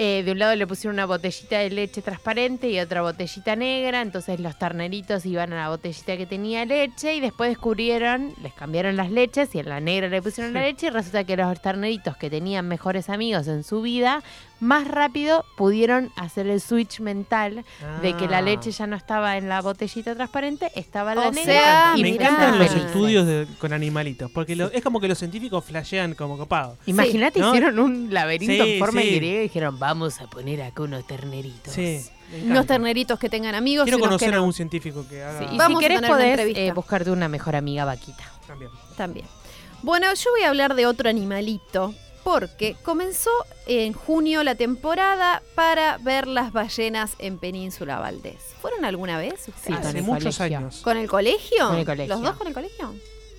Eh, 0.00 0.22
de 0.22 0.30
un 0.30 0.38
lado 0.38 0.54
le 0.54 0.64
pusieron 0.64 0.94
una 0.94 1.06
botellita 1.06 1.58
de 1.58 1.70
leche 1.70 2.02
transparente 2.02 2.70
y 2.70 2.78
otra 2.78 3.02
botellita 3.02 3.56
negra, 3.56 4.00
entonces 4.00 4.38
los 4.38 4.56
terneritos 4.56 5.26
iban 5.26 5.52
a 5.52 5.56
la 5.64 5.68
botellita 5.70 6.16
que 6.16 6.24
tenía 6.24 6.64
leche 6.64 7.16
y 7.16 7.20
después 7.20 7.50
descubrieron, 7.50 8.32
les 8.40 8.54
cambiaron 8.54 8.96
las 8.96 9.10
leches 9.10 9.52
y 9.56 9.58
en 9.58 9.68
la 9.68 9.80
negra 9.80 10.08
le 10.08 10.22
pusieron 10.22 10.52
la 10.52 10.60
leche 10.60 10.86
y 10.86 10.90
resulta 10.90 11.24
que 11.24 11.36
los 11.36 11.60
terneritos 11.60 12.16
que 12.16 12.30
tenían 12.30 12.68
mejores 12.68 13.10
amigos 13.10 13.48
en 13.48 13.64
su 13.64 13.82
vida 13.82 14.22
más 14.60 14.88
rápido 14.88 15.44
pudieron 15.56 16.10
hacer 16.16 16.46
el 16.48 16.60
switch 16.60 17.00
mental 17.00 17.64
de 18.02 18.16
que 18.16 18.26
la 18.26 18.38
Ah. 18.38 18.42
leche 18.42 18.70
ya 18.72 18.86
no 18.86 18.96
estaba 18.96 19.36
en 19.36 19.48
la 19.48 19.60
botellita 19.62 20.14
transparente, 20.14 20.70
estaba 20.74 21.12
en 21.12 21.20
la 21.20 21.28
O 21.28 21.32
negra. 21.32 21.52
sea, 21.52 21.92
y 21.96 22.02
Me 22.02 22.10
mirá. 22.12 22.24
encantan 22.26 22.58
los 22.58 22.74
estudios 22.74 23.26
de- 23.26 23.46
con 23.58 23.72
animalitos, 23.72 24.30
porque 24.32 24.56
lo- 24.56 24.70
es 24.72 24.82
como 24.82 25.00
que 25.00 25.08
los 25.08 25.18
científicos 25.18 25.64
flashean 25.64 26.14
como 26.14 26.36
copados. 26.36 26.76
Imagínate, 26.86 27.40
¿no? 27.40 27.48
hicieron 27.48 27.78
un 27.78 28.12
laberinto 28.12 28.64
Sí, 28.64 28.72
en 28.72 28.78
forma 28.78 29.00
sí. 29.00 29.10
de 29.10 29.16
griega 29.16 29.38
y 29.38 29.42
dijeron, 29.44 29.78
vamos 29.78 30.20
a 30.20 30.26
poner 30.26 30.62
acá 30.62 30.82
unos 30.82 31.06
terneritos. 31.06 31.72
Sí, 31.72 32.00
Unos 32.44 32.66
terneritos 32.66 33.18
que 33.18 33.30
tengan 33.30 33.54
amigos 33.54 33.84
Quiero 33.84 33.96
y 33.96 34.02
que 34.02 34.06
conocer 34.06 34.34
a 34.34 34.42
un 34.42 34.52
científico 34.52 35.06
que 35.08 35.22
haga 35.22 35.38
Sí, 35.38 35.46
Y 35.50 35.56
Vamos 35.56 35.78
si 35.80 35.88
querés 35.88 36.02
podés 36.06 36.38
eh, 36.58 36.72
buscarte 36.74 37.10
una 37.10 37.26
mejor 37.26 37.56
amiga 37.56 37.86
vaquita. 37.86 38.22
también. 38.46 38.70
También. 38.98 39.26
Bueno, 39.82 40.12
yo 40.12 40.30
voy 40.32 40.42
a 40.42 40.48
hablar 40.50 40.74
de 40.74 40.84
otro 40.84 41.08
animalito. 41.08 41.94
Porque 42.28 42.76
comenzó 42.82 43.30
en 43.66 43.94
junio 43.94 44.42
la 44.42 44.54
temporada 44.54 45.42
para 45.54 45.96
ver 45.96 46.26
las 46.26 46.52
ballenas 46.52 47.14
en 47.18 47.38
Península 47.38 47.98
Valdés. 48.00 48.36
¿Fueron 48.60 48.84
alguna 48.84 49.16
vez? 49.16 49.40
Sí, 49.46 49.50
ustedes? 49.50 49.78
Hace 49.78 49.98
el 49.98 50.04
muchos 50.04 50.36
colegio. 50.36 50.58
años. 50.58 50.80
¿Con 50.82 50.98
el 50.98 51.08
colegio? 51.08 51.68
Con 51.68 51.78
el 51.78 51.86
colegio. 51.86 52.14
¿Los 52.14 52.22
dos 52.22 52.36
con 52.36 52.46
el 52.46 52.52
colegio? 52.52 52.94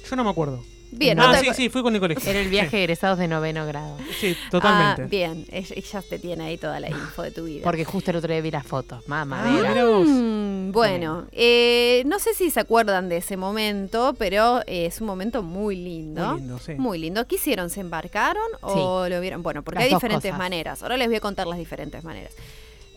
Yo 0.09 0.15
no 0.15 0.23
me 0.23 0.31
acuerdo. 0.31 0.63
Bien, 0.91 1.19
ah, 1.19 1.27
no 1.27 1.33
te 1.33 1.45
sí, 1.45 1.53
sí, 1.53 1.69
fui 1.69 1.81
con 1.83 1.93
el 1.93 1.99
colegio. 2.01 2.29
Era 2.29 2.39
el 2.41 2.49
viaje 2.49 2.77
de 2.77 2.83
egresados 2.83 3.19
de 3.19 3.27
noveno 3.27 3.65
grado. 3.65 3.95
Sí, 4.19 4.35
totalmente. 4.49 5.03
Ah, 5.03 5.07
bien, 5.07 5.45
ella 5.51 5.75
ella 5.75 6.01
te 6.01 6.17
tiene 6.19 6.43
ahí 6.45 6.57
toda 6.57 6.79
la 6.79 6.89
info 6.89 7.21
de 7.21 7.31
tu 7.31 7.45
vida. 7.45 7.63
Porque 7.63 7.85
justo 7.85 8.11
el 8.11 8.17
otro 8.17 8.31
día 8.33 8.41
vi 8.41 8.51
las 8.51 8.65
fotos. 8.65 9.07
Mamá, 9.07 9.43
Ah, 9.45 9.49
mira. 9.71 9.85
vos. 9.85 10.07
Mm, 10.07 10.71
bueno, 10.71 11.27
eh, 11.31 12.03
no 12.05 12.17
sé 12.19 12.33
si 12.33 12.49
se 12.49 12.59
acuerdan 12.59 13.07
de 13.09 13.17
ese 13.17 13.37
momento, 13.37 14.15
pero 14.17 14.61
eh, 14.67 14.85
es 14.87 14.99
un 15.01 15.07
momento 15.07 15.43
muy 15.43 15.75
lindo. 15.75 16.25
Muy 16.31 16.39
lindo, 16.39 16.59
sí. 16.59 16.73
Muy 16.75 16.97
lindo. 16.99 17.25
¿Qué 17.27 17.35
hicieron? 17.35 17.69
¿Se 17.69 17.81
embarcaron 17.81 18.47
o 18.61 19.07
lo 19.07 19.21
vieron? 19.21 19.43
Bueno, 19.43 19.61
porque 19.63 19.75
Las 19.79 19.85
hay 19.85 19.91
dos 19.91 19.99
diferentes 20.01 20.31
cosas. 20.31 20.39
maneras. 20.39 20.81
Ahora 20.83 20.97
les 20.97 21.07
voy 21.07 21.17
a 21.17 21.21
contar 21.21 21.45
las 21.47 21.59
diferentes 21.59 22.03
maneras. 22.03 22.33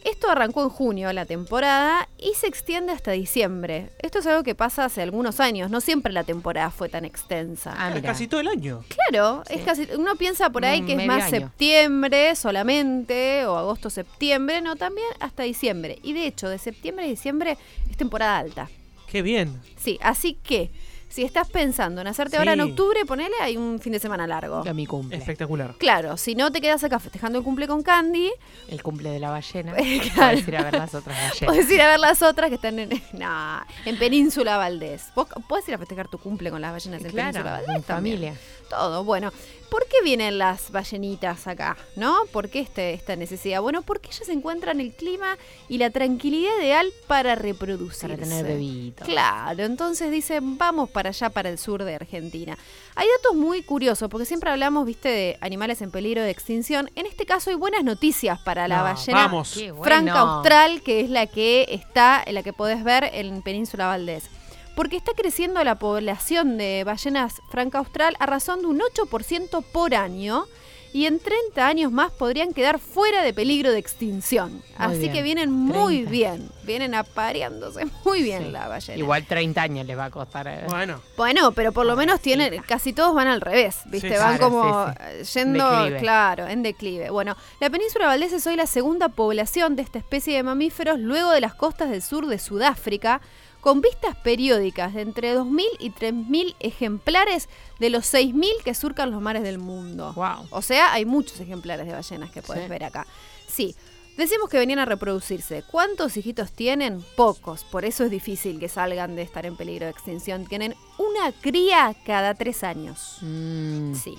Esto 0.05 0.29
arrancó 0.31 0.62
en 0.62 0.69
junio, 0.69 1.12
la 1.12 1.27
temporada, 1.27 2.09
y 2.19 2.35
se 2.35 2.47
extiende 2.49 2.93
hasta 2.93 3.12
diciembre. 3.12 3.91
Esto 4.01 4.19
es 4.19 4.27
algo 4.27 4.43
que 4.43 4.55
pasa 4.55 4.85
hace 4.85 5.03
algunos 5.03 5.38
años. 5.41 5.71
No 5.71 5.81
siempre 5.81 6.12
la 6.12 6.25
temporada 6.25 6.71
fue 6.71 6.88
tan 6.88 7.05
extensa. 7.05 7.75
Ah, 7.77 7.93
Es 7.95 8.03
casi 8.03 8.27
todo 8.27 8.41
el 8.41 8.49
año. 8.49 8.85
Claro, 8.88 9.43
Sí. 9.49 9.55
es 9.55 9.65
casi. 9.65 9.88
Uno 9.97 10.17
piensa 10.17 10.51
por 10.51 10.65
ahí 10.65 10.83
que 10.83 10.95
es 10.95 11.07
más 11.07 11.25
año. 11.25 11.31
septiembre 11.47 12.35
solamente, 12.35 13.47
o 13.47 13.57
agosto-septiembre, 13.57 14.61
no, 14.61 14.77
también 14.77 15.07
hasta 15.21 15.45
diciembre. 15.45 15.99
Y 16.03 16.12
de 16.12 16.27
hecho, 16.27 16.49
de 16.49 16.59
septiembre 16.59 17.05
a 17.05 17.09
diciembre 17.09 17.57
es 17.91 17.97
temporada 17.97 18.38
alta. 18.38 18.69
Qué 19.07 19.23
bien. 19.23 19.61
Sí, 19.77 19.99
así 20.03 20.35
que 20.43 20.71
si 21.12 21.22
estás 21.25 21.48
pensando 21.51 22.01
en 22.01 22.07
hacerte 22.07 22.37
ahora 22.38 22.55
en 22.55 22.61
octubre, 22.62 23.05
ponele 23.07 23.35
hay 23.40 23.57
un 23.57 23.79
fin 23.81 23.92
de 23.92 23.98
semana 24.01 24.27
largo. 24.27 24.66
A 24.66 24.72
mi 24.72 24.87
cumple. 24.87 25.16
Espectacular. 25.18 25.75
Claro, 25.79 26.16
si 26.16 26.35
no 26.35 26.51
te 26.51 26.61
quedas 26.61 26.83
acá 26.85 26.98
festejando 26.98 27.38
el 27.38 27.44
cumple 27.44 27.66
con 27.68 27.83
Candy, 27.83 28.31
El 28.68 28.83
cumple 28.83 29.11
de 29.11 29.18
la 29.20 29.31
ballena. 29.31 29.75
Claro. 30.14 30.38
Puedes 30.38 30.48
ir 30.48 30.57
a 30.57 30.62
ver 30.64 30.72
las 30.75 30.94
otras 30.94 31.16
ballenas. 31.16 31.38
puedes 31.55 31.70
ir 31.70 31.81
a 31.83 31.87
ver 31.90 32.01
las 32.01 32.22
otras 32.22 32.48
que 32.48 32.55
están 32.57 32.79
en, 33.85 33.98
Península 33.98 34.57
Valdés. 34.57 35.09
Vos 35.14 35.29
podés 35.48 35.68
ir 35.68 35.75
a 35.75 35.79
festejar 35.79 36.09
tu 36.09 36.18
cumple 36.18 36.51
con 36.51 36.61
las 36.61 36.72
ballenas 36.72 37.01
en 37.05 37.11
Península 37.12 37.31
Claro, 37.33 37.51
Valdés. 37.51 37.77
en 37.77 37.83
también. 37.83 38.16
familia. 38.16 38.35
Todo. 38.73 39.05
Bueno, 39.05 39.31
¿por 39.71 39.87
qué 39.87 40.03
vienen 40.03 40.39
las 40.39 40.71
ballenitas 40.71 41.47
acá? 41.47 41.77
¿No? 41.95 42.25
¿Por 42.33 42.49
qué 42.49 42.61
este, 42.61 42.95
esta 42.95 43.17
necesidad? 43.17 43.61
Bueno, 43.61 43.83
porque 43.83 44.09
ellas 44.09 44.31
encuentran 44.31 44.81
el 44.81 44.93
clima 44.93 45.37
y 45.69 45.77
la 45.77 45.91
tranquilidad 45.91 46.53
ideal 46.59 46.91
para 47.07 47.35
reproducirse. 47.35 48.09
Para 48.09 48.17
tener 48.17 48.47
bebitos. 48.47 49.07
Claro, 49.07 49.65
entonces 49.65 50.11
dicen, 50.11 50.57
vamos 50.57 50.89
para 50.89 51.11
allá, 51.11 51.29
para 51.29 51.51
el 51.51 51.59
sur 51.59 51.85
de 51.85 51.95
Argentina. 51.95 52.57
Hay 52.95 53.07
datos 53.19 53.37
muy 53.37 53.63
curiosos, 53.63 54.09
porque 54.09 54.25
siempre 54.25 54.51
hablamos, 54.51 54.87
viste, 54.87 55.11
de 55.11 55.39
animales 55.43 55.83
en 55.83 55.91
peligro 55.91 56.23
de 56.23 56.31
extinción. 56.31 56.91
En 56.95 57.05
este 57.05 57.27
caso 57.27 57.51
hay 57.51 57.57
buenas 57.57 57.85
noticias 57.85 58.41
para 58.41 58.69
la 58.69 58.83
ballena 58.83 59.27
Vamos. 59.27 59.55
Bueno. 59.55 59.83
franca 59.85 60.19
austral, 60.21 60.83
que 60.83 61.01
es 61.01 61.11
la 61.11 61.27
que 61.27 61.67
está, 61.69 62.23
en 62.25 62.37
la 62.37 62.43
que 62.43 62.55
podés 62.55 62.85
ver 62.85 63.11
en 63.13 63.43
Península 63.43 63.87
Valdés. 63.87 64.31
Porque 64.75 64.97
está 64.97 65.13
creciendo 65.15 65.63
la 65.65 65.75
población 65.79 66.57
de 66.57 66.83
ballenas 66.85 67.43
franca 67.51 67.79
austral 67.79 68.17
a 68.19 68.27
razón 68.27 68.61
de 68.63 68.67
un 68.69 68.81
8% 68.81 69.63
por 69.73 69.95
año 69.95 70.47
y 70.95 71.07
en 71.07 71.21
30 71.21 71.67
años 71.67 71.91
más 71.91 72.13
podrían 72.13 72.53
quedar 72.53 72.79
fuera 72.79 73.23
de 73.23 73.33
peligro 73.33 73.71
de 73.73 73.79
extinción. 73.79 74.63
Así 74.77 74.99
bien. 74.99 75.13
que 75.15 75.23
vienen 75.23 75.51
muy 75.51 76.05
30. 76.05 76.11
bien, 76.11 76.51
vienen 76.65 76.95
apareándose 76.95 77.87
muy 78.05 78.23
bien 78.23 78.45
Sí. 78.45 78.51
la 78.51 78.69
ballena. 78.69 78.99
Igual 78.99 79.25
30 79.27 79.63
años 79.63 79.87
les 79.87 79.97
va 79.97 80.07
a 80.07 80.11
costar. 80.11 80.47
eh. 80.49 80.65
Bueno, 80.69 81.01
Bueno, 81.17 81.53
pero 81.53 81.73
por 81.73 81.87
lo 81.87 81.97
menos 81.97 82.21
tienen, 82.21 82.61
casi 82.63 82.93
todos 82.93 83.15
van 83.15 83.27
al 83.29 83.41
revés, 83.41 83.79
¿viste? 83.87 84.09
Sí, 84.11 84.17
van 84.19 84.37
claro, 84.37 84.51
como 84.53 84.87
sí, 84.89 84.93
eh, 85.01 85.25
yendo, 85.35 85.71
Declive. 85.71 85.99
claro, 86.01 86.47
en 86.47 86.63
declive. 86.63 87.09
Bueno, 87.11 87.37
la 87.61 87.71
península 87.71 88.07
Valdés 88.07 88.33
es 88.35 88.47
hoy 88.47 88.57
la 88.57 88.67
segunda 88.67 89.09
población 89.09 89.77
de 89.77 89.83
esta 89.83 89.99
especie 89.99 90.37
de 90.37 90.43
mamíferos 90.43 90.99
luego 90.99 91.31
de 91.31 91.41
las 91.41 91.55
costas 91.55 91.89
del 91.91 92.03
sur 92.03 92.27
de 92.27 92.39
Sudáfrica, 92.39 93.23
con 93.62 93.81
vistas 93.81 94.14
periódicas 94.16 94.92
de 94.92 95.01
entre 95.03 95.35
2.000 95.35 95.64
y 95.79 95.90
3.000 95.92 96.55
ejemplares 96.61 97.48
de 97.79 97.88
los 97.90 98.05
6.000 98.12 98.51
que 98.64 98.75
surcan 98.75 99.11
los 99.12 99.22
mares 99.22 99.44
del 99.44 99.59
mundo. 99.59 100.12
Wow. 100.14 100.48
O 100.51 100.61
sea, 100.62 100.92
hay 100.92 101.05
muchos 101.07 101.40
ejemplares 101.40 101.87
de 101.87 101.92
ballenas 101.92 102.31
que 102.33 102.42
puedes 102.42 102.64
Sí. 102.64 102.68
ver 102.68 102.85
acá. 102.85 103.07
Sí. 103.48 103.75
Decimos 104.18 104.51
que 104.51 104.59
venían 104.59 104.79
a 104.81 104.85
reproducirse. 104.85 105.62
¿Cuántos 105.70 106.16
hijitos 106.18 106.53
tienen? 106.53 107.03
Pocos. 107.16 107.64
Por 107.64 107.87
eso 107.87 108.05
es 108.05 108.11
difícil 108.11 108.59
que 108.61 108.68
salgan 108.68 109.16
de 109.16 109.22
estar 109.22 109.46
en 109.46 109.57
peligro 109.57 109.87
de 109.87 109.92
extinción. 109.92 110.44
Tienen 110.44 110.75
una 110.98 111.33
cría 111.40 111.94
cada 112.05 112.35
tres 112.35 112.62
años. 112.62 113.18
Mm, 113.22 113.94
Sí. 113.94 114.18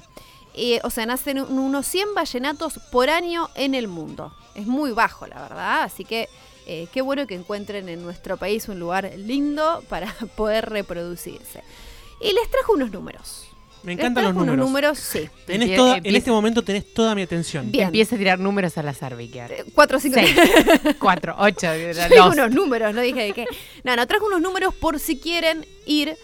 Eh, 0.55 0.79
o 0.83 0.89
sea, 0.89 1.05
nacen 1.05 1.39
un- 1.39 1.57
unos 1.59 1.85
100 1.87 2.13
ballenatos 2.13 2.79
por 2.91 3.09
año 3.09 3.49
en 3.55 3.73
el 3.75 3.87
mundo. 3.87 4.33
Es 4.55 4.67
muy 4.67 4.91
bajo, 4.91 5.25
la 5.27 5.41
verdad. 5.41 5.81
Así 5.83 6.05
que 6.05 6.29
eh, 6.67 6.87
qué 6.93 7.01
bueno 7.01 7.25
que 7.27 7.35
encuentren 7.35 7.89
en 7.89 8.03
nuestro 8.03 8.37
país 8.37 8.67
un 8.69 8.79
lugar 8.79 9.11
lindo 9.17 9.83
para 9.89 10.13
poder 10.37 10.69
reproducirse. 10.69 11.63
Y 12.21 12.31
les 12.33 12.49
trajo 12.51 12.73
unos 12.73 12.91
números. 12.91 13.47
me 13.81 13.93
encantan 13.93 14.23
los 14.23 14.33
números. 14.35 14.57
números, 14.65 14.99
sí. 14.99 15.27
Tenés 15.45 15.75
toda- 15.75 15.97
en 15.97 16.15
este 16.15 16.31
momento 16.31 16.61
tenés 16.63 16.93
toda 16.93 17.15
mi 17.15 17.21
atención. 17.23 17.69
Bien. 17.71 17.87
Empieza 17.87 18.15
a 18.15 18.17
tirar 18.19 18.39
números 18.39 18.77
al 18.77 18.87
azar, 18.87 19.15
Vicky. 19.17 19.39
Eh, 19.39 19.65
Cuatro, 19.75 19.99
cinco. 19.99 20.19
Seis, 20.21 20.33
cuatro, 20.99 21.35
ocho, 21.37 21.67
Yo 22.15 22.29
unos 22.29 22.51
números, 22.51 22.93
no 22.95 23.01
dije 23.01 23.21
de 23.23 23.33
qué. 23.33 23.45
No, 23.83 23.95
no, 23.97 24.07
trajo 24.07 24.27
unos 24.27 24.39
números 24.39 24.73
por 24.75 24.99
si 24.99 25.19
quieren 25.19 25.65
ir 25.85 26.15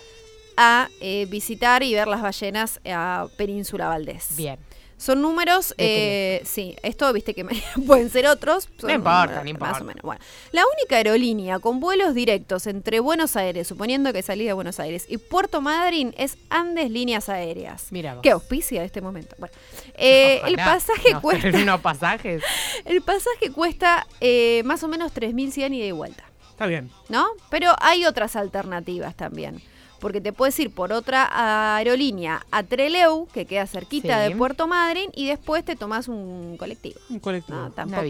a 0.62 0.90
eh, 1.00 1.26
visitar 1.30 1.84
y 1.84 1.94
ver 1.94 2.10
las 2.10 2.22
ballenas 2.22 2.82
a 2.86 3.28
Península 3.38 3.88
Valdés. 3.88 4.36
Bien. 4.36 4.60
Son 4.98 5.22
números, 5.22 5.74
¿De 5.78 6.40
eh, 6.40 6.42
sí, 6.44 6.76
esto 6.84 7.14
viste 7.14 7.34
que 7.34 7.46
pueden 7.88 8.10
ser 8.10 8.28
otros. 8.28 8.68
son 8.78 8.90
No 8.90 8.96
importa, 8.96 9.28
números, 9.28 9.38
no 9.38 9.44
Más 9.44 9.50
importa. 9.54 9.82
o 9.82 9.86
menos. 9.86 10.02
Bueno, 10.04 10.22
la 10.52 10.64
única 10.78 10.98
aerolínea 10.98 11.60
con 11.60 11.80
vuelos 11.80 12.14
directos 12.14 12.68
entre 12.68 13.00
Buenos 13.00 13.38
Aires, 13.38 13.66
suponiendo 13.66 14.12
que 14.12 14.22
salís 14.22 14.48
de 14.48 14.52
Buenos 14.52 14.78
Aires, 14.82 15.06
y 15.08 15.16
Puerto 15.18 15.62
Madryn 15.62 16.14
es 16.18 16.38
Andes 16.50 16.92
Líneas 16.92 17.30
Aéreas. 17.30 17.88
Mira 17.92 18.16
vos. 18.16 18.24
¿Qué 18.24 18.32
auspicia 18.32 18.84
este 18.84 19.00
momento? 19.00 19.38
Bueno, 19.40 19.54
eh, 19.96 20.42
el 20.46 20.58
pasaje 20.58 21.14
No, 21.14 21.22
cuesta. 21.22 21.48
Unos 21.58 21.80
pasajes. 21.80 22.44
El 22.84 23.02
pasaje 23.02 23.52
cuesta 23.54 24.06
eh, 24.20 24.64
más 24.66 24.84
o 24.84 24.90
menos 24.90 25.14
3.100 25.14 25.76
ida 25.76 25.86
y 25.86 25.92
vuelta. 25.94 26.26
Está 26.50 26.66
bien. 26.66 26.92
¿no? 27.08 27.26
Pero 27.50 27.74
hay 27.80 28.04
otras 28.06 28.36
alternativas 28.36 29.16
también. 29.16 29.62
Porque 30.00 30.22
te 30.22 30.32
puedes 30.34 30.58
ir 30.60 30.74
por 30.74 30.92
otra 30.94 31.30
aerolínea 31.76 32.46
a 32.52 32.64
Treleu, 32.64 33.28
que 33.34 33.46
queda 33.46 33.68
cerquita 33.68 34.24
Sí. 34.26 34.30
de 34.32 34.36
Puerto 34.38 34.68
Madryn, 34.68 35.10
y 35.14 35.28
después 35.28 35.64
te 35.66 35.76
tomas 35.76 36.08
un 36.08 36.56
colectivo. 36.58 37.00
Un 37.10 37.20
colectivo. 37.20 37.58
No, 37.58 37.72
tampoco, 37.72 38.02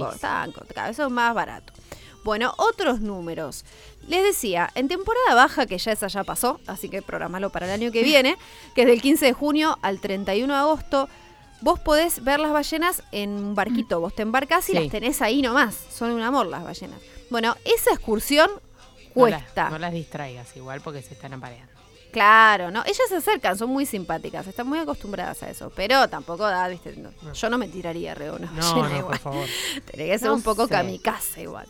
vez 0.88 0.99
es 0.99 1.10
más 1.10 1.34
barato. 1.34 1.73
Bueno, 2.23 2.54
otros 2.58 2.99
números. 2.99 3.63
Les 4.08 4.21
decía, 4.23 4.69
en 4.75 4.88
temporada 4.88 5.36
baja, 5.36 5.65
que 5.65 5.78
ya 5.78 5.91
esa 5.93 6.08
ya 6.08 6.23
pasó, 6.23 6.60
así 6.67 6.89
que 6.89 7.02
programalo 7.02 7.49
para 7.49 7.65
el 7.65 7.71
año 7.71 7.91
que 7.91 8.04
viene, 8.04 8.38
que 8.75 8.82
es 8.82 8.88
del 8.88 9.02
15 9.02 9.25
de 9.25 9.34
junio 9.34 9.78
al 9.82 9.99
31 9.99 10.54
de 10.54 10.60
agosto, 10.60 11.08
vos 11.62 11.80
podés 11.80 12.23
ver 12.23 12.39
las 12.39 12.52
ballenas 12.52 13.04
en 13.12 13.32
un 13.32 13.56
barquito. 13.56 13.99
Vos 13.99 14.13
te 14.13 14.21
embarcás 14.21 14.69
y 14.69 14.73
Sí. 14.73 14.80
las 14.80 14.89
tenés 14.91 15.21
ahí 15.21 15.41
nomás. 15.41 15.75
Son 15.91 16.12
un 16.12 16.21
amor 16.21 16.45
las 16.47 16.63
ballenas. 16.63 16.99
Bueno, 17.30 17.56
esa 17.63 17.91
excursión 17.91 18.49
No 19.15 19.28
las- 19.28 19.41
cuesta. 19.43 19.69
No 19.69 19.80
las, 19.80 19.93
distraigas 19.93 20.56
igual 20.58 20.82
porque 20.82 21.02
se 21.02 21.13
están 21.13 21.34
apareando. 21.34 21.71
Claro, 22.11 22.71
¿no? 22.71 22.81
Ellas 22.85 23.07
se 23.07 23.17
acercan, 23.17 23.57
son 23.57 23.69
muy 23.69 23.85
simpáticas, 23.85 24.47
están 24.47 24.67
muy 24.67 24.79
acostumbradas 24.79 25.43
a 25.43 25.49
eso. 25.49 25.71
Pero 25.75 26.07
tampoco 26.09 26.47
da, 26.47 26.67
viste, 26.67 26.95
no- 26.95 27.11
No. 27.21 27.33
yo 27.33 27.49
no 27.49 27.57
me 27.57 27.67
tiraría 27.67 28.15
re 28.15 28.31
una 28.31 28.49
No, 28.51 28.75
no, 28.75 28.97
igual. 28.97 29.03
por 29.05 29.17
favor. 29.19 29.47
Tiene 29.91 30.11
que 30.11 30.17
ser 30.19 30.27
No 30.29 30.35
un 30.35 30.41
poco 30.41 30.63
sé. 30.67 30.73
kamikaze 30.73 31.43
igual. 31.43 31.67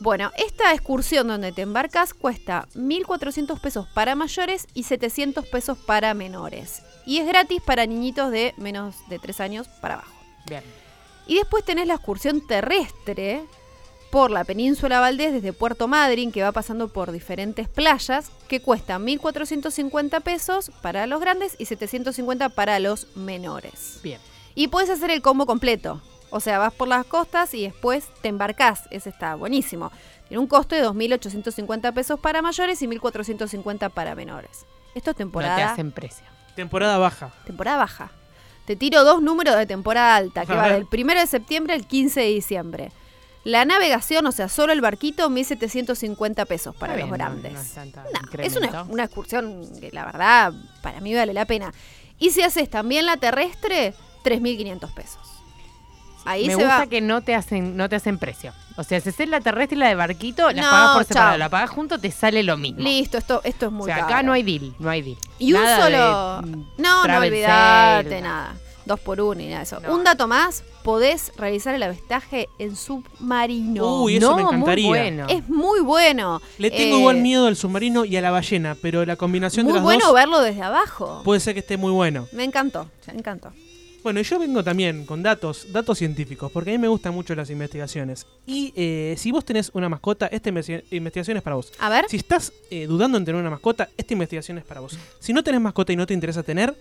Bueno, 0.00 0.32
esta 0.36 0.72
excursión 0.74 1.28
donde 1.28 1.52
te 1.52 1.62
embarcas 1.62 2.12
cuesta 2.12 2.66
1.400 2.74 3.58
pesos 3.60 3.86
para 3.94 4.14
mayores 4.14 4.66
y 4.74 4.82
700 4.82 5.46
pesos 5.46 5.78
para 5.78 6.12
menores. 6.14 6.82
Y 7.06 7.18
es 7.18 7.26
gratis 7.26 7.62
para 7.62 7.86
niñitos 7.86 8.30
de 8.30 8.52
menos 8.58 8.96
de 9.08 9.18
3 9.18 9.40
años 9.40 9.68
para 9.80 9.94
abajo. 9.94 10.12
Bien. 10.46 10.62
Y 11.26 11.36
después 11.36 11.64
tenés 11.64 11.86
la 11.86 11.94
excursión 11.94 12.46
terrestre 12.46 13.44
por 14.14 14.30
la 14.30 14.44
península 14.44 15.00
Valdés 15.00 15.32
desde 15.32 15.52
Puerto 15.52 15.88
Madryn, 15.88 16.30
que 16.30 16.44
va 16.44 16.52
pasando 16.52 16.86
por 16.86 17.10
diferentes 17.10 17.68
playas, 17.68 18.30
que 18.46 18.62
cuesta 18.62 19.00
1.450 19.00 20.22
pesos 20.22 20.70
para 20.82 21.08
los 21.08 21.20
grandes 21.20 21.56
y 21.58 21.64
750 21.64 22.50
para 22.50 22.78
los 22.78 23.08
menores. 23.16 23.98
Bien. 24.04 24.20
Y 24.54 24.68
puedes 24.68 24.88
hacer 24.88 25.10
el 25.10 25.20
combo 25.20 25.46
completo. 25.46 26.00
O 26.30 26.38
sea, 26.38 26.60
vas 26.60 26.72
por 26.72 26.86
las 26.86 27.04
costas 27.06 27.54
y 27.54 27.62
después 27.62 28.06
te 28.22 28.28
embarcás. 28.28 28.84
Ese 28.92 29.08
está 29.08 29.34
buenísimo. 29.34 29.90
Tiene 30.28 30.38
un 30.38 30.46
costo 30.46 30.76
de 30.76 30.86
2.850 30.86 31.92
pesos 31.92 32.20
para 32.20 32.40
mayores 32.40 32.80
y 32.82 32.86
1.450 32.86 33.90
para 33.90 34.14
menores. 34.14 34.64
Esto 34.94 35.10
es 35.10 35.16
No 35.16 35.24
temporada, 35.24 35.56
te 35.56 35.62
hacen 35.64 35.90
precio. 35.90 36.24
Temporada 36.54 36.98
baja. 36.98 37.32
temporada 37.46 37.78
baja. 37.78 38.12
Te 38.64 38.76
tiro 38.76 39.02
dos 39.02 39.22
números 39.22 39.56
de 39.56 39.66
temporada 39.66 40.14
alta, 40.14 40.46
que 40.46 40.54
va 40.54 40.68
del 40.68 40.86
1 40.88 41.14
de 41.14 41.26
septiembre 41.26 41.74
al 41.74 41.84
15 41.84 42.20
de 42.20 42.26
diciembre. 42.28 42.92
La 43.44 43.64
navegación, 43.66 44.24
o 44.26 44.32
sea, 44.32 44.48
solo 44.48 44.72
el 44.72 44.80
barquito, 44.80 45.28
1.750 45.30 46.46
pesos 46.46 46.74
para 46.74 46.94
Está 46.94 47.06
los 47.06 47.10
bien, 47.18 47.26
grandes. 47.28 47.52
no 47.52 47.60
es 47.60 47.72
tanto 47.74 48.00
No, 48.02 48.42
es 48.42 48.56
una, 48.88 49.04
excursión 49.04 49.66
que 49.80 49.90
la 49.92 50.06
verdad 50.06 50.52
para 50.82 51.00
mí 51.00 51.14
vale 51.14 51.32
la 51.34 51.44
pena. 51.44 51.72
Y 52.18 52.30
si 52.30 52.42
haces 52.42 52.70
también 52.70 53.04
la 53.06 53.16
terrestre, 53.18 53.94
3.500 54.24 54.94
pesos. 54.94 55.18
Ahí 56.26 56.46
Me 56.46 56.54
se 56.54 56.62
gusta 56.62 56.78
va. 56.78 56.86
que 56.86 57.02
no 57.02 57.20
te 57.20 57.34
hacen 57.34 57.76
no 57.76 57.86
te 57.90 57.96
hacen 57.96 58.18
precio. 58.18 58.54
O 58.76 58.82
sea, 58.82 58.98
si 58.98 59.10
haces 59.10 59.28
la 59.28 59.40
terrestre 59.42 59.76
y 59.76 59.80
la 59.80 59.88
de 59.88 59.94
barquito, 59.94 60.50
las 60.50 60.64
No, 60.64 60.70
pagas 60.70 60.92
por 60.94 61.04
separado. 61.04 61.30
chao. 61.32 61.38
La 61.38 61.48
pagas 61.50 61.68
junto, 61.70 61.98
te 61.98 62.10
sale 62.10 62.42
lo 62.42 62.56
mismo. 62.56 62.80
Listo, 62.80 63.18
esto, 63.18 63.42
esto 63.44 63.66
es 63.66 63.72
o 63.72 63.74
muy 63.74 63.86
sea, 63.86 64.06
acá 64.06 64.22
no 64.22 64.32
hay 64.32 64.42
deal, 64.42 64.74
no 64.78 64.88
hay 64.88 65.02
deal. 65.02 65.18
Y 65.38 65.52
un 65.52 65.62
Nada 65.62 65.82
solo. 65.82 66.40
de, 66.50 66.56
mm, 66.56 66.66
no, 66.78 67.04
no 67.06 67.18
olvidate 67.18 67.44
sale. 68.08 68.20
nada. 68.22 68.54
Dos 68.86 69.00
por 69.00 69.20
uno 69.20 69.40
y 69.40 69.46
nada 69.46 69.58
de 69.58 69.62
eso. 69.64 69.80
No. 69.80 69.94
Un 69.94 70.04
dato 70.04 70.26
más: 70.28 70.62
podés 70.82 71.32
realizar 71.36 71.74
el 71.74 71.82
avistaje 71.82 72.48
en 72.58 72.76
submarino. 72.76 74.02
Uy, 74.02 74.16
eso 74.16 74.30
no, 74.30 74.36
me 74.36 74.42
encantaría. 74.42 74.88
Muy 74.88 74.98
bueno. 74.98 75.26
Es 75.28 75.48
muy 75.48 75.80
bueno. 75.80 76.42
Le 76.58 76.70
tengo 76.70 76.96
Eh, 76.96 76.98
igual 77.00 77.16
miedo 77.18 77.46
al 77.46 77.56
submarino 77.56 78.04
y 78.04 78.16
a 78.16 78.20
la 78.20 78.30
ballena, 78.30 78.76
pero 78.80 79.04
la 79.06 79.16
combinación 79.16 79.66
de 79.66 79.72
Muy 79.72 79.76
las 79.78 79.84
bueno 79.84 80.04
dos 80.06 80.14
verlo 80.14 80.40
desde 80.42 80.62
abajo. 80.62 81.22
puede 81.24 81.40
ser 81.40 81.54
que 81.54 81.60
esté 81.60 81.76
muy 81.76 81.92
bueno. 81.92 82.26
Me 82.32 82.44
encantó, 82.44 82.88
me 83.06 83.14
encantó. 83.14 83.52
Bueno, 84.02 84.20
y 84.20 84.22
yo 84.22 84.38
vengo 84.38 84.62
también 84.62 85.06
con 85.06 85.22
datos, 85.22 85.72
datos 85.72 85.96
científicos, 85.96 86.52
porque 86.52 86.68
a 86.68 86.72
mí 86.74 86.78
me 86.78 86.88
gustan 86.88 87.14
mucho 87.14 87.34
las 87.34 87.48
investigaciones. 87.48 88.26
Y 88.46 88.70
eh, 88.76 89.14
si 89.16 89.32
vos 89.32 89.46
tenés 89.46 89.70
una 89.72 89.88
mascota, 89.88 90.26
esta 90.26 90.50
investi- 90.50 90.84
investigación 90.90 91.38
es 91.38 91.42
para 91.42 91.56
vos. 91.56 91.72
A 91.78 91.88
ver. 91.88 92.04
Si 92.10 92.18
estás 92.18 92.52
eh, 92.70 92.86
dudando 92.86 93.16
en 93.16 93.24
tener 93.24 93.40
una 93.40 93.48
mascota, 93.48 93.88
esta 93.96 94.12
investigación 94.12 94.58
es 94.58 94.64
para 94.64 94.80
vos. 94.80 94.98
Si 95.20 95.32
no 95.32 95.42
tenés 95.42 95.62
mascota 95.62 95.90
y 95.94 95.96
no 95.96 96.06
te 96.06 96.12
interesa 96.12 96.42
tener, 96.42 96.74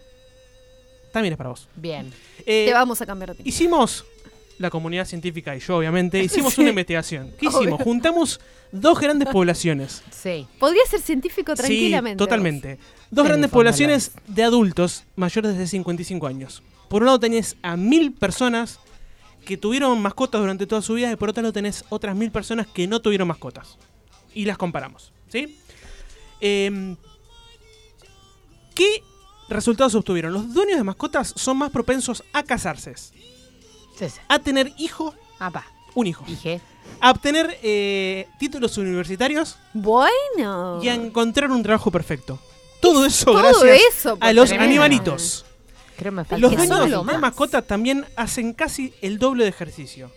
también 1.14 1.32
es 1.34 1.38
para 1.38 1.52
vos. 1.52 1.70
Bien. 1.76 2.12
Eh, 2.46 2.66
Te 2.68 2.74
vamos 2.74 3.02
a 3.02 3.06
cambiar 3.06 3.30
de 3.30 3.34
opinión. 3.34 3.48
Hicimos, 3.48 4.04
la 4.58 4.70
comunidad 4.70 5.06
científica 5.06 5.56
y 5.56 5.60
yo 5.60 5.78
obviamente, 5.78 6.22
hicimos 6.22 6.58
una 6.58 6.70
investigación. 6.70 7.32
¿Qué 7.40 7.48
Obvio. 7.48 7.62
hicimos? 7.62 7.82
Juntamos 7.82 8.40
dos 8.72 9.00
grandes 9.00 9.30
poblaciones. 9.30 10.04
Sí. 10.12 10.48
Podría 10.60 10.86
ser 10.86 11.00
científico 11.02 11.54
tranquilamente. 11.56 12.22
Sí, 12.22 12.26
totalmente. 12.28 12.80
Dos 13.12 13.26
En 13.26 13.30
grandes 13.30 13.52
poblaciones 13.52 14.12
de 14.28 14.44
adultos 14.44 15.04
mayores 15.16 15.58
de 15.58 15.68
55 15.68 16.28
años. 16.28 16.64
Por 16.90 17.02
un 17.02 17.08
lado 17.08 17.20
tenés 17.20 17.56
a 17.62 17.78
mil 17.78 18.12
personas 18.12 18.80
que 19.46 19.58
tuvieron 19.58 20.02
mascotas 20.02 20.42
durante 20.42 20.66
toda 20.66 20.82
su 20.82 20.94
vida 20.94 21.12
y 21.12 21.16
por 21.16 21.30
otro 21.30 21.42
lado 21.44 21.54
tenés 21.54 21.84
otras 21.90 22.16
mil 22.16 22.32
personas 22.32 22.68
que 22.68 22.88
no 22.88 23.02
tuvieron 23.02 23.28
mascotas. 23.28 23.78
Y 24.34 24.46
las 24.46 24.58
comparamos. 24.58 25.12
¿Sí? 25.30 25.60
Em, 26.40 26.96
¿Qué 28.74 29.04
resultados 29.54 29.96
obtuvieron? 29.96 30.34
Los 30.34 30.54
dueños 30.54 30.78
de 30.78 30.84
mascotas 30.84 31.34
son 31.36 31.58
más 31.58 31.72
propensos 31.72 32.24
a 32.34 32.44
casarse, 32.44 32.94
a 34.28 34.40
tener 34.40 34.72
hijo, 34.78 35.14
va. 35.42 35.64
un 35.96 36.08
hijo, 36.08 36.26
a 37.00 37.12
obtener 37.12 37.58
eh, 37.64 38.28
títulos 38.40 38.78
universitarios 38.78 39.58
Bueno. 39.74 40.80
y 40.84 40.90
a 40.90 40.94
encontrar 40.96 41.52
un 41.52 41.64
trabajo 41.64 41.92
perfecto. 41.92 42.40
Todo 42.82 43.06
eso 43.06 43.26
Todo 43.26 43.38
gracias 43.62 43.80
eso, 43.98 44.18
a 44.20 44.34
los 44.34 44.50
tremendo. 44.50 44.72
animalitos. 44.72 45.46
Creo 45.98 46.12
me 46.12 46.26
falta 46.26 46.38
Los 46.42 46.52
que 46.52 46.58
dueños 46.58 46.70
de 47.06 47.14
más. 47.14 47.20
mascotas 47.22 47.66
también 47.66 48.06
hacen 48.18 48.52
casi 48.54 48.94
el 49.02 49.20
doble 49.20 49.44
de 49.44 49.50
ejercicio. 49.52 50.12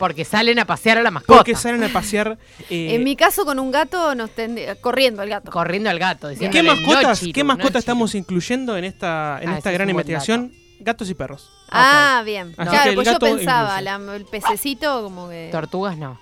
Porque 0.00 0.24
salen 0.24 0.58
a 0.58 0.64
pasear 0.64 0.98
a 0.98 1.02
la 1.02 1.12
mascota. 1.12 1.36
Porque 1.38 1.54
salen 1.54 1.84
a 1.84 1.88
pasear. 1.92 2.36
eh, 2.70 2.94
En 2.96 3.04
mi 3.04 3.14
caso, 3.14 3.44
con 3.44 3.60
un 3.60 3.70
gato, 3.70 4.14
nos 4.16 4.30
tendría- 4.30 4.74
corriendo 4.80 5.22
el 5.22 5.28
gato. 5.28 5.52
Corriendo 5.52 5.90
al 5.90 5.98
gato. 6.00 6.28
¿Qué 6.36 6.62
mascotas, 6.64 7.02
"No, 7.04 7.14
Chiru, 7.14 7.32
¿qué 7.32 7.40
no, 7.42 7.46
mascotas 7.46 7.70
Chiru". 7.72 7.78
estamos 7.78 8.14
incluyendo 8.16 8.76
en 8.76 8.84
esta, 8.84 9.38
en 9.42 9.50
Ah, 9.50 9.58
esta 9.58 9.70
gran 9.70 9.88
investigación? 9.90 10.52
Gatos 10.80 11.08
y 11.10 11.14
perros. 11.14 11.50
Ah, 11.70 12.22
bien. 12.24 12.54
Así 12.56 12.70
claro, 12.70 12.94
pues 12.94 13.06
yo 13.08 13.18
pensaba, 13.20 13.80
la- 13.82 14.00
el 14.16 14.24
pececito 14.24 15.02
como 15.04 15.28
que... 15.28 15.50
Tortugas 15.52 15.96
no. 15.98 16.18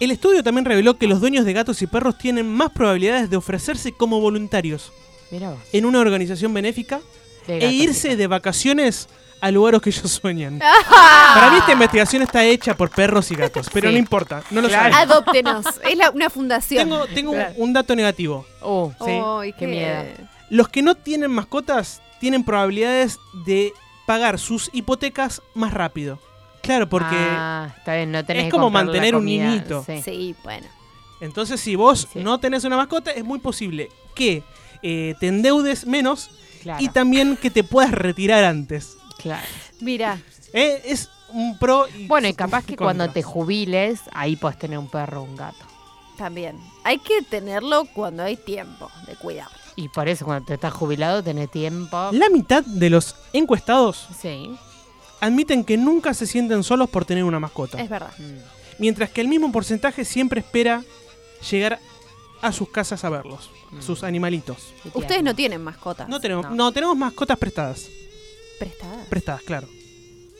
El 0.00 0.10
estudio 0.10 0.42
también 0.42 0.64
reveló 0.64 0.96
que 0.96 1.06
los 1.06 1.20
dueños 1.20 1.44
de 1.44 1.52
gatos 1.52 1.82
y 1.82 1.86
perros 1.86 2.16
tienen 2.16 2.50
más 2.50 2.70
probabilidades 2.70 3.28
de 3.28 3.36
ofrecerse 3.36 3.92
como 3.92 4.18
voluntarios 4.18 4.90
vos. 5.30 5.58
en 5.74 5.84
una 5.84 6.00
organización 6.00 6.54
benéfica 6.54 7.00
e 7.46 7.70
irse 7.70 8.16
de 8.16 8.26
vacaciones 8.26 9.08
a 9.40 9.50
lugares 9.50 9.80
que 9.80 9.90
ellos 9.90 10.10
sueñan. 10.10 10.60
Ah. 10.92 11.32
Para 11.34 11.50
mí 11.52 11.58
esta 11.58 11.72
investigación 11.72 12.22
está 12.22 12.44
hecha 12.44 12.76
por 12.76 12.90
perros 12.90 13.30
y 13.30 13.36
gatos, 13.36 13.68
pero 13.72 13.88
Sí. 13.88 13.92
no 13.94 13.98
importa, 13.98 14.42
no 14.50 14.60
lo 14.60 14.68
Claro. 14.68 14.92
sabemos. 14.92 15.12
Adóptenos. 15.14 15.66
es 15.88 15.96
la- 15.96 16.10
una 16.10 16.28
fundación. 16.30 16.88
Tengo, 16.88 17.06
tengo 17.06 17.32
Claro. 17.32 17.52
un 17.56 17.72
dato 17.72 17.94
negativo. 17.94 18.44
Oh, 18.60 18.92
Sí. 19.04 19.52
Qué 19.58 19.66
miedo. 19.66 20.04
Los 20.50 20.68
que 20.68 20.82
no 20.82 20.94
tienen 20.96 21.30
mascotas 21.30 22.02
tienen 22.18 22.42
probabilidades 22.44 23.18
de 23.46 23.72
pagar 24.06 24.38
sus 24.40 24.68
hipotecas 24.72 25.40
más 25.54 25.72
rápido. 25.72 26.18
Claro, 26.62 26.88
porque 26.88 27.14
Ah, 27.16 27.68
está 27.78 27.94
bien, 27.94 28.10
no 28.12 28.24
tenés 28.24 28.46
es 28.46 28.50
como 28.50 28.68
mantener 28.70 29.14
un 29.14 29.24
niñito. 29.24 29.84
Sí. 29.86 30.02
Sí, 30.02 30.34
bueno. 30.42 30.66
entonces 31.20 31.60
si 31.60 31.76
vos 31.76 32.08
Sí. 32.12 32.18
no 32.20 32.38
tenés 32.38 32.64
una 32.64 32.76
mascota 32.76 33.10
es 33.12 33.24
muy 33.24 33.38
posible 33.38 33.90
que 34.14 34.42
eh, 34.82 35.14
te 35.20 35.28
endeudes 35.28 35.86
menos 35.86 36.30
Claro, 36.62 36.82
y 36.82 36.88
también 36.88 37.36
que 37.36 37.50
te 37.50 37.62
puedas 37.62 37.92
retirar 37.92 38.44
antes. 38.44 38.96
Claro. 39.20 39.46
Mira, 39.80 40.18
Eh, 40.52 40.82
es 40.84 41.08
un 41.32 41.58
pro 41.58 41.86
y 41.96 42.06
Bueno, 42.08 42.26
y 42.28 42.34
capaz 42.34 42.62
que 42.62 42.74
contra. 42.76 42.86
cuando 42.86 43.10
te 43.12 43.22
jubiles, 43.22 44.00
ahí 44.12 44.34
podés 44.36 44.58
tener 44.58 44.78
un 44.78 44.88
perro 44.88 45.20
o 45.20 45.24
un 45.24 45.36
gato. 45.36 45.64
también. 46.18 46.58
Hay 46.84 46.98
que 46.98 47.22
tenerlo 47.22 47.86
cuando 47.94 48.22
hay 48.22 48.36
tiempo 48.36 48.90
de 49.06 49.16
cuidar. 49.16 49.48
Y 49.76 49.88
por 49.88 50.06
eso 50.06 50.26
cuando 50.26 50.44
te 50.44 50.52
estás 50.54 50.72
jubilado 50.74 51.22
tenés 51.22 51.50
tiempo. 51.50 52.10
La 52.12 52.28
mitad 52.28 52.62
de 52.62 52.90
los 52.90 53.14
encuestados 53.32 54.06
Sí. 54.20 54.54
admiten 55.20 55.64
que 55.64 55.78
nunca 55.78 56.12
se 56.12 56.26
sienten 56.26 56.62
solos 56.62 56.90
por 56.90 57.04
tener 57.06 57.24
una 57.24 57.40
mascota. 57.40 57.80
Es 57.80 57.88
verdad. 57.88 58.12
Mm. 58.18 58.38
Mientras 58.78 59.08
que 59.10 59.20
el 59.22 59.28
mismo 59.28 59.50
porcentaje 59.50 60.04
siempre 60.04 60.40
espera 60.40 60.82
llegar 61.50 61.78
a 62.42 62.52
sus 62.52 62.68
casas 62.68 63.02
a 63.04 63.08
verlos, 63.08 63.48
Mm. 63.70 63.80
sus 63.80 64.02
animalitos. 64.02 64.74
Ustedes 64.92 65.22
no 65.22 65.34
tienen 65.34 65.62
mascotas. 65.62 66.06
No 66.08 66.20
tenemos, 66.20 66.44
No. 66.50 66.54
no. 66.54 66.72
tenemos 66.72 66.96
mascotas 66.98 67.38
prestadas. 67.38 67.88
Prestadas. 68.60 69.06
Prestadas, 69.08 69.42
claro. 69.42 69.68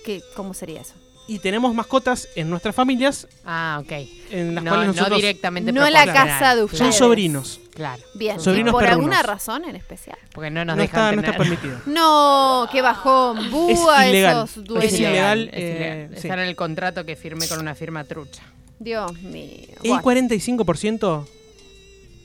¿Qué, 0.05 0.23
¿Cómo 0.37 0.55
sería 0.55 0.81
eso? 0.83 0.95
Y 1.29 1.39
tenemos 1.39 1.73
mascotas 1.75 2.27
en 2.35 2.51
nuestras 2.51 2.75
familias 2.75 3.29
Ah, 3.45 3.81
ok. 3.85 3.93
en 4.33 4.55
las 4.57 4.65
No, 4.65 4.71
cuales 4.71 4.97
no 4.97 5.15
directamente 5.15 5.71
No 5.71 5.87
en 5.87 5.93
la 5.93 6.05
casa 6.07 6.55
de 6.57 6.63
son 6.63 6.73
ustedes. 6.73 6.97
sobrinos. 6.97 7.61
Claro, 7.73 8.03
Bien. 8.15 8.41
Sobrinos 8.41 8.71
¿Y 8.71 8.73
por 8.73 8.83
perrunos. 8.83 8.99
alguna 9.17 9.23
razón 9.23 9.65
en 9.65 9.77
especial? 9.77 10.19
porque 10.35 10.51
no 10.51 10.65
nos 10.65 10.77
No 10.77 10.83
dejan 10.83 11.01
está, 11.01 11.17
no 11.17 11.23
está 11.23 11.37
permitido. 11.39 11.79
No, 11.87 12.69
qué 12.73 12.83
bajón. 12.83 13.49
Búa 13.51 14.09
ilegal. 14.09 14.37
esos 14.45 14.57
Es 14.57 14.65
dueños. 14.65 14.93
ilegal, 14.93 15.49
es 15.53 15.55
eh, 15.55 15.77
ilegal. 15.77 16.09
sí. 16.21 16.27
Está 16.29 16.35
en 16.35 16.49
el 16.49 16.57
contrato 16.57 17.05
que 17.07 17.15
firmé 17.17 17.47
con 17.47 17.61
una 17.61 17.75
firma 17.77 18.03
trucha. 18.05 18.43
Dios 18.81 19.13
mío. 19.23 19.77
El 19.85 19.91
Bueno, 19.91 20.03
45% 20.03 21.27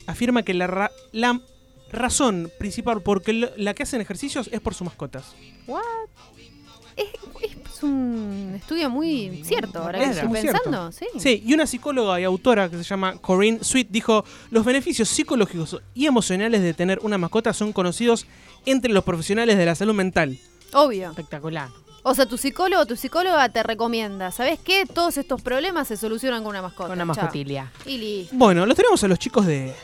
afirma 0.06 0.42
que 0.42 0.54
la, 0.54 0.66
ra- 0.66 0.92
la 1.12 1.40
razón 1.92 2.50
principal 2.58 3.00
por 3.02 3.22
que 3.22 3.32
lo- 3.32 3.50
la 3.56 3.74
que 3.74 3.82
hacen 3.84 4.00
ejercicios 4.00 4.48
es 4.52 4.60
por 4.60 4.74
sus 4.74 4.84
mascotas. 4.86 5.34
es, 6.96 7.06
es 7.76 7.82
un 7.82 8.54
estudio 8.56 8.88
muy 8.88 9.42
cierto 9.44 9.80
ahora 9.82 9.98
que 9.98 10.04
Es 10.06 10.16
estoy 10.16 10.28
pensando. 10.32 10.90
Sí. 10.92 11.06
Sí, 11.18 11.42
y 11.44 11.52
una 11.52 11.66
psicóloga 11.66 12.18
y 12.20 12.24
autora 12.24 12.70
que 12.70 12.78
se 12.78 12.84
llama 12.84 13.18
Corinne 13.18 13.58
Sweet 13.62 13.88
dijo, 13.90 14.24
los 14.50 14.64
beneficios 14.64 15.08
psicológicos 15.08 15.80
y 15.94 16.06
emocionales 16.06 16.62
de 16.62 16.72
tener 16.74 16.98
una 17.02 17.18
mascota 17.18 17.52
son 17.52 17.72
conocidos 17.72 18.26
entre 18.64 18.92
los 18.92 19.04
profesionales 19.04 19.58
de 19.58 19.66
la 19.66 19.74
salud 19.74 19.94
mental. 19.94 20.38
Obvio. 20.72 21.10
Espectacular. 21.10 21.68
O 22.02 22.14
sea, 22.14 22.24
tu 22.26 22.38
psicólogo 22.38 22.82
o 22.82 22.86
tu 22.86 22.96
psicóloga 22.96 23.48
te 23.50 23.62
recomienda. 23.62 24.30
¿Sabes 24.30 24.58
qué? 24.60 24.86
Todos 24.86 25.16
estos 25.18 25.42
problemas 25.42 25.88
se 25.88 25.96
solucionan 25.96 26.42
con 26.44 26.50
una 26.50 26.62
mascota. 26.62 26.88
Con 26.88 26.98
una 27.00 27.12
Chao. 27.14 27.24
mascotilia. 27.24 27.72
Y 27.84 27.98
listo. 27.98 28.34
Bueno, 28.36 28.64
los 28.64 28.76
tenemos 28.76 29.02
a 29.04 29.08
los 29.08 29.18
chicos 29.18 29.44
de 29.44 29.74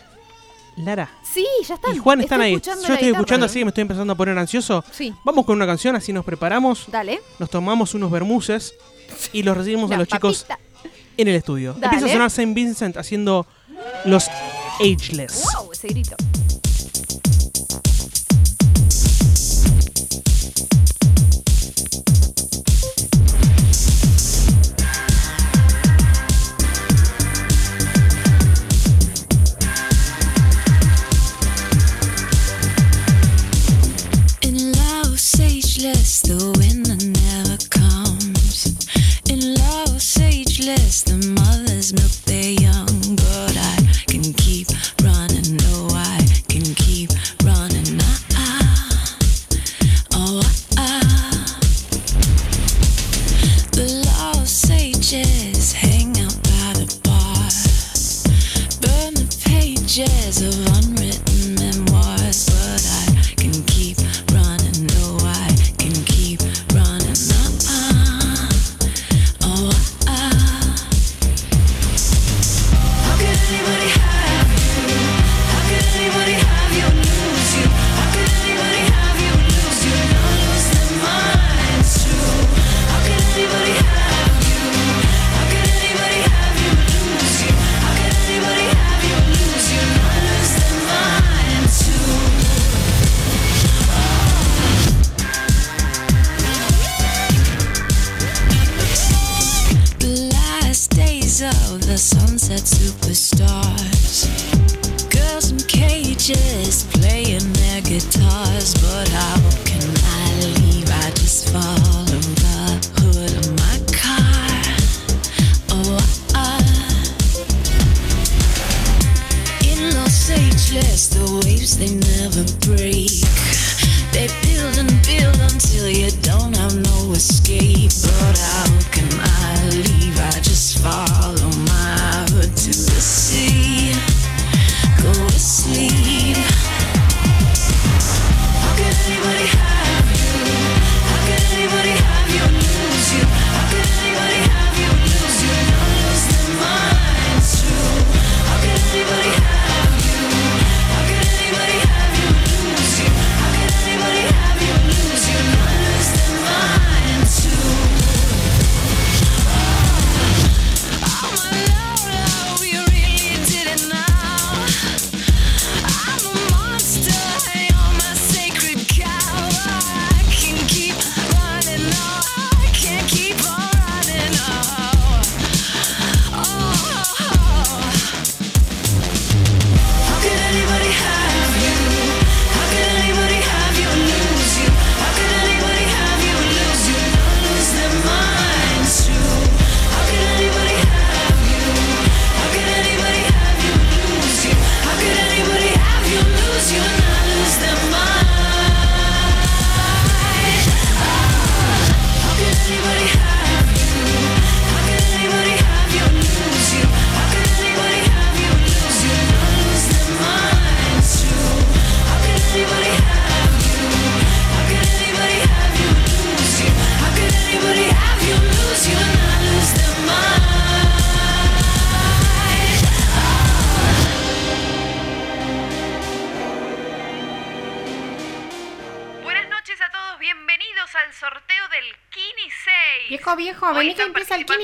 Lara. 0.77 1.11
Sí, 1.23 1.47
ya 1.67 1.75
están. 1.75 1.95
Y 1.95 1.99
Juan 1.99 2.21
están 2.21 2.41
Estoy 2.41 2.55
ahí. 2.55 2.61
Yo 2.61 2.73
estoy 2.73 2.97
guitarra. 2.97 3.11
escuchando 3.11 3.47
así 3.47 3.59
que 3.59 3.65
me 3.65 3.69
estoy 3.71 3.83
empezando 3.83 4.13
a 4.13 4.17
poner 4.17 4.39
ansioso. 4.39 4.85
Sí. 4.91 5.13
Vamos 5.25 5.45
con 5.45 5.57
una 5.57 5.67
canción, 5.67 5.97
así 5.97 6.13
nos 6.13 6.25
preparamos, 6.25 6.85
Dale. 6.89 7.21
nos 7.39 7.51
tomamos 7.51 7.95
unos 7.95 8.11
bermuces 8.11 8.75
y 9.33 9.43
los 9.43 9.57
recibimos 9.57 9.91
a 9.91 9.97
los 9.97 10.09
chicos 10.09 10.47
en 11.17 11.29
el 11.29 11.35
estudio. 11.37 11.75
Dale. 11.75 11.87
Empieza 11.87 12.07
a 12.07 12.13
sonar 12.13 12.31
Saint 12.31 12.55
Vincent 12.55 12.97
haciendo 12.97 13.47
los 14.05 14.29
Ageless. 14.81 15.45
Wow, 15.55 15.73
ese 15.73 15.89
grito. 15.89 16.17
sageless, 35.23 36.21
the 36.23 36.37
winter 36.59 36.99
never 36.99 37.57
comes. 37.71 38.75
In 39.31 39.55
love, 39.55 40.03
sageless, 40.03 41.03
the 41.03 41.17
mothers 41.41 41.93
milk 41.93 42.11
their 42.27 42.51
young, 42.51 43.17
but 43.17 43.62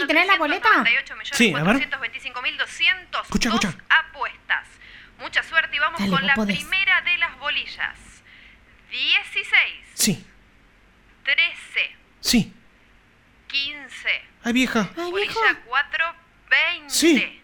¿tenés 0.09 0.27
la 0.27 0.37
boleta? 0.37 0.69
398.425.202 0.69 1.35
Sí, 1.37 1.55
a 1.55 1.63
ver. 1.65 1.77
Escucha, 3.23 3.49
escucha. 3.51 3.75
apuestas. 3.89 4.67
Mucha 5.19 5.43
suerte 5.43 5.77
y 5.77 5.79
vamos 5.79 5.99
Dale, 6.01 6.11
con 6.13 6.27
la 6.27 6.35
podés. 6.35 6.59
primera 6.59 7.01
de 7.03 7.17
las 7.19 7.39
bolillas. 7.39 7.97
16, 8.91 9.55
Sí, 9.95 10.27
13, 11.25 11.97
sí. 12.21 12.53
15, 13.49 14.23
Ay, 14.45 14.53
vieja. 14.53 14.89
Ay, 14.97 15.11
bolilla 15.11 15.57
4, 15.67 16.15
20. 16.51 16.91
Sí. 16.91 17.43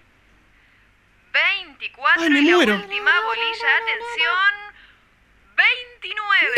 24 1.32 2.22
Ay, 2.22 2.30
me 2.30 2.38
y 2.40 2.44
la 2.44 2.56
muero. 2.56 2.74
última 2.76 3.10
bolilla, 3.20 3.68
atención, 3.82 4.54
29. 5.56 6.50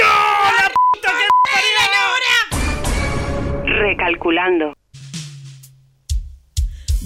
Recalculando. 3.64 4.74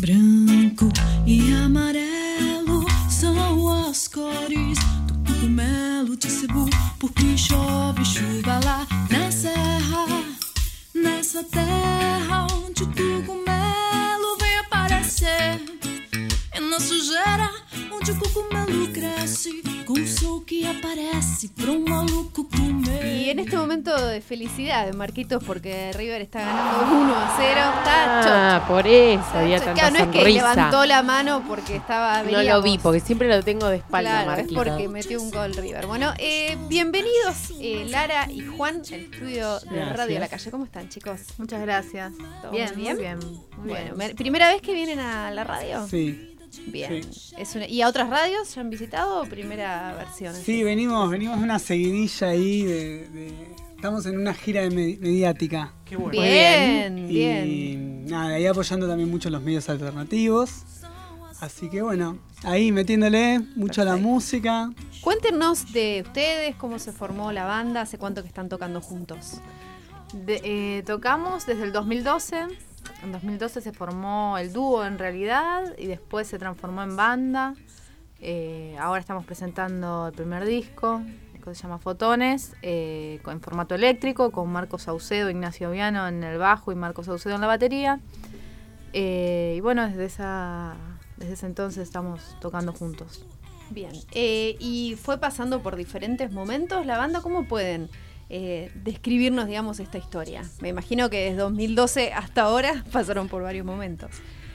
Branco 0.01 0.89
e 1.27 1.53
amarelo 1.53 2.87
são 3.11 3.69
as 3.87 4.09
cores 4.09 4.79
do 5.07 5.15
cogumelo 5.31 6.17
de 6.17 6.31
Cebu. 6.31 6.71
Porque 6.99 7.37
chove 7.37 8.03
chuva 8.07 8.61
lá 8.65 8.87
na 9.11 9.31
serra, 9.31 10.07
nessa 10.95 11.45
terra 11.45 12.47
onde 12.65 12.83
o 12.83 12.87
cogumelo 12.87 14.39
vem 14.41 14.59
aparecer. 14.61 15.61
É 16.61 16.63
na 16.63 16.79
sujeira 16.79 17.51
onde 17.91 18.13
o 18.13 18.19
cogumelo 18.19 18.87
cresce, 18.93 19.63
com 19.87 19.95
o 19.95 20.07
sol 20.07 20.43
que 20.43 20.67
aparece 20.67 21.49
pra 21.49 21.71
um 21.71 21.83
maluco 21.89 22.45
comer. 22.45 23.07
Y 23.07 23.31
en 23.31 23.39
este 23.39 23.57
momento 23.57 23.91
de 24.09 24.21
felicidad 24.21 24.85
de 24.85 24.93
Marquitos 24.93 25.43
porque 25.43 25.91
River 25.95 26.21
está 26.21 26.41
ganando 26.41 26.93
1 27.01 27.15
a 27.15 27.35
0, 27.39 27.61
está 27.79 28.21
chocho. 28.23 28.35
Ah, 28.35 28.65
por 28.69 28.87
eso 28.87 29.25
había 29.35 29.59
tanta 29.59 29.73
Claro, 29.89 30.05
no 30.05 30.05
es 30.05 30.11
que 30.25 30.31
levantó 30.33 30.85
la 30.85 31.03
mano 31.03 31.43
porque 31.49 31.77
estaba 31.77 32.23
No 32.25 32.43
lo 32.43 32.61
vi, 32.63 32.77
porque 32.79 33.01
siempre 33.01 33.29
lo 33.29 33.43
tengo 33.43 33.67
de 33.69 33.77
espalda, 33.77 34.25
Claro, 34.25 34.43
es 34.43 34.53
porque 34.53 34.87
metió 34.89 35.21
un 35.21 35.31
gol 35.31 35.55
River. 35.55 35.87
Bueno, 35.87 36.13
eh, 36.19 36.59
bienvenidos 36.69 37.53
eh, 37.59 37.87
Lara 37.89 38.31
y 38.31 38.41
Juan 38.45 38.83
al 38.87 39.01
estudio 39.01 39.61
de 39.61 39.85
Radio 39.87 40.19
La 40.21 40.29
Calle. 40.29 40.51
¿Cómo 40.51 40.65
están, 40.67 40.91
chicos? 40.91 41.21
Muchas 41.39 41.63
gracias. 41.63 42.13
¿Todo 42.43 42.53
Bien, 42.53 42.71
bien? 42.77 42.93
muy 42.97 43.03
bien. 43.03 43.19
Muy 43.19 43.69
Bueno, 43.71 43.95
bien. 43.97 43.97
me- 43.97 44.15
¿primera 44.15 44.49
vez 44.49 44.61
que 44.61 44.75
vienen 44.75 44.99
a 45.01 45.31
la 45.31 45.45
radio? 45.45 45.87
Sí, 45.89 46.30
Bien. 46.67 47.01
Es 47.39 47.55
una- 47.55 47.67
¿Y 47.69 47.83
a 47.83 47.89
otras 47.89 48.09
radios 48.11 48.55
ya 48.55 48.61
han 48.61 48.71
visitado 48.71 49.23
o 49.23 49.27
primera 49.27 49.95
versión? 49.95 50.35
sí, 50.35 50.63
venimos, 50.63 51.11
venimos 51.11 51.39
una 51.39 51.59
seguidilla 51.59 52.29
ahí 52.29 52.63
de, 52.65 53.09
de- 53.09 53.55
estamos 53.77 54.05
en 54.07 54.19
una 54.19 54.35
gira 54.35 54.63
de 54.63 54.71
me- 54.71 54.97
mediática. 55.01 55.73
Qué 55.85 55.97
bueno. 55.97 56.21
Bien, 56.21 56.99
Y 56.99 57.13
bien. 57.13 58.07
nada, 58.07 58.35
ahí 58.35 58.47
apoyando 58.47 58.87
también 58.89 59.11
mucho 59.11 59.31
los 59.31 59.43
medios 59.43 59.69
alternativos. 59.69 60.51
Así 61.41 61.71
que 61.71 61.81
bueno, 61.81 62.19
ahí 62.43 62.71
metiéndole 62.71 63.41
mucho 63.57 63.81
a 63.81 63.85
la 63.87 63.97
música. 63.97 64.71
Cuéntenos 65.01 65.73
de 65.73 66.03
ustedes, 66.07 66.55
cómo 66.57 66.79
se 66.79 66.93
formó 66.93 67.33
la 67.33 67.45
banda, 67.47 67.81
hace 67.81 67.97
cuánto 67.97 68.21
que 68.23 68.29
están 68.29 68.51
tocando 68.51 68.83
juntos. 68.83 69.41
De- 70.13 70.41
eh, 70.45 70.83
tocamos 70.85 71.47
desde 71.47 71.63
el 71.63 71.73
2012. 71.73 72.43
En 73.03 73.13
2012 73.13 73.61
se 73.61 73.73
formó 73.73 74.37
el 74.39 74.53
dúo 74.53 74.85
en 74.85 74.99
realidad 74.99 75.75
y 75.79 75.87
después 75.87 76.29
se 76.29 76.39
transformó 76.39 76.83
en 76.83 76.97
banda. 76.97 77.55
Eh, 78.21 78.77
ahora 78.79 79.01
estamos 79.01 79.25
presentando 79.25 80.09
el 80.09 80.13
primer 80.13 80.45
disco, 80.45 81.03
que 81.43 81.55
se 81.55 81.63
llama 81.63 81.79
Fotones, 81.79 82.55
eh, 82.63 83.21
en 83.27 83.41
formato 83.41 83.75
eléctrico, 83.75 84.31
con 84.31 84.51
Marcos 84.51 84.83
Saucedo, 84.83 85.31
Ignacio 85.31 85.71
Viano 85.71 86.07
en 86.07 86.23
el 86.23 86.39
bajo 86.39 86.71
y 86.71 86.75
Marcos 86.75 87.07
Saucedo 87.07 87.35
en 87.35 87.41
la 87.41 87.47
batería. 87.47 88.01
Eh, 88.93 89.55
y 89.57 89.61
bueno, 89.61 89.87
desde, 89.87 90.23
desde 91.17 91.33
ese 91.33 91.47
entonces 91.47 91.83
estamos 91.83 92.37
tocando 92.41 92.73
juntos. 92.73 93.25
Bien. 93.71 93.93
Y 94.13 94.97
fue 95.01 95.19
pasando 95.19 95.63
por 95.63 95.77
diferentes 95.77 96.33
momentos 96.33 96.85
la 96.85 96.99
banda. 96.99 97.21
¿Cómo 97.23 97.47
pueden 97.47 97.89
eh, 98.31 98.71
describirnos, 98.75 99.47
digamos, 99.47 99.81
esta 99.81 99.99
historia? 99.99 100.43
Me 100.61 100.69
imagino 100.69 101.11
que 101.11 101.25
desde 101.25 101.39
2012 101.39 102.13
hasta 102.13 102.43
ahora 102.43 102.85
pasaron 102.93 103.29
por 103.29 103.43
varios 103.43 103.67
momentos. 103.67 104.11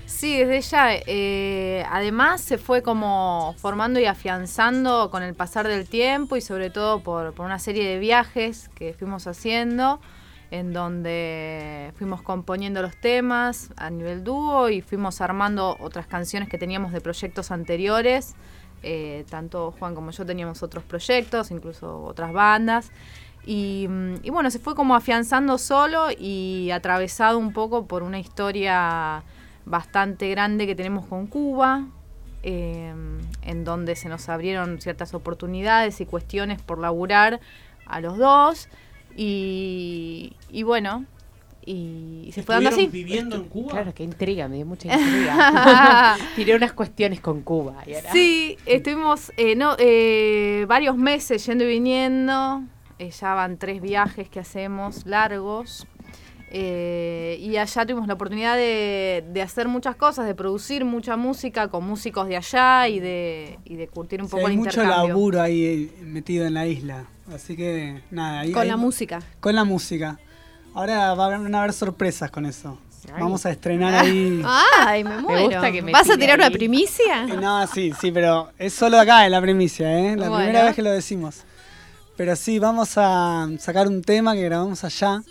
Sí, 0.06 0.38
desde 0.38 0.62
ya. 0.62 0.94
eh, 0.94 1.84
además 1.92 2.42
se 2.42 2.58
fue 2.58 2.82
como 2.82 3.56
formando 3.58 4.00
y 4.00 4.06
afianzando 4.06 5.10
con 5.12 5.24
el 5.24 5.34
pasar 5.34 5.68
del 5.68 5.88
tiempo 5.90 6.36
y 6.36 6.42
sobre 6.42 6.70
todo 6.70 7.02
por, 7.02 7.34
por 7.34 7.46
una 7.46 7.60
serie 7.60 7.88
de 7.88 8.00
viajes 8.00 8.70
que 8.76 8.94
fuimos 8.94 9.28
haciendo 9.28 10.00
en 10.52 10.74
donde 10.74 11.92
fuimos 11.96 12.22
componiendo 12.22 12.82
los 12.82 12.96
temas 12.96 13.72
a 13.78 13.90
nivel 13.90 14.24
dúo 14.24 14.70
y 14.70 14.82
fuimos 14.82 15.22
armando 15.22 15.76
otras 15.80 16.08
canciones 16.08 16.50
que 16.50 16.58
teníamos 16.58 16.92
de 16.92 17.02
proyectos 17.02 17.52
anteriores. 17.52 18.36
Eh, 18.84 19.26
tanto 19.30 19.72
Juan 19.80 19.96
como 19.96 20.12
yo 20.12 20.26
teníamos 20.26 20.62
otros 20.62 20.84
proyectos, 20.84 21.50
incluso 21.50 22.04
otras 22.04 22.32
bandas. 22.32 22.92
Y, 23.46 23.88
y 24.24 24.30
bueno, 24.32 24.50
se 24.50 24.60
fue 24.60 24.74
como 24.76 24.96
afianzando 24.96 25.58
solo 25.58 26.08
y 26.18 26.72
atravesado 26.72 27.38
un 27.38 27.54
poco 27.54 27.86
por 27.86 28.02
una 28.04 28.20
historia 28.20 29.24
bastante 29.66 30.30
grande 30.30 30.66
que 30.66 30.76
tenemos 30.76 31.06
con 31.06 31.28
Cuba, 31.28 31.86
eh, 32.44 32.94
en 33.44 33.64
donde 33.64 33.96
se 33.96 34.10
nos 34.10 34.30
abrieron 34.30 34.82
ciertas 34.82 35.14
oportunidades 35.14 36.02
y 36.02 36.06
cuestiones 36.06 36.62
por 36.62 36.80
laburar 36.80 37.40
a 37.86 38.00
los 38.02 38.18
dos. 38.18 38.68
Y, 39.16 40.34
y 40.52 40.64
bueno, 40.64 41.06
y 41.66 42.30
se 42.34 42.44
fue 42.44 42.56
dando 42.56 42.70
así. 42.70 42.84
¿Estuvieron 42.86 42.92
viviendo 43.10 43.36
en 43.38 43.44
Cuba? 43.46 43.72
Claro, 43.72 43.94
qué 43.94 44.04
intriga, 44.04 44.48
me 44.48 44.56
dio 44.58 44.66
mucha 44.66 44.88
intriga. 45.00 46.16
Tiré 46.36 46.56
unas 46.56 46.74
cuestiones 46.74 47.20
con 47.22 47.42
Cuba. 47.42 47.84
y 47.88 47.94
ahora- 47.96 48.12
Sí, 48.12 48.58
estuvimos 48.66 49.32
eh, 49.38 49.56
no, 49.56 49.76
eh, 49.80 50.66
varios 50.68 50.98
meses 50.98 51.46
yendo 51.46 51.64
y 51.64 51.68
viniendo. 51.68 52.64
Eh, 53.00 53.10
ya 53.12 53.34
van 53.34 53.58
tres 53.58 53.82
viajes 53.82 54.30
que 54.30 54.40
hacemos 54.40 55.06
largos. 55.06 55.86
Eh, 56.52 57.38
y 57.42 57.58
allá 57.58 57.86
tuvimos 57.86 58.08
la 58.08 58.14
oportunidad 58.14 58.56
de, 58.56 59.26
de 59.34 59.42
hacer 59.42 59.68
muchas 59.68 59.96
cosas, 59.98 60.26
de 60.26 60.36
producir 60.36 60.86
mucha 60.86 61.18
música 61.18 61.68
con 61.68 61.86
músicos 61.86 62.28
de 62.30 62.38
allá 62.38 62.88
y 62.88 63.00
de, 63.00 63.60
y 63.66 63.76
de 63.76 63.88
curtir 63.88 64.22
un 64.22 64.28
Sí, 64.28 64.32
poco 64.36 64.48
hay 64.48 64.54
el 64.54 64.60
mucho 64.60 64.80
intercambio. 64.82 65.08
laburo 65.10 65.42
ahí 65.42 65.66
eh, 66.00 66.04
metido 66.04 66.46
en 66.46 66.54
la 66.54 66.66
isla. 66.68 67.06
Así 67.34 67.58
que 67.58 68.02
nada, 68.12 68.42
ahí, 68.42 68.52
Con 68.52 68.62
ahí- 68.62 68.68
la 68.70 68.78
música. 68.78 69.22
Con 69.42 69.56
la 69.56 69.64
música. 69.66 70.18
Ahora 70.74 71.14
va 71.16 71.24
a 71.24 71.28
haber- 71.28 71.40
van 71.40 71.56
a 71.56 71.60
haber 71.60 71.74
sorpresas 71.74 72.32
con 72.32 72.46
eso. 72.46 72.78
Ay. 73.08 73.22
Vamos 73.22 73.46
a 73.46 73.52
estrenar 73.52 73.94
ahí. 73.96 74.42
¡Ay, 74.86 75.04
me 75.04 75.18
muero! 75.18 75.46
gusta 75.46 75.72
que 75.72 75.82
me 75.82 75.92
¿Vas 75.92 76.10
a 76.10 76.18
tirar 76.18 76.40
una 76.40 76.50
primicia? 76.52 77.26
No, 77.28 77.66
sí, 77.68 77.92
sí, 78.00 78.12
pero 78.12 78.52
es 78.58 78.74
solo 78.74 79.00
acá 79.00 79.26
en 79.26 79.32
la 79.32 79.42
primicia, 79.42 79.92
¿eh? 80.00 80.16
La 80.16 80.30
Bueno. 80.30 80.44
primera 80.46 80.64
vez 80.66 80.76
que 80.76 80.82
lo 80.84 80.92
decimos. 80.92 81.44
Pero 82.18 82.36
sí, 82.36 82.60
vamos 82.60 82.94
a 82.98 83.50
sacar 83.60 83.88
un 83.88 84.02
tema 84.02 84.34
que 84.34 84.44
grabamos 84.44 84.84
allá, 84.84 85.22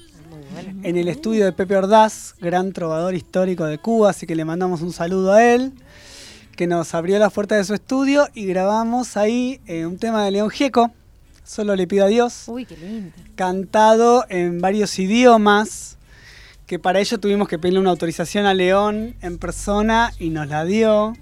en 0.82 0.96
el 0.96 1.08
estudio 1.08 1.44
de 1.44 1.52
Pepe 1.52 1.76
Ordaz, 1.76 2.34
gran 2.40 2.72
trovador 2.72 3.14
histórico 3.14 3.64
de 3.64 3.78
Cuba, 3.78 4.10
así 4.10 4.26
que 4.26 4.36
le 4.36 4.44
mandamos 4.44 4.82
un 4.82 4.92
saludo 4.92 5.32
a 5.32 5.42
él, 5.44 5.72
que 6.56 6.66
nos 6.66 6.94
abrió 6.94 7.18
la 7.18 7.30
puerta 7.30 7.56
de 7.56 7.64
su 7.64 7.74
estudio 7.74 8.28
y 8.34 8.46
grabamos 8.46 9.16
ahí 9.16 9.60
eh, 9.66 9.86
un 9.86 9.98
tema 9.98 10.24
de 10.24 10.30
León 10.30 10.50
Gieco, 10.50 10.92
solo 11.42 11.74
le 11.74 11.86
pido 11.86 12.04
a 12.04 12.08
Dios, 12.08 12.44
Uy, 12.46 12.66
qué 12.66 12.76
lindo. 12.76 13.12
cantado 13.34 14.26
en 14.28 14.60
varios 14.60 14.98
idiomas, 14.98 15.96
que 16.66 16.78
para 16.78 17.00
ello 17.00 17.18
tuvimos 17.18 17.48
que 17.48 17.58
pedirle 17.58 17.80
una 17.80 17.90
autorización 17.90 18.44
a 18.46 18.54
León 18.54 19.16
en 19.22 19.38
persona 19.38 20.12
y 20.18 20.30
nos 20.30 20.48
la 20.48 20.64
dio. 20.64 21.14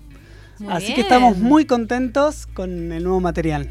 Muy 0.59 0.73
Así 0.73 0.87
bien. 0.87 0.95
que 0.97 1.01
estamos 1.03 1.39
muy 1.39 1.65
contentos 1.65 2.47
con 2.47 2.93
el 2.93 3.03
nuevo 3.03 3.21
material. 3.21 3.71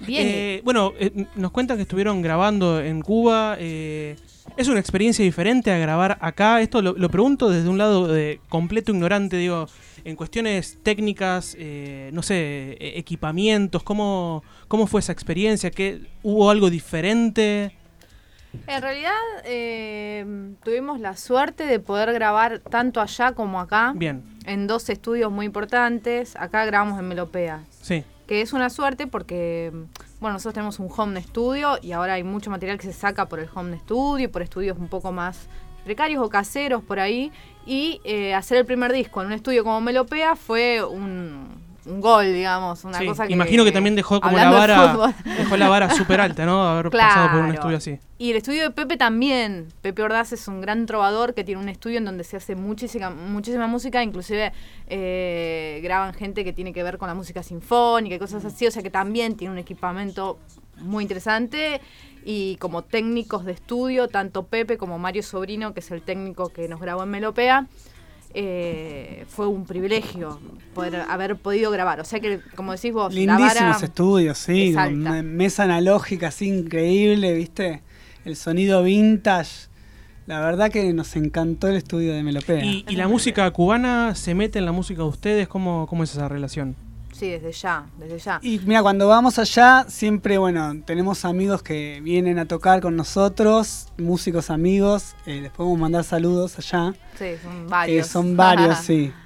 Bien. 0.00 0.26
Eh, 0.26 0.60
bueno, 0.64 0.92
eh, 0.98 1.26
nos 1.36 1.52
cuentan 1.52 1.76
que 1.76 1.82
estuvieron 1.82 2.22
grabando 2.22 2.80
en 2.80 3.00
Cuba. 3.02 3.56
eh, 3.58 4.16
¿Es 4.56 4.68
una 4.68 4.80
experiencia 4.80 5.24
diferente 5.24 5.70
a 5.70 5.78
grabar 5.78 6.18
acá? 6.20 6.60
Esto 6.60 6.80
lo, 6.80 6.94
lo 6.94 7.08
pregunto 7.10 7.50
desde 7.50 7.68
un 7.68 7.78
lado 7.78 8.06
de 8.08 8.40
completo 8.48 8.92
ignorante, 8.92 9.36
digo, 9.36 9.66
en 10.04 10.16
cuestiones 10.16 10.78
técnicas, 10.82 11.56
eh, 11.58 12.10
no 12.12 12.22
sé, 12.22 12.72
eh, 12.72 12.92
equipamientos, 12.96 13.82
¿cómo, 13.82 14.44
¿cómo 14.68 14.86
fue 14.86 15.00
esa 15.00 15.12
experiencia? 15.12 15.70
¿Qué, 15.70 16.00
¿Hubo 16.22 16.48
algo 16.48 16.70
diferente? 16.70 17.72
En 18.66 18.80
realidad 18.80 19.12
eh, 19.44 20.24
tuvimos 20.64 21.00
la 21.00 21.16
suerte 21.16 21.66
de 21.66 21.78
poder 21.78 22.12
grabar 22.14 22.60
tanto 22.60 23.00
allá 23.00 23.32
como 23.32 23.60
acá, 23.60 23.92
Bien, 23.96 24.22
en 24.46 24.66
dos 24.66 24.88
estudios 24.88 25.30
muy 25.30 25.44
importantes. 25.44 26.36
Acá 26.36 26.64
grabamos 26.64 26.98
en 26.98 27.08
Melopea, 27.08 27.64
sí. 27.82 28.04
Que 28.26 28.40
es 28.40 28.52
una 28.52 28.70
suerte 28.70 29.06
porque, 29.06 29.72
bueno, 30.20 30.34
nosotros 30.34 30.54
tenemos 30.54 30.78
un 30.78 30.88
home 30.94 31.22
studio 31.22 31.78
y 31.80 31.92
ahora 31.92 32.14
hay 32.14 32.24
mucho 32.24 32.50
material 32.50 32.78
que 32.78 32.86
se 32.86 32.92
saca 32.92 33.26
por 33.26 33.38
el 33.38 33.48
home 33.54 33.78
studio, 33.78 34.30
por 34.30 34.42
estudios 34.42 34.78
un 34.78 34.88
poco 34.88 35.12
más 35.12 35.48
precarios 35.84 36.22
o 36.24 36.28
caseros 36.28 36.82
por 36.82 36.98
ahí. 36.98 37.32
Y 37.64 38.00
eh, 38.04 38.34
hacer 38.34 38.58
el 38.58 38.66
primer 38.66 38.92
disco 38.92 39.20
en 39.20 39.28
un 39.28 39.32
estudio 39.32 39.64
como 39.64 39.80
Melopea 39.80 40.36
fue 40.36 40.84
un, 40.84 41.65
un 41.86 42.00
gol, 42.00 42.32
digamos, 42.32 42.84
una 42.84 42.98
Sí, 42.98 43.06
cosa 43.06 43.26
que... 43.26 43.32
Imagino 43.32 43.64
que 43.64 43.72
también 43.72 43.94
dejó 43.94 44.20
como 44.20 44.36
la 44.36 44.46
de 44.46 44.50
vara, 44.50 45.14
dejó 45.24 45.56
la 45.56 45.68
vara 45.68 45.90
súper 45.90 46.20
alta, 46.20 46.44
¿no? 46.44 46.62
Haber 46.66 46.90
pasado 46.90 47.30
por 47.30 47.40
un 47.40 47.54
estudio 47.54 47.76
así. 47.76 47.98
Y 48.18 48.30
el 48.30 48.36
estudio 48.38 48.62
de 48.62 48.70
Pepe 48.70 48.96
también. 48.96 49.68
Pepe 49.82 50.02
Ordaz 50.02 50.32
es 50.32 50.48
un 50.48 50.60
gran 50.60 50.86
trovador 50.86 51.34
que 51.34 51.44
tiene 51.44 51.60
un 51.60 51.68
estudio 51.68 51.98
en 51.98 52.04
donde 52.04 52.24
se 52.24 52.36
hace 52.36 52.56
muchísima, 52.56 53.10
muchísima 53.10 53.66
música, 53.66 54.02
inclusive 54.02 54.52
eh, 54.88 55.80
graban 55.82 56.14
gente 56.14 56.44
que 56.44 56.52
tiene 56.52 56.72
que 56.72 56.82
ver 56.82 56.98
con 56.98 57.08
la 57.08 57.14
música 57.14 57.42
sinfónica 57.42 58.14
y 58.14 58.18
cosas 58.18 58.44
así, 58.44 58.66
o 58.66 58.70
sea 58.70 58.82
que 58.82 58.90
también 58.90 59.36
tiene 59.36 59.52
un 59.52 59.58
equipamiento 59.58 60.38
muy 60.78 61.02
interesante. 61.02 61.80
Y 62.28 62.56
como 62.56 62.82
técnicos 62.82 63.44
de 63.44 63.52
estudio, 63.52 64.08
tanto 64.08 64.46
Pepe 64.46 64.78
como 64.78 64.98
Mario 64.98 65.22
Sobrino, 65.22 65.74
que 65.74 65.80
es 65.80 65.90
el 65.92 66.02
técnico 66.02 66.48
que 66.48 66.66
nos 66.66 66.80
grabó 66.80 67.04
en 67.04 67.10
Melopea, 67.10 67.66
eh, 68.38 69.24
fue 69.28 69.46
un 69.46 69.64
privilegio 69.64 70.38
poder 70.74 70.96
haber 71.08 71.36
podido 71.36 71.70
grabar. 71.70 72.00
O 72.00 72.04
sea 72.04 72.20
que, 72.20 72.40
como 72.54 72.72
decís 72.72 72.92
vos, 72.92 73.12
la 73.12 73.18
Lindísimos 73.18 73.54
vara 73.54 73.84
estudios, 73.84 74.36
sí, 74.36 74.74
es 74.76 75.24
mesa 75.24 75.62
analógica 75.62 76.28
así 76.28 76.46
increíble, 76.46 77.32
¿viste? 77.32 77.82
El 78.26 78.36
sonido 78.36 78.82
vintage. 78.82 79.68
La 80.26 80.40
verdad 80.40 80.70
que 80.70 80.92
nos 80.92 81.16
encantó 81.16 81.68
el 81.68 81.76
estudio 81.76 82.12
de 82.12 82.22
Melopea. 82.22 82.62
¿Y, 82.62 82.84
y 82.86 82.96
la 82.96 83.08
música 83.08 83.50
cubana 83.52 84.14
se 84.14 84.34
mete 84.34 84.58
en 84.58 84.66
la 84.66 84.72
música 84.72 85.02
de 85.02 85.08
ustedes? 85.08 85.48
¿Cómo, 85.48 85.86
cómo 85.86 86.04
es 86.04 86.12
esa 86.12 86.28
relación? 86.28 86.76
Sí, 87.18 87.30
desde 87.30 87.52
ya, 87.52 87.86
desde 87.98 88.18
ya. 88.18 88.38
Y 88.42 88.58
mira, 88.60 88.82
cuando 88.82 89.08
vamos 89.08 89.38
allá, 89.38 89.86
siempre, 89.88 90.36
bueno, 90.38 90.74
tenemos 90.84 91.24
amigos 91.24 91.62
que 91.62 92.00
vienen 92.02 92.38
a 92.38 92.44
tocar 92.46 92.80
con 92.82 92.94
nosotros, 92.94 93.88
músicos 93.96 94.50
amigos, 94.50 95.14
eh, 95.24 95.40
les 95.40 95.50
podemos 95.50 95.78
mandar 95.78 96.04
saludos 96.04 96.58
allá. 96.58 96.92
Sí, 97.18 97.24
son 97.42 97.52
Eh, 97.62 97.66
varios. 97.68 98.06
son 98.06 98.36
varios, 98.36 98.78
sí. 98.78 99.12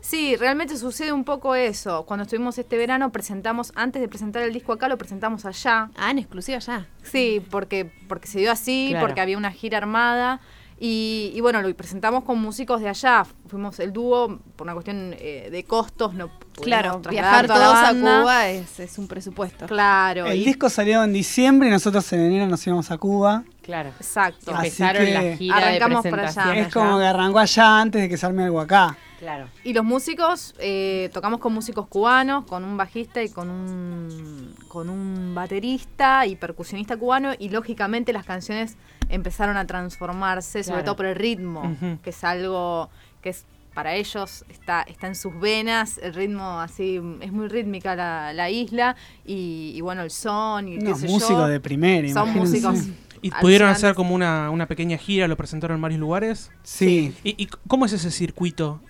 Sí, 0.00 0.36
realmente 0.36 0.76
sucede 0.76 1.10
un 1.12 1.24
poco 1.24 1.56
eso. 1.56 2.04
Cuando 2.06 2.22
estuvimos 2.22 2.56
este 2.58 2.76
verano, 2.78 3.10
presentamos, 3.10 3.72
antes 3.74 4.00
de 4.00 4.06
presentar 4.06 4.40
el 4.42 4.52
disco 4.52 4.72
acá, 4.72 4.86
lo 4.88 4.96
presentamos 4.96 5.44
allá. 5.44 5.90
Ah, 5.96 6.12
en 6.12 6.18
exclusiva 6.20 6.60
ya. 6.60 6.86
Sí, 7.02 7.44
porque, 7.50 7.90
porque 8.06 8.28
se 8.28 8.38
dio 8.38 8.52
así, 8.52 8.86
Claro. 8.90 9.04
porque 9.04 9.20
había 9.20 9.36
una 9.36 9.50
gira 9.50 9.78
armada. 9.78 10.40
Y, 10.78 11.32
y 11.34 11.40
bueno, 11.40 11.62
lo 11.62 11.74
presentamos 11.74 12.24
con 12.24 12.38
músicos 12.38 12.80
de 12.82 12.88
allá. 12.88 13.24
Fuimos 13.48 13.78
el 13.80 13.92
dúo, 13.92 14.38
por 14.56 14.66
una 14.66 14.74
cuestión 14.74 15.14
eh, 15.18 15.48
de 15.50 15.64
costos, 15.64 16.12
no 16.14 16.30
Claro, 16.60 17.00
viajar 17.10 17.46
toda 17.46 17.58
la 17.58 17.64
todos 17.66 17.76
a 17.78 17.82
banda. 17.82 18.20
Cuba 18.22 18.48
es, 18.48 18.80
es 18.80 18.98
un 18.98 19.08
presupuesto. 19.08 19.66
Claro. 19.66 20.26
El 20.26 20.40
y- 20.40 20.44
disco 20.44 20.68
salió 20.70 21.02
en 21.04 21.12
diciembre 21.12 21.68
y 21.68 21.70
nosotros 21.70 22.10
en 22.12 22.20
enero 22.20 22.46
nos 22.46 22.66
íbamos 22.66 22.90
a 22.90 22.98
Cuba. 22.98 23.44
Claro. 23.62 23.90
Exacto. 23.98 24.52
Así 24.54 24.66
Empezaron 24.82 25.04
que 25.04 25.12
la 25.12 25.36
gira 25.36 25.56
arrancamos 25.56 26.02
de 26.02 26.10
para 26.10 26.28
allá. 26.28 26.56
Es 26.56 26.72
como 26.72 26.98
que 26.98 27.04
arrancó 27.04 27.38
allá 27.38 27.80
antes 27.80 28.02
de 28.02 28.08
que 28.08 28.16
se 28.16 28.26
arme 28.26 28.44
algo 28.44 28.60
acá. 28.60 28.96
Claro. 29.18 29.48
Y 29.64 29.72
los 29.72 29.84
músicos, 29.84 30.54
eh, 30.58 31.08
tocamos 31.12 31.40
con 31.40 31.52
músicos 31.54 31.86
cubanos, 31.88 32.44
con 32.44 32.64
un 32.64 32.76
bajista 32.76 33.22
y 33.22 33.30
con 33.30 33.48
un, 33.48 34.54
con 34.68 34.90
un 34.90 35.34
baterista 35.34 36.26
y 36.26 36.36
percusionista 36.36 36.96
cubano 36.98 37.32
y 37.38 37.48
lógicamente 37.48 38.12
las 38.12 38.26
canciones 38.26 38.76
empezaron 39.08 39.56
a 39.56 39.66
transformarse, 39.66 40.62
sobre 40.62 40.76
Claro. 40.78 40.84
todo 40.84 40.96
por 40.96 41.06
el 41.06 41.14
ritmo, 41.16 41.76
que 42.02 42.10
es 42.10 42.24
algo 42.24 42.90
que 43.22 43.30
es 43.30 43.44
para 43.74 43.94
ellos 43.94 44.44
está, 44.48 44.82
está 44.82 45.06
en 45.06 45.14
sus 45.14 45.38
venas, 45.38 45.98
el 46.02 46.14
ritmo 46.14 46.60
así, 46.60 46.96
es 47.20 47.30
muy 47.30 47.46
rítmica 47.48 47.94
la, 47.94 48.32
la 48.32 48.48
isla 48.48 48.96
y, 49.26 49.72
y 49.74 49.80
bueno, 49.82 50.00
el 50.02 50.10
son 50.10 50.68
y 50.68 50.78
qué 50.78 50.86
Unos 50.86 51.00
sé 51.00 51.08
músicos 51.08 51.36
yo. 51.42 51.46
de 51.48 51.60
primera, 51.60 52.08
Son 52.08 52.28
imagínense. 52.30 52.66
músicos. 52.68 52.96
¿Y 53.20 53.30
pudieron 53.32 53.68
hacer 53.68 53.94
como 53.94 54.14
una, 54.14 54.50
una 54.50 54.66
pequeña 54.66 54.96
gira? 54.96 55.28
¿Lo 55.28 55.36
presentaron 55.36 55.74
en 55.76 55.82
varios 55.82 56.00
lugares? 56.00 56.50
Sí. 56.62 57.14
¿Y, 57.24 57.34
y 57.42 57.46
cómo 57.68 57.84
es 57.84 57.92
ese 57.92 58.10
circuito? 58.10 58.80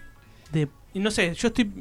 De, 0.52 0.68
no 0.94 1.10
sé, 1.10 1.34
yo 1.34 1.48
estoy 1.48 1.72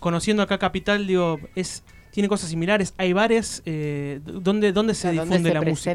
conociendo 0.00 0.42
acá 0.42 0.58
Capital, 0.58 1.06
digo, 1.06 1.38
es 1.54 1.82
tiene 2.10 2.28
cosas 2.28 2.50
similares. 2.50 2.94
Hay 2.96 3.12
bares 3.12 3.62
eh, 3.66 4.20
donde, 4.24 4.72
donde 4.72 4.94
se 4.94 5.08
¿Dónde 5.12 5.22
difunde 5.38 5.48
se 5.50 5.54
la 5.54 5.60
música. 5.60 5.90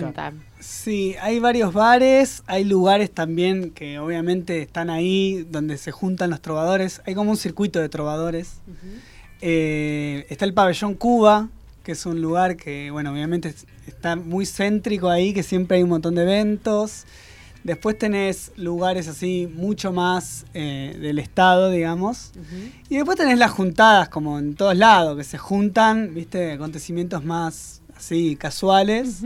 Sí, 0.60 1.16
hay 1.22 1.40
varios 1.40 1.74
bares, 1.74 2.44
hay 2.48 2.64
lugares 2.64 3.12
también 3.12 3.72
que 3.72 4.00
obviamente 4.00 4.62
están 4.62 4.90
ahí 4.90 5.46
donde 5.50 5.78
se 5.78 5.92
juntan 5.92 6.30
los 6.30 6.42
trovadores. 6.42 7.02
Hay 7.06 7.16
como 7.16 7.32
un 7.32 7.38
circuito 7.38 7.80
de 7.80 7.90
trovadores. 7.90 8.62
eh, 9.42 10.26
está 10.30 10.46
el 10.46 10.54
pabellón 10.54 10.94
Cuba, 10.96 11.50
que 11.84 11.92
es 11.92 12.06
un 12.06 12.22
lugar 12.22 12.56
que, 12.56 12.92
bueno, 12.92 13.12
obviamente 13.12 13.50
es- 13.50 13.66
está 13.88 14.16
muy 14.16 14.46
céntrico 14.46 15.10
ahí, 15.10 15.34
que 15.34 15.44
siempre 15.44 15.78
hay 15.78 15.84
un 15.84 15.90
montón 15.90 16.16
de 16.16 16.22
eventos. 16.22 17.06
Después 17.64 17.98
tenés 17.98 18.52
lugares 18.58 19.08
así 19.08 19.50
mucho 19.56 19.94
más 19.94 20.46
eh, 20.54 20.98
del 21.00 21.18
estado, 21.20 21.70
digamos. 21.70 22.32
Y 22.90 22.96
después 22.98 23.18
tenés 23.18 23.38
las 23.38 23.52
juntadas, 23.52 24.10
como 24.10 24.38
en 24.38 24.56
todos 24.56 24.76
lados, 24.76 25.16
que 25.18 25.24
se 25.24 25.38
juntan, 25.38 26.14
viste, 26.14 26.52
acontecimientos 26.52 27.24
más 27.24 27.82
así 27.96 28.36
casuales. 28.36 29.24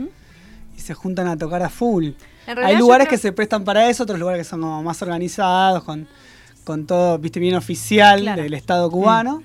Y 0.76 0.80
se 0.80 0.94
juntan 0.94 1.26
a 1.26 1.36
tocar 1.36 1.62
a 1.64 1.68
full. 1.68 2.10
Hay 2.46 2.76
lugares 2.76 3.08
creo- 3.08 3.16
que 3.18 3.20
se 3.20 3.32
prestan 3.32 3.64
para 3.64 3.90
eso, 3.90 4.04
otros 4.04 4.18
lugares 4.20 4.46
que 4.46 4.50
son 4.50 4.60
como 4.60 4.82
más 4.84 5.02
organizados, 5.02 5.82
con, 5.82 6.06
con 6.62 6.86
todo, 6.86 7.18
viste, 7.18 7.40
bien 7.40 7.56
oficial 7.56 8.20
Claro. 8.20 8.42
del 8.42 8.54
Estado 8.54 8.88
cubano. 8.88 9.42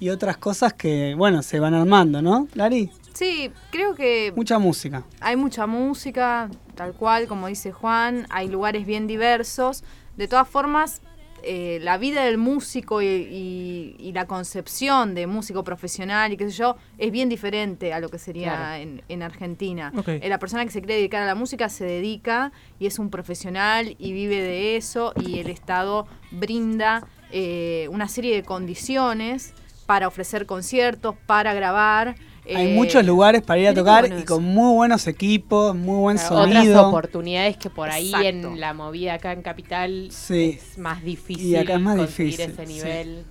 Y 0.00 0.08
otras 0.08 0.38
cosas 0.38 0.72
que, 0.72 1.14
bueno, 1.14 1.42
se 1.42 1.60
van 1.60 1.74
armando, 1.74 2.22
¿no, 2.22 2.48
Lari? 2.54 2.90
Sí, 3.14 3.50
creo 3.70 3.94
que 3.94 4.32
Mucha 4.34 4.58
música. 4.58 5.04
hay 5.20 5.36
mucha 5.36 5.66
música, 5.66 6.48
tal 6.74 6.94
cual, 6.94 7.26
como 7.26 7.46
dice 7.46 7.72
Juan, 7.72 8.26
hay 8.30 8.48
lugares 8.48 8.86
bien 8.86 9.06
diversos. 9.06 9.84
De 10.16 10.28
todas 10.28 10.48
formas, 10.48 11.02
eh, 11.44 11.78
la 11.82 11.98
vida 11.98 12.22
del 12.24 12.38
músico 12.38 13.02
y, 13.02 13.06
y- 13.06 13.96
y 13.98 14.12
la 14.12 14.26
concepción 14.26 15.14
de 15.14 15.26
músico 15.26 15.64
profesional 15.64 16.32
y 16.32 16.36
qué 16.36 16.48
sé 16.50 16.56
yo, 16.56 16.76
es 16.98 17.10
bien 17.10 17.28
diferente 17.28 17.92
a 17.92 17.98
lo 18.00 18.08
que 18.08 18.18
sería 18.18 18.54
Claro. 18.56 18.74
en, 18.82 19.02
en 19.08 19.22
Argentina. 19.22 19.92
Eh, 20.06 20.28
la 20.28 20.38
persona 20.38 20.64
que 20.64 20.70
se 20.70 20.80
quiere 20.80 20.94
dedicar 20.94 21.22
a 21.22 21.26
la 21.26 21.34
música 21.34 21.68
se 21.68 21.84
dedica 21.84 22.52
y 22.78 22.86
es 22.86 22.98
un 23.00 23.10
profesional 23.10 23.96
y 23.98 24.12
vive 24.12 24.36
de 24.40 24.76
eso 24.76 25.12
y 25.16 25.38
el 25.40 25.48
Estado 25.50 26.06
brinda 26.30 27.06
eh, 27.32 27.88
una 27.90 28.08
serie 28.08 28.34
de 28.36 28.42
condiciones 28.44 29.52
para 29.86 30.06
ofrecer 30.06 30.46
conciertos, 30.46 31.16
para 31.26 31.54
grabar. 31.54 32.14
Hay 32.44 32.72
eh, 32.72 32.74
muchos 32.74 33.04
lugares 33.06 33.42
para 33.42 33.60
ir 33.60 33.68
a 33.68 33.74
tocar 33.74 34.10
y 34.18 34.24
con 34.24 34.42
muy 34.42 34.74
buenos 34.74 35.06
equipos, 35.06 35.76
muy 35.76 35.96
buen 36.00 36.16
Claro, 36.18 36.36
otras 36.40 36.54
sonido. 36.54 36.88
oportunidades 36.88 37.56
que 37.56 37.70
por 37.70 37.88
ahí 37.88 38.06
Exacto. 38.08 38.26
en 38.28 38.60
la 38.60 38.74
movida 38.74 39.14
acá 39.14 39.32
en 39.32 39.42
Capital 39.42 40.08
Sí. 40.10 40.58
es 40.60 40.76
más 40.78 41.02
difícil 41.04 41.46
Y 41.46 41.56
acá 41.56 41.74
es 41.74 41.80
más 41.80 41.96
conseguir 41.96 42.36
difícil, 42.36 42.52
ese 42.52 42.66
sí. 42.66 42.72
nivel. 42.72 43.24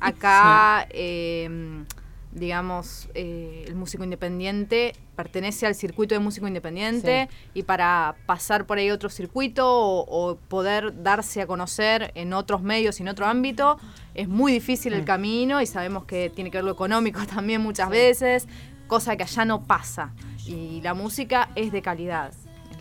Acá, 0.00 0.86
eh, 0.90 1.84
digamos, 2.32 3.08
eh, 3.14 3.64
el 3.66 3.74
músico 3.76 4.04
independiente 4.04 4.92
pertenece 5.16 5.66
al 5.66 5.74
circuito 5.74 6.14
de 6.14 6.18
músico 6.20 6.46
independiente 6.46 7.28
y 7.54 7.62
para 7.62 8.14
pasar 8.26 8.66
por 8.66 8.76
ahí 8.78 8.90
otro 8.90 9.08
circuito 9.08 9.66
o, 9.66 10.00
o 10.30 10.36
poder 10.36 11.02
darse 11.02 11.40
a 11.40 11.46
conocer 11.46 12.12
en 12.14 12.34
otros 12.34 12.60
medios 12.62 13.00
y 13.00 13.02
en 13.02 13.08
otro 13.08 13.24
ámbito, 13.26 13.78
es 14.16 14.28
muy 14.28 14.52
difícil 14.52 14.92
Mm. 14.92 14.96
el 14.96 15.04
camino 15.04 15.60
y 15.62 15.66
sabemos 15.66 16.04
que 16.04 16.30
tiene 16.34 16.50
que 16.50 16.58
ver 16.58 16.64
lo 16.64 16.72
económico 16.72 17.20
también 17.26 17.60
muchas 17.62 17.88
veces, 17.90 18.46
cosa 18.86 19.16
que 19.16 19.22
allá 19.24 19.44
no 19.44 19.62
pasa. 19.62 20.12
Y 20.46 20.80
la 20.82 20.94
música 20.94 21.50
es 21.54 21.72
de 21.72 21.82
calidad. 21.82 22.32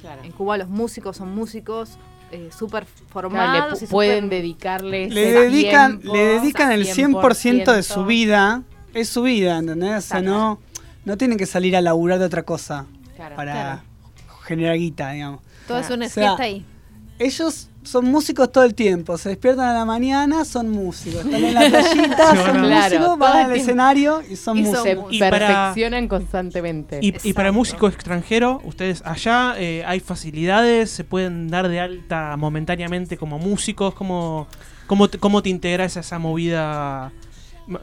Claro. 0.01 0.23
En 0.23 0.31
Cuba 0.31 0.57
los 0.57 0.69
músicos 0.69 1.17
son 1.17 1.33
músicos 1.36 1.97
eh, 2.31 2.49
súper 2.55 2.86
Claro, 2.86 3.05
formados. 3.09 3.81
le 3.81 3.86
y 3.86 3.88
pu- 3.88 3.91
pueden 3.91 4.23
súper- 4.25 4.29
dedicarle 4.41 5.09
le 5.09 5.31
dedican, 5.31 5.99
tiempo, 5.99 6.15
le 6.15 6.23
dedican 6.25 6.71
el 6.71 6.86
100% 6.86 7.71
de 7.73 7.83
su 7.83 8.01
100%. 8.01 8.05
vida. 8.07 8.63
Es 8.93 9.09
su 9.09 9.21
vida, 9.23 9.57
¿entendés? 9.57 9.97
O 9.97 10.01
sea, 10.07 10.21
no, 10.21 10.59
no 11.05 11.17
tienen 11.17 11.38
que 11.38 11.45
salir 11.45 11.75
a 11.75 11.81
laburar 11.81 12.17
de 12.19 12.25
otra 12.25 12.43
cosa 12.43 12.86
Claro. 13.15 13.36
para 13.36 13.51
Claro. 13.53 13.81
generar 14.43 14.77
guita, 14.77 15.11
digamos. 15.11 15.41
Toda 15.67 15.83
su 15.83 15.93
O 15.93 15.95
energía 15.95 16.13
sea, 16.23 16.31
está 16.31 16.43
ahí. 16.43 16.65
Ellos 17.19 17.69
son 17.86 18.05
músicos 18.05 18.51
todo 18.51 18.63
el 18.65 18.75
tiempo. 18.75 19.17
Se 19.17 19.29
despiertan 19.29 19.69
a 19.69 19.73
la 19.73 19.86
mañana, 19.86 20.43
son 20.43 20.69
músicos. 20.69 21.23
Están 21.25 21.43
en 21.43 21.53
la 21.53 21.59
playita, 21.69 22.31
Sí, 22.31 22.38
son. 22.38 22.65
Claro, 22.65 22.97
músicos, 22.99 23.17
van 23.19 23.45
al 23.45 23.51
escenario 23.55 24.21
y 24.29 24.36
son 24.36 24.57
Y 24.57 24.61
músicos. 24.63 24.83
Se 24.83 24.95
músicos. 24.95 25.13
Y 25.15 25.19
para- 25.19 25.47
perfeccionan 25.47 26.07
constantemente. 26.07 26.99
Y, 27.01 27.07
y 27.07 27.11
para 27.11 27.49
Exacto. 27.49 27.53
músico 27.53 27.88
extranjero, 27.88 28.61
ustedes 28.65 29.01
allá 29.05 29.55
eh, 29.57 29.83
hay 29.86 29.99
facilidades, 29.99 30.89
se 30.89 31.03
pueden 31.03 31.47
dar 31.47 31.67
de 31.69 31.79
alta 31.79 32.36
momentáneamente 32.38 33.17
como 33.17 33.39
músicos, 33.39 33.93
¿cómo, 33.93 34.47
cómo, 34.88 35.07
te, 35.07 35.17
cómo 35.17 35.41
te 35.41 35.49
integras 35.49 35.95
a 35.97 36.01
esa 36.01 36.19
movida 36.19 37.11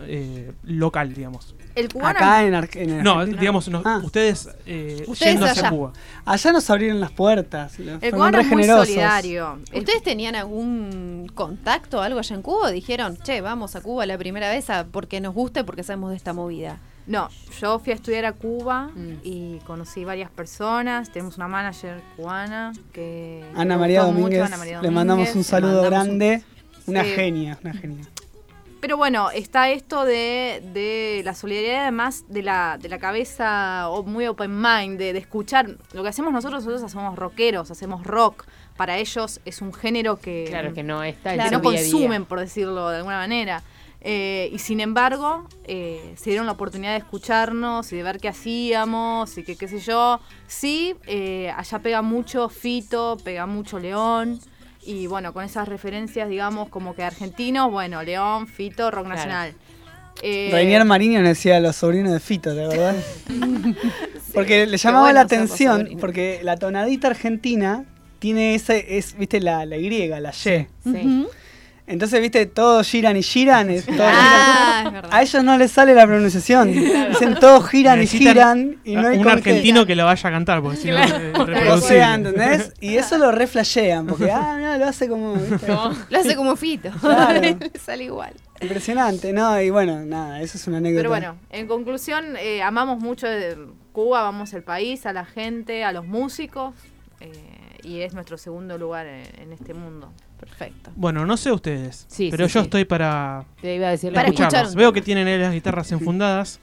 eh, 0.07 0.53
local, 0.65 1.15
digamos? 1.15 1.55
El 1.75 1.89
cubano 1.93 2.11
Acá 2.19 2.45
en, 2.45 2.55
Ar- 2.55 2.69
en 2.75 3.03
No, 3.03 3.13
Argentina. 3.13 3.41
digamos, 3.41 3.69
no, 3.69 3.83
Ah. 3.85 4.01
ustedes, 4.05 4.49
eh, 4.67 5.05
Ustedes 5.07 5.33
yendo 5.33 5.47
hacia 5.47 5.63
allá. 5.63 5.71
Cuba. 5.71 5.93
Allá 6.25 6.53
nos 6.53 6.69
abrieron 6.71 7.01
las 7.01 7.11
puertas. 7.13 7.79
El 7.79 8.13
cubano 8.13 8.39
es 8.41 8.47
muy 8.47 8.63
generosos. 8.63 8.89
solidario. 8.89 9.59
El- 9.73 9.81
¿Ustedes 9.81 10.03
tenían 10.03 10.35
algún 10.35 11.31
contacto 11.35 11.99
o 11.99 12.01
algo 12.03 12.19
allá 12.19 12.37
en 12.37 12.43
Cuba? 12.43 12.69
¿O 12.69 12.71
dijeron, 12.71 13.17
che, 13.23 13.41
vamos 13.41 13.75
a 13.77 13.81
Cuba 13.81 14.05
la 14.07 14.19
primera 14.19 14.51
vez 14.51 14.69
a- 14.71 14.85
porque 14.91 15.21
nos 15.21 15.35
gusta 15.35 15.61
y 15.61 15.63
porque 15.63 15.83
sabemos 15.83 16.11
de 16.11 16.17
esta 16.17 16.33
movida? 16.33 16.79
No, 17.07 17.29
yo 17.61 17.81
fui 17.81 17.93
a 17.93 17.97
estudiar 17.97 18.25
a 18.27 18.33
Cuba 18.33 18.91
Mm. 18.95 19.13
y 19.25 19.59
conocí 19.67 20.05
varias 20.05 20.31
personas. 20.31 21.11
Tenemos 21.11 21.37
una 21.37 21.49
manager 21.49 22.01
cubana 22.17 22.73
que. 22.93 23.45
Ana 23.57 23.77
María 23.77 24.03
mucho, 24.03 24.13
Domínguez, 24.15 24.43
Ana 24.43 24.57
María 24.57 24.81
le 24.83 24.91
mandamos 24.91 25.35
un 25.35 25.43
saludo 25.43 25.83
mandamos 25.83 26.07
un- 26.09 26.19
grande. 26.19 26.45
Una 26.87 27.03
Sí. 27.05 27.11
genia, 27.11 27.59
una 27.63 27.73
genia. 27.75 28.05
Pero 28.83 28.97
bueno, 28.97 29.31
está 29.31 29.71
esto 29.71 30.05
de, 30.05 30.61
de 30.75 31.23
la 31.25 31.35
solidaridad, 31.35 31.83
además 31.83 32.25
de 32.29 32.43
la, 32.43 32.79
de 32.83 32.89
la 32.89 32.99
cabeza 32.99 33.89
o- 33.89 34.03
muy 34.03 34.27
open 34.27 34.61
mind, 34.61 34.99
de, 34.99 35.13
de 35.13 35.19
escuchar. 35.21 35.77
Lo 35.93 36.03
que 36.03 36.09
hacemos 36.09 36.33
nosotros, 36.33 36.65
nosotros 36.65 36.83
hacemos 36.83 37.17
rockeros, 37.17 37.71
hacemos 37.71 38.05
rock. 38.05 38.45
Para 38.77 38.99
ellos 38.99 39.41
es 39.45 39.63
un 39.63 39.73
género 39.73 40.17
que, 40.19 40.47
Claro 40.49 40.75
que 40.75 40.83
no 40.83 41.05
está 41.05 41.31
que 41.31 41.37
no 41.37 41.43
día 41.61 41.79
a 41.79 41.83
día. 41.83 41.93
consumen, 41.93 42.25
por 42.25 42.41
decirlo 42.41 42.89
de 42.91 42.97
alguna 42.99 43.19
manera. 43.19 43.63
Eh, 44.01 44.51
y 44.53 44.59
sin 44.59 44.81
embargo, 44.81 45.47
eh, 45.63 46.15
se 46.17 46.31
dieron 46.31 46.47
la 46.47 46.53
oportunidad 46.53 46.91
de 46.91 46.99
escucharnos 46.99 47.93
y 47.93 47.97
de 47.97 48.03
ver 48.03 48.19
qué 48.19 48.27
hacíamos 48.31 49.39
y 49.39 49.45
que 49.45 49.55
qué 49.55 49.69
sé 49.69 49.79
yo. 49.79 50.19
Sí, 50.49 50.97
eh, 51.07 51.53
allá 51.57 51.79
pega 51.79 52.03
mucho 52.03 52.49
Fito, 52.49 53.17
pega 53.23 53.47
mucho 53.47 53.79
León. 53.79 54.41
Y 54.85 55.07
bueno, 55.07 55.33
con 55.33 55.45
esas 55.45 55.69
referencias, 55.69 56.29
digamos, 56.29 56.69
como 56.69 56.95
que 56.95 57.03
argentinos, 57.05 57.71
bueno, 57.71 58.03
León, 58.03 58.47
Fito, 58.49 58.91
rock 58.91 59.05
Claro. 59.07 59.17
nacional. 59.17 59.55
Eh, 60.23 60.51
Rainier 60.53 60.85
Mariño 60.85 61.23
decía 61.23 61.59
los 61.61 61.77
sobrinos 61.77 62.13
de 62.13 62.21
Fito, 62.21 62.55
¿de 62.55 62.67
verdad? 62.69 62.95
porque 64.35 64.67
le 64.67 64.77
llamaba 64.77 65.05
bueno 65.05 65.15
la 65.15 65.21
atención, 65.23 65.89
porque 66.01 66.41
la 66.43 66.57
tonadita 66.57 67.09
argentina 67.09 67.85
tiene 68.19 68.55
ese, 68.55 68.99
es, 68.99 69.17
viste, 69.17 69.41
la, 69.41 69.65
la 69.67 69.77
Y, 69.77 70.09
la 70.09 70.31
Y. 70.31 70.33
Sí. 70.33 70.67
Entonces, 71.93 72.21
viste, 72.21 72.47
todos 72.47 72.89
giran 72.89 73.17
y 73.17 73.23
giran. 73.23 73.71
es- 73.71 73.87
todos 73.87 74.01
Ah, 74.03 74.75
giran. 74.79 74.87
es 74.87 74.93
verdad. 74.93 75.11
A 75.13 75.23
ellos 75.23 75.45
no 75.45 75.59
les 75.59 75.71
sale 75.73 75.95
la 75.95 76.07
pronunciación. 76.07 76.73
Dicen 76.73 77.37
todos 77.41 77.69
giran 77.69 78.03
y 78.03 78.07
giran. 78.07 78.77
Y 78.85 78.97
no 78.97 79.09
hay 79.09 79.19
un 79.19 79.29
argentino 79.29 79.87
que 79.87 79.95
lo 79.95 80.05
vaya 80.07 80.29
a 80.29 80.33
cantar, 80.33 80.63
porque 80.63 80.77
si 80.79 80.91
no 80.91 80.97
Claro. 80.97 81.75
es 81.77 81.85
sea, 81.85 82.15
¿entendés? 82.15 82.73
Y 82.81 82.97
eso 82.97 83.19
lo 83.19 83.31
reflashean, 83.33 84.07
porque, 84.07 84.31
ah, 84.31 84.57
no, 84.61 84.79
lo 84.79 84.87
hace 84.87 85.09
como, 85.09 85.35
¿viste? 85.35 85.69
Lo 85.69 86.19
hace 86.19 86.35
como 86.37 86.57
Fito. 86.57 86.91
Claro. 87.01 87.41
Le 87.41 87.71
sale 87.79 88.05
igual. 88.05 88.33
Impresionante, 88.61 89.33
¿no? 89.33 89.61
Y 89.61 89.71
bueno, 89.71 90.01
nada, 90.05 90.41
eso 90.41 90.57
es 90.57 90.67
una 90.67 90.79
anécdota. 90.79 91.01
Pero 91.01 91.11
bueno, 91.11 91.37
en 91.51 91.67
conclusión, 91.67 92.37
eh, 92.39 92.63
amamos 92.63 92.99
mucho 93.01 93.27
de 93.27 93.57
Cuba, 93.93 94.21
amamos 94.21 94.53
el 94.55 94.63
país, 94.63 95.05
a 95.05 95.13
la 95.13 95.25
gente, 95.25 95.85
a 95.85 95.93
los 95.93 96.07
músicos. 96.07 96.75
eh, 97.21 97.31
y 97.83 98.01
es 98.01 98.15
nuestro 98.15 98.37
segundo 98.39 98.79
lugar 98.79 99.07
en, 99.07 99.27
en 99.41 99.53
este 99.53 99.75
mundo. 99.75 100.13
Perfecto. 100.39 100.91
Bueno, 100.97 101.25
no 101.27 101.37
sé 101.37 101.53
ustedes, 101.53 102.05
Sí, 102.09 102.29
pero 102.31 102.49
sí, 102.49 102.55
yo 102.55 102.61
sí. 102.61 102.65
estoy 102.65 102.85
para 102.85 103.45
Te 103.61 103.75
iba 103.77 103.89
a 103.89 103.91
decir 103.91 104.13
Para 104.13 104.27
lo 104.29 104.31
mismo. 104.31 104.45
escuchar 104.45 104.63
escucharlos. 104.65 104.75
Veo 104.75 104.93
que 104.93 105.03
tienen 105.03 105.41
las 105.41 105.53
guitarras 105.53 105.91
enfundadas. 105.93 106.61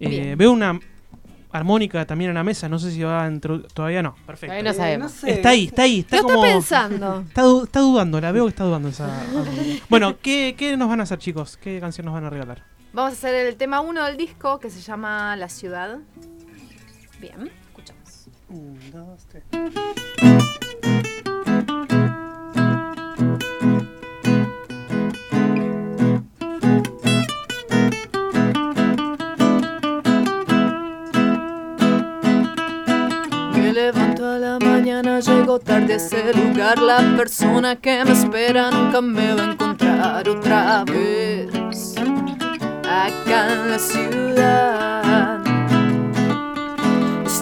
Eh, 0.00 0.34
veo 0.36 0.52
una 0.52 0.78
armónica 1.50 2.04
también 2.06 2.30
en 2.30 2.34
la 2.34 2.42
mesa, 2.44 2.66
no 2.68 2.78
sé 2.78 2.90
si 2.90 3.02
va 3.02 3.24
a 3.24 3.30
intro- 3.30 3.62
Todavía 3.74 4.02
no, 4.02 4.14
perfecto. 4.26 4.46
Todavía 4.54 4.62
no 4.64 4.70
Eh, 4.70 4.74
sabemos. 4.74 5.12
sé, 5.12 5.30
Está 5.32 5.50
ahí, 5.50 5.64
está 5.66 5.82
ahí, 5.82 6.00
está 6.00 6.16
Lo 6.16 6.22
como... 6.24 6.44
está 6.44 6.52
pensando. 6.54 7.20
Está, 7.28 7.42
du- 7.42 7.64
está 7.64 7.80
dudando, 7.80 8.20
la 8.20 8.32
veo 8.32 8.44
que 8.44 8.48
está 8.50 8.64
dudando 8.64 8.88
esa 8.88 9.20
armónica. 9.20 9.84
Bueno, 9.90 10.16
¿qué, 10.20 10.54
¿qué 10.56 10.76
nos 10.78 10.88
van 10.88 11.00
a 11.00 11.02
hacer, 11.04 11.18
chicos? 11.18 11.56
¿Qué 11.58 11.78
canción 11.78 12.04
nos 12.06 12.14
van 12.14 12.24
a 12.24 12.30
regalar? 12.30 12.64
Vamos 12.94 13.12
a 13.12 13.16
hacer 13.16 13.34
el 13.46 13.56
tema 13.56 13.80
1 13.80 14.04
del 14.04 14.16
disco 14.16 14.58
que 14.60 14.70
se 14.70 14.80
llama 14.80 15.36
La 15.36 15.48
Ciudad. 15.48 15.98
Bien. 17.20 17.50
Un, 18.52 18.78
dos, 18.92 19.26
tres. 19.28 19.44
Llego 35.24 35.60
tarde 35.60 35.92
a 35.92 35.96
ese 35.96 36.34
lugar. 36.34 36.78
La 36.80 36.98
persona 37.16 37.76
que 37.76 38.04
me 38.04 38.10
espera 38.10 38.72
nunca 38.72 39.00
me 39.00 39.34
va 39.34 39.42
a 39.42 39.52
encontrar 39.52 40.28
otra 40.28 40.84
vez. 40.84 41.94
Acá 42.84 43.52
en 43.52 43.70
la 43.70 43.78
ciudad. 43.78 45.41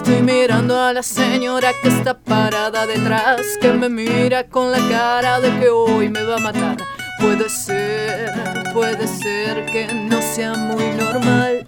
Estoy 0.03 0.23
mirando 0.23 0.81
a 0.81 0.93
la 0.93 1.03
señora 1.03 1.73
que 1.79 1.89
está 1.89 2.17
parada 2.17 2.87
detrás, 2.87 3.39
que 3.61 3.71
me 3.71 3.87
mira 3.87 4.45
con 4.45 4.71
la 4.71 4.79
cara 4.89 5.39
de 5.39 5.59
que 5.59 5.69
hoy 5.69 6.09
me 6.09 6.23
va 6.23 6.37
a 6.37 6.39
matar. 6.39 6.77
Puede 7.19 7.47
ser 7.47 8.31
puede 8.73 9.05
ser 9.05 9.63
que 9.67 9.93
no 9.93 10.19
sea 10.19 10.55
muy 10.55 10.89
normal. 10.97 11.67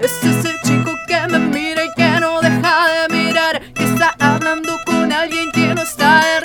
Es 0.00 0.22
ese 0.22 0.54
chico 0.62 0.92
que 1.08 1.26
me 1.32 1.40
mira 1.40 1.84
y 1.84 1.92
que 1.96 2.20
no 2.20 2.40
deja 2.42 2.86
de 2.88 3.16
mirar, 3.16 3.60
que 3.74 3.82
está 3.82 4.14
hablando 4.20 4.76
con 4.86 5.12
alguien 5.12 5.50
que 5.50 5.74
no 5.74 5.82
está 5.82 6.37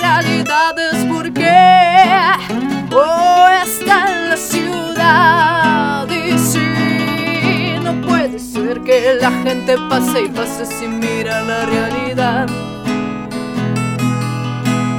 la 9.23 9.31
gente 9.41 9.77
pase 9.89 10.23
y 10.23 10.27
pase 10.27 10.65
sin 10.65 10.99
mirar 10.99 11.45
la 11.45 11.65
realidad. 11.65 12.45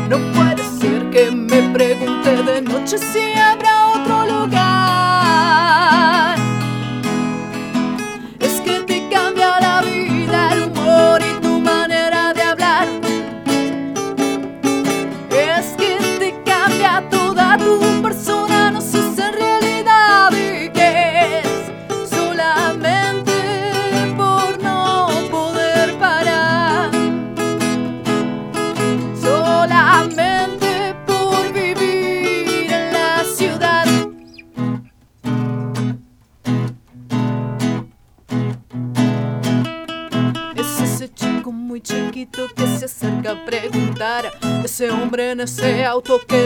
No 0.09 0.17
puede 0.33 0.65
ser 0.81 1.11
que 1.11 1.31
me 1.31 1.61
pregunte 1.75 2.43
de 2.43 2.63
noche 2.63 2.97
si 2.97 3.39
habrá 3.39 3.84
hombre 45.47 45.85
en 45.85 45.85
ese 45.85 46.44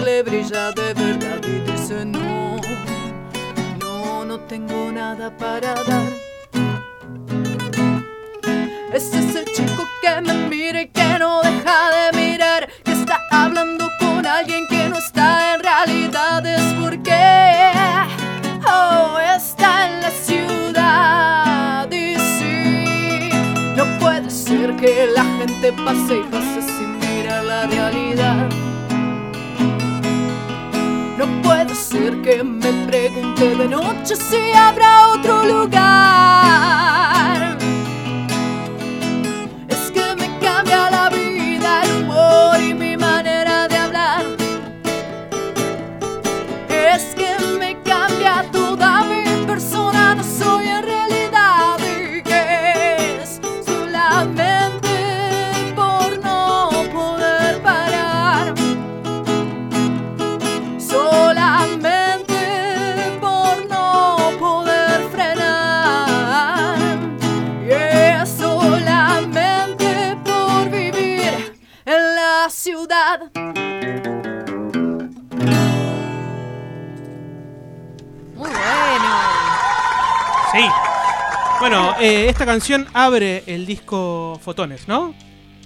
canción 82.59 82.86
abre 82.92 83.44
el 83.46 83.66
disco 83.66 84.40
Fotones, 84.42 84.88
¿no? 84.88 85.14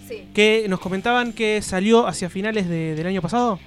Sí. 0.09 0.25
Que 0.35 0.67
nos 0.69 0.79
comentaban 0.81 1.33
que 1.33 1.63
salió 1.63 2.07
hacia 2.07 2.29
finales 2.29 2.69
de- 2.69 2.95
del 2.95 3.07
año 3.07 3.23
pasado. 3.23 3.59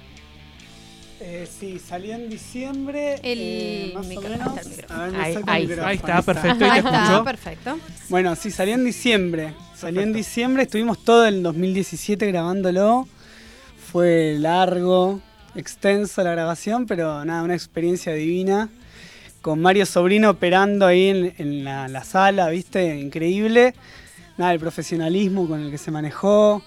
Eh, 1.20 1.48
sí, 1.58 1.80
salió 1.80 2.14
en 2.14 2.28
diciembre. 2.30 3.14
El 3.22 3.38
eh, 3.40 3.92
más 3.94 4.06
o 4.06 4.08
micrófono, 4.08 4.36
menos. 4.38 4.56
está 4.58 4.62
el 4.62 4.68
micrófono. 4.76 5.00
A 5.00 5.04
ver, 5.06 5.12
me 5.12 5.18
Ahí- 5.52 5.64
el 5.64 5.96
está, 5.96 6.22
perfecto. 6.22 6.64
Ahí 6.66 6.70
te 6.82 6.88
está, 6.88 7.24
perfecto. 7.24 7.78
Bueno, 8.10 8.36
sí, 8.36 8.50
salió 8.52 8.74
en 8.74 8.84
diciembre. 8.84 9.54
Salió 9.76 10.02
en 10.02 10.12
diciembre, 10.12 10.62
estuvimos 10.62 11.02
todo 11.04 11.26
el 11.26 11.42
2017 11.42 12.26
grabándolo. 12.28 13.08
Fue 13.90 14.36
largo, 14.38 15.20
extenso 15.56 16.22
la 16.22 16.30
grabación, 16.32 16.86
pero 16.86 17.24
nada, 17.24 17.42
una 17.42 17.54
experiencia 17.54 18.12
divina. 18.12 18.68
Con 19.46 19.62
Mario 19.62 19.86
Sobrino 19.86 20.30
operando 20.30 20.84
ahí 20.88 21.06
en, 21.06 21.32
en 21.38 21.62
la, 21.64 21.86
la 21.86 22.02
sala, 22.02 22.48
¿viste? 22.48 22.98
Increíble. 22.98 23.74
Nada, 24.36 24.52
el 24.52 24.58
profesionalismo 24.58 25.46
con 25.46 25.60
el 25.60 25.70
que 25.70 25.78
se 25.78 25.92
manejó, 25.92 26.64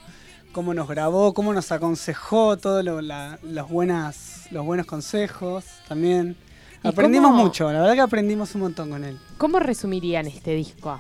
cómo 0.54 0.74
nos 0.74 0.88
grabó, 0.88 1.34
cómo 1.34 1.54
nos 1.54 1.74
aconsejó, 1.74 2.56
todos 2.56 2.86
lo- 2.86 3.02
los, 3.02 3.68
buenas, 3.70 4.48
los 4.52 4.66
buenos 4.66 4.86
consejos 4.86 5.66
también. 5.90 6.38
¿Y 6.82 6.88
Aprendimos 6.88 7.32
cómo- 7.32 7.44
mucho, 7.44 7.70
la 7.70 7.82
verdad 7.82 7.96
que 7.96 8.00
aprendimos 8.00 8.56
un 8.56 8.62
montón 8.62 8.90
con 8.92 9.04
él. 9.04 9.18
¿Cómo 9.38 9.60
resumirían 9.60 10.28
este 10.28 10.56
disco? 10.56 10.92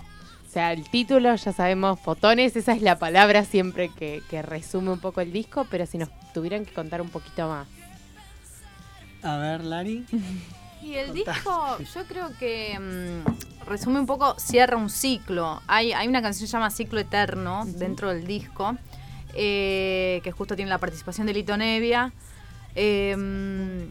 O 0.46 0.52
sea, 0.52 0.74
el 0.74 0.84
título 0.90 1.34
ya 1.34 1.54
sabemos, 1.54 1.98
fotones, 2.02 2.58
esa 2.58 2.74
es 2.74 2.82
la 2.82 3.00
palabra 3.00 3.46
siempre 3.46 3.90
que, 3.98 4.22
que 4.30 4.42
resume 4.42 4.92
un 4.92 5.00
poco 5.00 5.22
el 5.22 5.32
disco, 5.32 5.66
pero 5.72 5.86
si 5.86 5.98
nos 5.98 6.10
tuvieran 6.34 6.66
que 6.66 6.74
contar 6.74 7.02
un 7.02 7.08
poquito 7.10 7.48
más. 7.48 7.70
A 9.24 9.38
ver, 9.38 9.64
Lari. 9.64 10.04
Y 10.82 10.96
el 10.96 11.08
Contá. 11.08 11.34
disco, 11.34 11.78
yo 11.94 12.04
creo 12.06 12.30
que 12.40 12.80
mm, 12.80 13.66
resume 13.68 14.00
un 14.00 14.06
poco, 14.06 14.36
cierra 14.40 14.78
un 14.78 14.90
ciclo. 14.90 15.62
Hay, 15.68 15.92
hay 15.94 16.08
una 16.08 16.22
canción 16.22 16.44
que 16.44 16.48
se 16.48 16.52
llama 16.54 16.70
Ciclo 16.72 17.00
Eterno 17.00 17.64
dentro 17.66 18.10
del 18.10 18.26
disco, 18.26 18.76
eh, 19.34 20.22
que 20.24 20.32
justo 20.32 20.56
tiene 20.56 20.70
la 20.70 20.78
participación 20.78 21.28
de 21.28 21.34
Lito 21.34 21.56
Nevia. 21.58 22.12
Eh, 22.76 23.88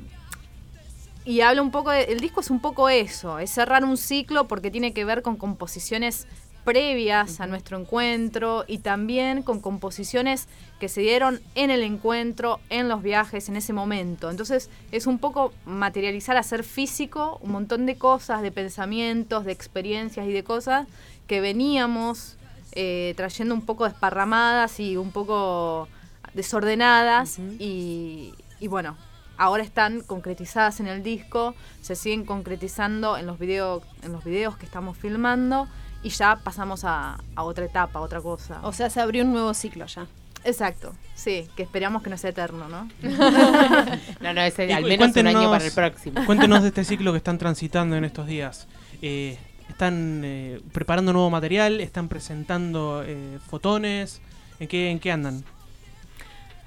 y 1.24 1.43
habla 1.43 1.61
un 1.61 1.70
poco, 1.70 1.91
de- 1.91 2.05
el 2.05 2.20
disco 2.20 2.41
es 2.41 2.49
un 2.51 2.61
poco 2.61 2.89
eso, 2.89 3.39
es 3.39 3.51
cerrar 3.51 3.84
un 3.84 3.99
ciclo 3.99 4.49
porque 4.49 4.70
tiene 4.70 4.95
que 4.95 5.05
ver 5.05 5.20
con 5.20 5.36
composiciones 5.36 6.26
previas 6.68 7.40
a 7.40 7.46
nuestro 7.46 7.78
encuentro 7.78 8.66
y 8.66 8.80
también 8.80 9.42
con 9.42 9.58
composiciones 9.58 10.48
que 10.78 10.90
se 10.90 11.00
dieron 11.00 11.40
en 11.54 11.70
el 11.70 11.82
encuentro, 11.82 12.60
en 12.68 12.90
los 12.90 13.02
viajes, 13.02 13.48
en 13.48 13.56
ese 13.56 13.72
momento. 13.72 14.30
Entonces 14.30 14.68
es 14.92 15.06
un 15.06 15.18
poco 15.18 15.54
materializar, 15.64 16.36
hacer 16.36 16.64
físico 16.64 17.38
un 17.40 17.52
montón 17.52 17.86
de 17.86 17.96
cosas, 17.96 18.42
de 18.42 18.52
pensamientos, 18.52 19.46
de 19.46 19.52
experiencias 19.52 20.26
y 20.26 20.32
de 20.34 20.44
cosas 20.44 20.86
que 21.26 21.40
veníamos 21.40 22.36
eh, 22.72 23.14
trayendo 23.16 23.54
un 23.54 23.62
poco 23.62 23.84
desparramadas 23.84 24.78
y 24.78 24.98
un 24.98 25.10
poco 25.10 25.88
desordenadas 26.34 27.38
y, 27.38 28.34
y 28.60 28.68
bueno, 28.68 28.94
ahora 29.38 29.62
están 29.62 30.02
concretizadas 30.02 30.80
en 30.80 30.88
el 30.88 31.02
disco, 31.02 31.54
se 31.80 31.96
siguen 31.96 32.26
concretizando 32.26 33.16
en 33.16 33.24
los, 33.24 33.38
video, 33.38 33.80
en 34.02 34.12
los 34.12 34.22
videos 34.22 34.58
que 34.58 34.66
estamos 34.66 34.98
filmando 34.98 35.66
y 36.03 36.11
ya 36.11 36.36
pasamos 36.36 36.84
a, 36.84 37.18
a 37.34 37.42
otra 37.42 37.64
etapa, 37.64 37.99
a 37.99 38.03
otra 38.03 38.20
cosa. 38.20 38.61
O 38.62 38.72
sea, 38.72 38.90
se 38.90 39.01
abrió 39.01 39.24
un 39.24 39.32
nuevo 39.32 39.53
ciclo 39.55 39.86
ya. 39.86 40.07
Exacto, 40.44 40.94
sí, 41.14 41.49
que 41.57 41.64
esperamos 41.64 42.03
que 42.03 42.11
no 42.11 42.16
sea 42.16 42.30
eterno, 42.30 42.68
¿no? 42.68 42.88
No, 44.20 44.32
no, 44.32 44.40
ese 44.40 44.66
Y 44.66 44.72
al 44.72 44.84
menos 44.84 45.14
un 45.14 45.26
año 45.26 45.51
para 45.51 45.64
el 45.64 45.72
próximo. 45.72 46.24
Cuéntenos 46.26 46.62
de 46.62 46.68
este 46.68 46.84
ciclo 46.84 47.12
que 47.12 47.18
están 47.18 47.38
transitando 47.38 47.96
en 47.96 48.05
estos 48.05 48.26
días. 48.26 48.68
Eh, 49.03 49.36
¿Están 49.68 50.22
eh, 50.24 50.61
preparando 50.72 51.12
nuevo 51.12 51.30
material? 51.30 51.80
¿Están 51.80 52.09
presentando 52.09 53.03
eh, 53.05 53.38
fotones? 53.49 54.20
¿En 54.61 54.68
qué, 54.68 54.90
¿En 54.90 54.99
qué 54.99 55.12
andan? 55.12 55.44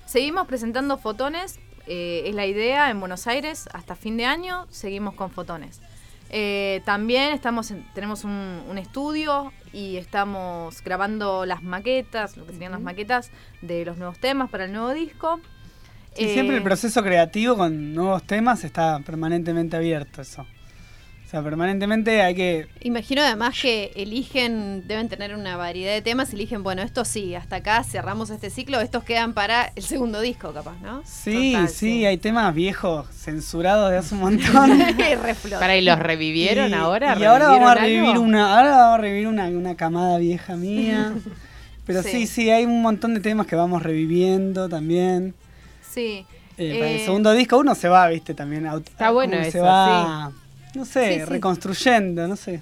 Seguimos 0.06 0.46
presentando 0.48 0.98
fotones, 0.98 1.60
eh, 1.88 2.24
es 2.26 2.36
la 2.36 2.46
idea 2.46 2.90
en 2.90 3.00
Buenos 3.00 3.28
Aires, 3.28 3.70
hasta 3.74 3.96
fin 3.96 4.18
de 4.18 4.26
año 4.26 4.68
seguimos 4.70 5.14
con 5.14 5.32
fotones. 5.32 5.82
Eh, 6.34 6.82
también 6.86 7.34
estamos 7.34 7.72
en- 7.72 7.86
tenemos 7.94 8.24
un, 8.24 8.62
un 8.70 8.78
estudio 8.78 9.52
y 9.74 9.98
estamos 9.98 10.82
grabando 10.82 11.46
las 11.46 11.62
maquetas, 11.62 12.38
lo 12.38 12.46
que 12.46 12.54
serían 12.54 12.72
las 12.72 12.80
maquetas 12.82 13.32
de 13.62 13.84
los 13.84 13.98
nuevos 13.98 14.18
temas 14.18 14.50
para 14.50 14.64
el 14.66 14.72
nuevo 14.72 14.94
disco. 14.94 15.42
Y 16.18 16.26
Eh, 16.26 16.34
siempre 16.34 16.56
el 16.56 16.64
proceso 16.64 17.04
creativo 17.04 17.58
con 17.58 17.94
nuevos 17.94 18.24
temas 18.24 18.64
está 18.64 19.00
permanentemente 19.06 19.76
abierto 19.76 20.22
eso. 20.22 20.46
O 21.32 21.34
sea, 21.34 21.42
permanentemente 21.42 22.22
hay 22.22 22.36
que... 22.36 22.68
Imagino 22.82 23.22
además 23.22 23.58
que 23.62 23.94
eligen, 23.96 24.86
deben 24.86 25.08
tener 25.08 25.34
una 25.34 25.56
variedad 25.56 25.94
de 25.94 26.02
temas, 26.02 26.34
eligen, 26.34 26.62
bueno, 26.62 26.82
esto 26.82 27.06
sí, 27.06 27.36
hasta 27.36 27.56
acá 27.56 27.86
cerramos 27.86 28.30
este 28.32 28.50
ciclo, 28.50 28.82
estos 28.82 29.06
quedan 29.06 29.32
para 29.32 29.72
el 29.78 29.84
segundo 29.84 30.20
disco, 30.20 30.52
capaz, 30.52 30.76
¿no? 30.82 31.02
Sí, 31.06 31.54
Total, 31.54 31.70
sí, 31.70 31.76
sí. 32.00 32.06
hay 32.06 32.18
temas 32.18 32.54
viejos, 32.54 33.08
censurados 33.16 33.92
de 33.92 34.00
hace 34.00 34.14
un 34.14 34.20
montón. 34.20 34.78
Para 35.58 35.78
y 35.78 35.82
los 35.86 35.98
revivieron 36.00 36.72
Y- 36.72 36.74
ahora. 36.74 37.16
Y 37.18 37.24
ahora 37.24 37.48
vamos 37.48 37.70
a 37.70 37.76
¿Revivieron 37.76 37.78
revivir 37.78 38.10
algo? 38.12 38.24
una, 38.26 38.58
ahora 38.58 38.72
vamos 38.76 38.96
a 38.96 39.02
revivir 39.02 39.28
una, 39.30 39.46
una 39.48 39.76
camada 39.78 40.18
vieja 40.18 40.58
mía. 40.58 41.14
Pero 41.86 42.04
sí. 42.04 42.10
Sí. 42.12 42.28
sí, 42.28 42.50
hay 42.50 42.66
un 42.66 42.82
montón 42.82 43.14
de 43.14 43.22
temas 43.22 43.48
que 43.48 43.56
vamos 43.56 43.82
reviviendo 43.82 44.68
también. 44.68 45.34
Sí. 45.90 46.26
Eh, 46.58 46.74
para 46.78 46.92
el 46.92 46.98
Eh, 46.98 47.06
segundo 47.06 47.32
disco 47.32 47.58
uno 47.58 47.74
se 47.74 47.88
va, 47.88 48.06
viste, 48.10 48.34
también. 48.34 48.66
Está 48.66 49.12
bueno 49.12 49.38
Se 49.50 49.62
va, 49.62 50.34
no 50.76 50.86
sé, 50.86 51.14
Sí, 51.16 51.20
sí. 51.20 51.26
reconstruyendo, 51.26 52.28
no 52.28 52.36
sé. 52.36 52.62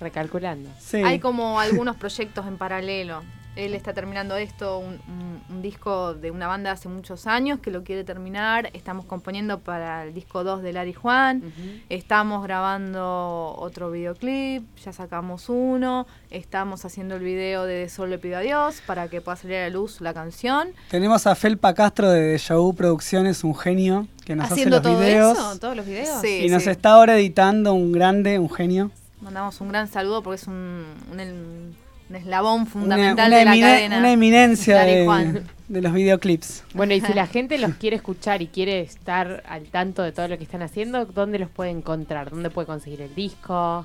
Recalculando. 0.00 0.68
Sí. 0.78 0.98
Hay 0.98 1.18
como 1.20 1.58
algunos 1.58 1.96
proyectos 1.96 2.46
en 2.46 2.56
paralelo. 2.58 3.22
Él 3.56 3.74
está 3.74 3.92
terminando 3.94 4.36
esto, 4.36 4.78
un, 4.78 5.00
un- 5.08 5.26
un 5.48 5.62
disco 5.62 6.12
de 6.14 6.30
una 6.30 6.46
banda 6.46 6.72
hace 6.72 6.88
muchos 6.88 7.26
años 7.26 7.58
que 7.60 7.70
lo 7.70 7.82
quiere 7.84 8.04
terminar. 8.04 8.68
Estamos 8.74 9.04
componiendo 9.06 9.60
para 9.60 10.04
el 10.04 10.12
disco 10.12 10.44
2 10.44 10.62
de 10.62 10.72
Larry 10.72 10.92
Juan. 10.92 11.42
Estamos 11.88 12.42
grabando 12.42 13.54
otro 13.58 13.90
videoclip, 13.90 14.64
ya 14.84 14.92
sacamos 14.92 15.48
uno. 15.48 16.06
Estamos 16.30 16.84
haciendo 16.84 17.16
el 17.16 17.22
video 17.22 17.64
de 17.64 17.88
Solo 17.88 18.08
le 18.10 18.18
pido 18.18 18.36
a 18.38 18.40
Dios 18.40 18.82
para 18.86 19.08
que 19.08 19.20
pueda 19.20 19.36
salir 19.36 19.56
a 19.56 19.60
la 19.62 19.70
luz 19.70 20.00
la 20.00 20.12
canción. 20.12 20.68
Tenemos 20.90 21.26
a 21.26 21.34
Felpa 21.34 21.72
Castro 21.74 22.10
de 22.10 22.20
Deja 22.20 22.56
Vu 22.56 22.74
Producciones, 22.74 23.42
un 23.44 23.54
genio, 23.56 24.06
que 24.24 24.36
nos 24.36 24.50
Haciendo 24.50 24.76
hace 24.78 24.88
los 24.88 24.94
todo 24.96 25.02
videos. 25.06 25.38
eso, 25.38 25.58
todos 25.58 25.76
los 25.76 25.86
videos. 25.86 26.20
Sí. 26.20 26.40
Y 26.44 26.48
nos 26.50 26.66
está 26.66 26.90
ahora 26.90 27.16
editando 27.16 27.72
un 27.72 27.92
grande, 27.92 28.38
un 28.38 28.50
genio. 28.50 28.90
Mandamos 29.20 29.60
un 29.60 29.68
gran 29.70 29.88
saludo 29.88 30.22
porque 30.22 30.36
es 30.42 30.46
un, 30.46 30.84
un, 31.10 31.74
un 32.08 32.16
eslabón 32.16 32.66
fundamental 32.66 33.28
una 33.28 33.38
de 33.38 33.44
la 33.44 33.50
cadena. 33.58 33.98
una 33.98 34.12
eminencia 34.12 34.80
de, 34.82 35.42
de 35.68 35.82
los 35.82 35.92
videoclips. 35.92 36.64
Bueno, 36.74 36.94
y 36.94 37.00
si 37.00 37.12
la 37.12 37.26
gente 37.36 37.58
los 37.58 37.74
quiere 37.74 37.96
escuchar 37.96 38.42
y 38.42 38.46
quiere 38.46 38.80
estar 38.80 39.42
al 39.48 39.64
tanto 39.68 40.02
de 40.02 40.12
todo 40.12 40.28
lo 40.28 40.38
que 40.38 40.44
están 40.44 40.62
haciendo, 40.62 41.04
¿dónde 41.06 41.38
los 41.38 41.50
puede 41.50 41.70
encontrar? 41.70 42.30
¿Dónde 42.30 42.50
puede 42.50 42.66
conseguir 42.66 43.00
el 43.02 43.14
disco? 43.14 43.84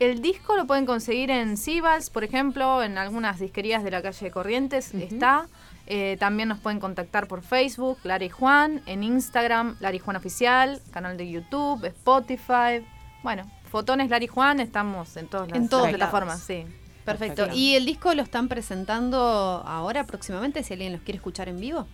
El 0.00 0.20
disco 0.20 0.56
lo 0.56 0.66
pueden 0.66 0.84
conseguir 0.86 1.30
en 1.30 1.56
Sibals, 1.56 2.10
por 2.10 2.24
ejemplo, 2.24 2.82
en 2.82 2.98
algunas 2.98 3.38
disquerías 3.38 3.84
de 3.84 3.92
la 3.92 4.02
calle 4.02 4.32
Corrientes 4.32 4.92
está. 4.94 5.46
Eh, 5.86 6.16
también 6.18 6.48
nos 6.48 6.58
pueden 6.58 6.80
contactar 6.80 7.28
por 7.28 7.42
Facebook, 7.42 7.98
Larry 8.02 8.28
Juan, 8.28 8.82
en 8.86 9.04
Instagram, 9.04 9.76
Larry 9.80 9.98
Juan 10.00 10.16
Oficial, 10.16 10.80
canal 10.90 11.16
de 11.16 11.30
YouTube, 11.30 11.84
Spotify. 11.84 12.84
Bueno, 13.22 13.44
Fotones 13.70 14.10
Larry 14.10 14.26
Juan, 14.26 14.58
estamos 14.58 15.16
en 15.16 15.28
todas 15.28 15.48
las 15.48 15.58
En 15.58 15.68
todos 15.68 15.88
plataformas, 15.88 16.48
lados. 16.48 16.66
sí. 16.68 16.81
Perfecto. 17.04 17.34
Perfecto. 17.36 17.56
¿Y 17.58 17.74
el 17.74 17.84
disco 17.86 18.14
lo 18.14 18.22
están 18.22 18.48
presentando 18.48 19.18
ahora 19.66 20.04
próximamente 20.06 20.62
si 20.62 20.72
alguien 20.74 20.92
los 20.92 21.02
quiere 21.02 21.16
escuchar 21.16 21.48
en 21.48 21.60
vivo? 21.60 21.86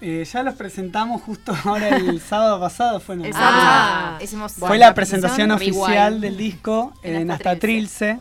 Eh, 0.00 0.24
ya 0.30 0.42
los 0.42 0.54
presentamos 0.54 1.22
justo 1.22 1.54
ahora 1.64 1.88
el 1.96 2.20
sábado 2.20 2.60
pasado. 2.60 3.00
Fue, 3.00 3.16
¿no? 3.16 3.24
El 3.24 3.32
Ah. 3.34 3.38
sábado 4.14 4.24
hicimos 4.24 4.52
Fue 4.52 4.78
la 4.78 4.92
presentación 4.94 5.50
oficial 5.50 6.20
del 6.20 6.36
disco 6.36 6.92
En 7.02 7.16
en 7.16 7.30
Hasta 7.30 7.56
Trilce. 7.58 8.18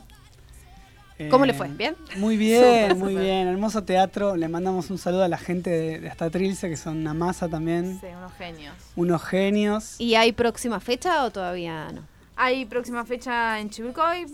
¿Cómo 1.32 1.46
Eh, 1.46 1.48
le 1.48 1.54
fue? 1.54 1.70
¿Bien? 1.70 1.96
Muy 2.18 2.36
bien, 2.46 2.98
muy 3.00 3.16
bien. 3.16 3.48
Hermoso 3.48 3.84
teatro. 3.84 4.36
Le 4.36 4.50
mandamos 4.50 4.90
un 4.90 4.98
saludo 4.98 5.24
a 5.24 5.30
la 5.30 5.38
gente 5.38 5.70
de, 5.70 6.00
de 6.02 6.10
Hasta 6.10 6.30
Trilce, 6.30 6.70
que 6.70 6.76
son 6.78 6.98
una 6.98 7.14
masa 7.14 7.48
también. 7.48 8.00
Sí, 8.02 8.08
unos 8.18 8.34
genios. 8.34 8.76
Unos 8.98 9.24
genios. 9.24 9.96
¿Y 10.00 10.16
hay 10.16 10.34
próxima 10.34 10.80
fecha 10.82 11.24
o 11.24 11.32
todavía 11.32 11.90
no? 11.94 12.02
Hay 12.36 12.66
próxima 12.66 13.06
fecha 13.06 13.60
en 13.62 13.70
Chivilcoy. 13.70 14.26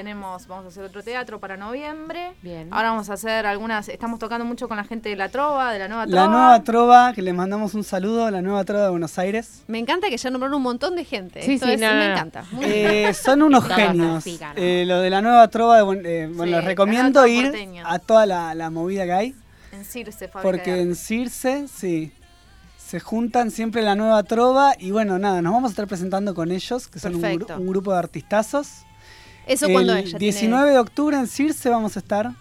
Tenemos, 0.00 0.46
vamos 0.46 0.66
a 0.66 0.68
hacer 0.68 0.82
otro 0.84 1.02
teatro 1.02 1.40
para 1.40 1.56
noviembre. 1.56 2.34
Bien. 2.42 2.68
Ahora 2.70 2.90
vamos 2.90 3.08
a 3.08 3.14
hacer 3.14 3.46
algunas, 3.46 3.88
estamos 3.88 4.18
tocando 4.18 4.44
mucho 4.44 4.68
con 4.68 4.76
la 4.76 4.84
gente 4.84 5.08
de 5.08 5.16
la 5.16 5.30
Trova, 5.30 5.72
de 5.72 5.78
la 5.78 5.88
Nueva 5.88 6.06
Trova. 6.06 6.20
La 6.22 6.28
nueva 6.28 6.62
trova, 6.64 7.12
que 7.14 7.22
le 7.22 7.32
mandamos 7.32 7.72
un 7.72 7.82
saludo, 7.82 8.30
la 8.30 8.42
nueva 8.42 8.62
trova 8.66 8.82
de 8.84 8.90
Buenos 8.90 9.18
Aires. 9.18 9.62
Me 9.68 9.78
encanta 9.78 10.10
que 10.10 10.18
ya 10.18 10.28
nombraron 10.28 10.58
un 10.58 10.62
montón 10.64 10.96
de 10.96 11.06
gente. 11.06 11.40
Sí, 11.40 11.54
Esto 11.54 11.64
sí, 11.64 11.72
es- 11.72 11.80
no, 11.80 11.86
me 11.94 12.08
no. 12.08 12.12
encanta. 12.12 12.44
Muy 12.52 12.66
bien. 12.66 12.90
Eh, 13.06 13.14
son 13.24 13.40
unos 13.40 13.64
genios. 13.68 14.22
Eh, 14.56 14.84
lo 14.86 15.00
de 15.00 15.08
la 15.08 15.22
nueva 15.22 15.48
trova, 15.48 15.78
de, 15.82 15.82
eh, 16.24 16.26
bueno, 16.26 16.44
Sí, 16.44 16.50
les 16.56 16.64
recomiendo 16.66 17.26
ir 17.26 17.44
porteña. 17.46 17.84
a 17.90 17.98
toda 17.98 18.26
la, 18.26 18.54
la 18.54 18.68
movida 18.68 19.06
que 19.06 19.12
hay. 19.14 19.34
En 19.72 19.82
Circe, 19.86 20.28
Porque 20.28 20.78
en. 20.82 20.94
Circe, 20.94 21.68
sí, 21.68 22.12
se 22.76 23.00
juntan 23.00 23.50
siempre 23.50 23.80
la 23.80 23.94
nueva 23.94 24.22
trova 24.24 24.74
y 24.78 24.90
bueno, 24.90 25.18
nada, 25.18 25.40
nos 25.40 25.54
vamos 25.54 25.70
a 25.70 25.72
estar 25.72 25.86
presentando 25.86 26.34
con 26.34 26.52
ellos, 26.52 26.86
que 26.86 26.98
son 26.98 27.14
un, 27.14 27.22
gru- 27.22 27.56
un 27.58 27.66
grupo 27.66 27.92
de 27.92 27.98
artistazos. 28.00 28.82
¿Eso 29.46 29.68
cuando 29.68 29.92
El 29.94 30.04
es? 30.04 30.12
¿Ya 30.12 30.18
19 30.18 30.70
de 30.72 30.78
octubre 30.78 31.16
en 31.16 31.26
Circe 31.26 31.68
vamos 31.68 31.96
a 31.96 32.00
estar, 32.00 32.32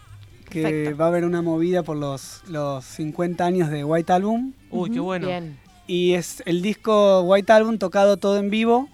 que 0.50 0.62
Perfecto. 0.62 0.98
va 0.98 1.06
a 1.06 1.08
haber 1.10 1.26
una 1.26 1.42
movida 1.42 1.84
por 1.84 1.98
los, 1.98 2.42
los 2.48 2.84
50 2.86 3.46
años 3.46 3.70
de 3.70 3.84
White 3.84 4.12
Album. 4.12 4.54
Uy, 4.72 4.90
qué 4.92 5.00
bueno. 5.00 5.28
Bien. 5.28 5.58
Y 5.88 6.14
es 6.14 6.42
el 6.46 6.62
disco 6.62 7.22
White 7.22 7.52
Album 7.52 7.78
tocado 7.78 8.18
todo 8.18 8.38
en 8.40 8.50
vivo 8.50 8.90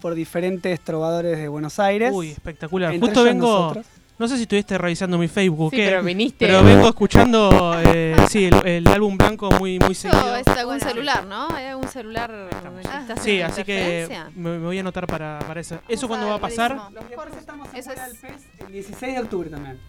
por 0.00 0.14
diferentes 0.14 0.78
trovadores 0.80 1.38
de 1.38 1.48
Buenos 1.48 1.78
Aires. 1.78 2.12
Uy, 2.12 2.30
espectacular. 2.30 2.92
Entre 2.92 3.08
Justo 3.08 3.24
vengo. 3.24 3.46
nosotros. 3.46 3.86
No 4.16 4.28
sé 4.28 4.36
si 4.36 4.42
estuviste 4.42 4.78
revisando 4.78 5.18
mi 5.18 5.26
Facebook. 5.26 5.70
Sí, 5.70 5.76
¿qué? 5.76 5.86
pero 5.86 6.02
viniste. 6.04 6.46
Pero 6.46 6.62
vengo 6.62 6.88
escuchando 6.88 7.74
eh, 7.84 8.14
sí, 8.28 8.44
el, 8.44 8.64
el 8.66 8.86
álbum 8.86 9.16
blanco 9.18 9.50
muy, 9.58 9.80
muy 9.80 9.94
seguido. 9.96 10.36
es 10.36 10.46
algún 10.46 10.78
celular, 10.78 11.26
¿no? 11.26 11.48
¿Hay 11.52 11.66
algún 11.66 11.88
celular 11.88 12.30
en 12.30 12.78
el 12.78 12.82
que 12.84 12.96
estás 12.96 13.20
Sí, 13.22 13.42
así 13.42 13.64
que 13.64 14.08
me, 14.36 14.50
me 14.58 14.66
voy 14.66 14.76
a 14.76 14.80
anotar 14.82 15.08
para, 15.08 15.40
para 15.40 15.60
eso. 15.60 15.78
¿Eso 15.88 16.06
cuándo 16.06 16.28
va 16.28 16.36
a 16.36 16.38
pasar? 16.38 16.78
presentamos 17.24 17.68
Eso 17.74 17.90
afuera 17.90 18.06
es- 18.36 18.44
el 18.64 18.72
16 18.72 19.14
de 19.14 19.20
octubre 19.20 19.50
también. 19.50 19.80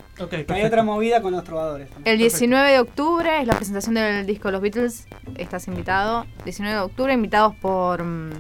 Hay 0.49 0.63
otra 0.63 0.81
movida 0.83 1.21
con 1.21 1.31
los 1.31 1.43
trovadores 1.43 1.89
también. 1.89 2.11
El 2.13 2.17
19 2.17 2.71
de 2.71 2.79
octubre 2.79 3.41
es 3.41 3.47
la 3.47 3.55
presentación 3.55 3.93
del 3.93 4.25
disco 4.25 4.47
de 4.47 4.51
los 4.53 4.61
Beatles. 4.61 5.07
Estás 5.37 5.67
invitado. 5.67 6.25
19 6.45 6.75
de 6.75 6.81
octubre, 6.81 7.13
invitados 7.13 7.55
por. 7.57 8.03
mm, 8.03 8.31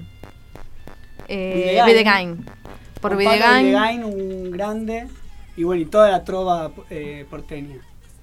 Eh, 1.27 1.53
Videgain. 1.85 1.85
Videgain. 1.85 2.45
Por 3.01 3.17
Videgain. 3.17 3.65
Videgain, 3.67 4.03
un 4.03 4.51
grande. 4.51 5.07
Y 5.57 5.63
bueno, 5.63 5.81
y 5.81 5.85
toda 5.85 6.11
la 6.11 6.23
trova 6.23 6.71
eh, 6.89 7.25
porteña. 7.29 7.75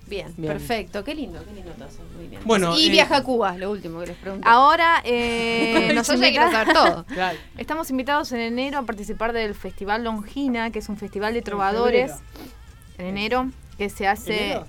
Bien, 0.06 0.32
Bien. 0.36 0.52
perfecto. 0.52 1.02
Qué 1.04 1.14
lindo, 1.14 1.42
qué 1.44 1.52
lindo 1.54 1.70
todo 1.72 1.88
eso. 1.88 2.00
Muy 2.16 2.26
bien. 2.26 2.42
Bueno, 2.44 2.76
y 2.78 2.88
eh, 2.88 2.90
viaja 2.90 3.18
a 3.18 3.22
Cuba, 3.22 3.56
lo 3.56 3.70
último 3.70 4.00
que 4.00 4.08
les 4.08 4.16
pregunto. 4.16 4.46
Ahora 4.46 5.00
eh, 5.04 5.90
nos 5.94 6.08
invita- 6.10 6.50
saber 6.50 6.74
todo. 6.74 7.04
Claro. 7.08 7.38
Estamos 7.56 7.88
invitados 7.90 8.30
en 8.32 8.40
enero 8.40 8.78
a 8.78 8.82
participar 8.82 9.32
del 9.32 9.54
Festival 9.54 10.04
Longina, 10.04 10.70
que 10.70 10.80
es 10.80 10.88
un 10.88 10.96
festival 10.98 11.32
de 11.34 11.42
trovadores. 11.42 12.12
En 12.98 13.06
enero, 13.06 13.48
que 13.78 13.88
se 13.88 14.06
hace. 14.06 14.52
Eh, 14.52 14.60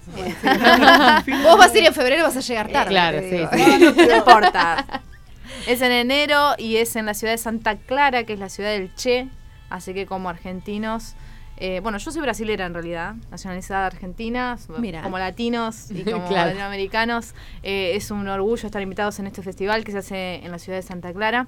Vos 1.44 1.58
vas 1.58 1.74
a 1.74 1.78
ir 1.78 1.86
en 1.88 1.94
febrero 1.94 2.22
y 2.22 2.24
vas 2.24 2.38
a 2.38 2.42
llegar 2.42 2.70
tarde. 2.72 2.90
claro, 2.90 3.20
sí, 3.20 3.38
sí. 3.54 3.94
no 4.08 4.16
importa. 4.16 5.02
Es 5.68 5.82
en 5.82 5.92
enero 5.92 6.54
y 6.58 6.78
es 6.78 6.96
en 6.96 7.06
la 7.06 7.14
ciudad 7.14 7.34
de 7.34 7.38
Santa 7.38 7.76
Clara, 7.76 8.24
que 8.24 8.34
es 8.34 8.40
la 8.40 8.50
ciudad 8.50 8.70
del 8.72 8.94
Che. 8.96 9.28
Así 9.70 9.94
que 9.94 10.06
como 10.06 10.30
argentinos, 10.30 11.16
eh, 11.58 11.80
bueno, 11.82 11.98
yo 11.98 12.12
soy 12.12 12.22
brasilera 12.22 12.66
en 12.66 12.74
realidad, 12.74 13.16
nacionalizada 13.32 13.86
argentina, 13.88 14.58
como 15.04 15.18
latinos 15.20 15.92
y 15.92 16.04
como 16.12 16.28
Claro. 16.28 16.48
latinoamericanos. 16.48 17.34
eh, 17.62 17.92
es 17.96 18.12
un 18.12 18.28
orgullo 18.28 18.66
estar 18.66 18.82
invitados 18.82 19.20
en 19.20 19.28
este 19.28 19.42
festival 19.42 19.84
que 19.84 19.92
se 19.92 20.00
hace 20.00 20.36
en 20.46 20.52
la 20.52 20.60
ciudad 20.60 20.78
de 20.78 20.84
Santa 20.84 21.14
Clara. 21.14 21.48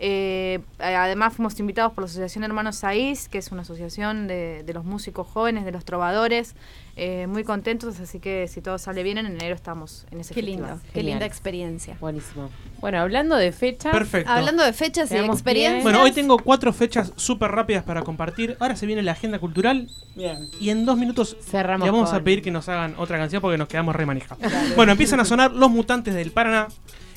Eh, 0.00 0.60
además 0.78 1.34
fuimos 1.34 1.58
invitados 1.58 1.92
por 1.92 2.02
la 2.02 2.06
Asociación 2.06 2.44
Hermanos 2.44 2.76
Saiz, 2.76 3.28
que 3.28 3.38
es 3.38 3.50
una 3.50 3.62
asociación 3.62 4.28
de, 4.28 4.62
de 4.64 4.72
los 4.72 4.84
músicos 4.84 5.26
jóvenes, 5.26 5.64
de 5.64 5.72
los 5.72 5.84
trovadores. 5.84 6.54
Eh, 7.00 7.26
muy 7.28 7.44
contentos, 7.44 7.98
así 8.00 8.18
que 8.18 8.48
si 8.48 8.60
todo 8.60 8.76
sale 8.78 9.02
bien, 9.04 9.18
en 9.18 9.26
enero 9.26 9.54
estamos 9.54 10.06
en 10.10 10.20
ese 10.20 10.34
Qué 10.34 10.40
festival. 10.42 10.68
lindo, 10.70 10.82
qué 10.86 10.90
Genial. 11.00 11.12
linda 11.14 11.26
experiencia. 11.26 11.96
Buenísimo. 12.00 12.50
Bueno, 12.80 12.98
hablando 13.00 13.36
de 13.36 13.50
fecha. 13.52 13.90
Perfecto. 13.92 14.30
Hablando 14.30 14.64
de 14.64 14.72
fechas 14.72 15.10
y 15.12 15.16
experiencias. 15.16 15.82
Bueno, 15.84 16.02
hoy 16.02 16.12
tengo 16.12 16.38
cuatro 16.38 16.72
fechas 16.72 17.12
súper 17.16 17.50
rápidas 17.52 17.84
para 17.84 18.02
compartir. 18.02 18.56
Ahora 18.60 18.74
se 18.76 18.86
viene 18.86 19.02
la 19.02 19.12
agenda 19.12 19.38
cultural 19.38 19.88
Bien. 20.16 20.48
y 20.60 20.70
en 20.70 20.84
dos 20.86 20.96
minutos 20.98 21.36
Cerramos 21.40 21.84
le 21.86 21.90
vamos 21.92 22.12
a 22.12 22.20
pedir 22.22 22.42
que 22.42 22.50
nos 22.50 22.68
hagan 22.68 22.94
otra 22.98 23.16
canción 23.18 23.42
porque 23.42 23.58
nos 23.58 23.68
quedamos 23.68 23.94
remanejados. 23.96 24.42
bueno, 24.76 24.92
empiezan 24.92 25.20
a 25.20 25.24
sonar 25.24 25.52
Los 25.52 25.70
Mutantes 25.70 26.14
del 26.14 26.30
Paraná. 26.32 26.68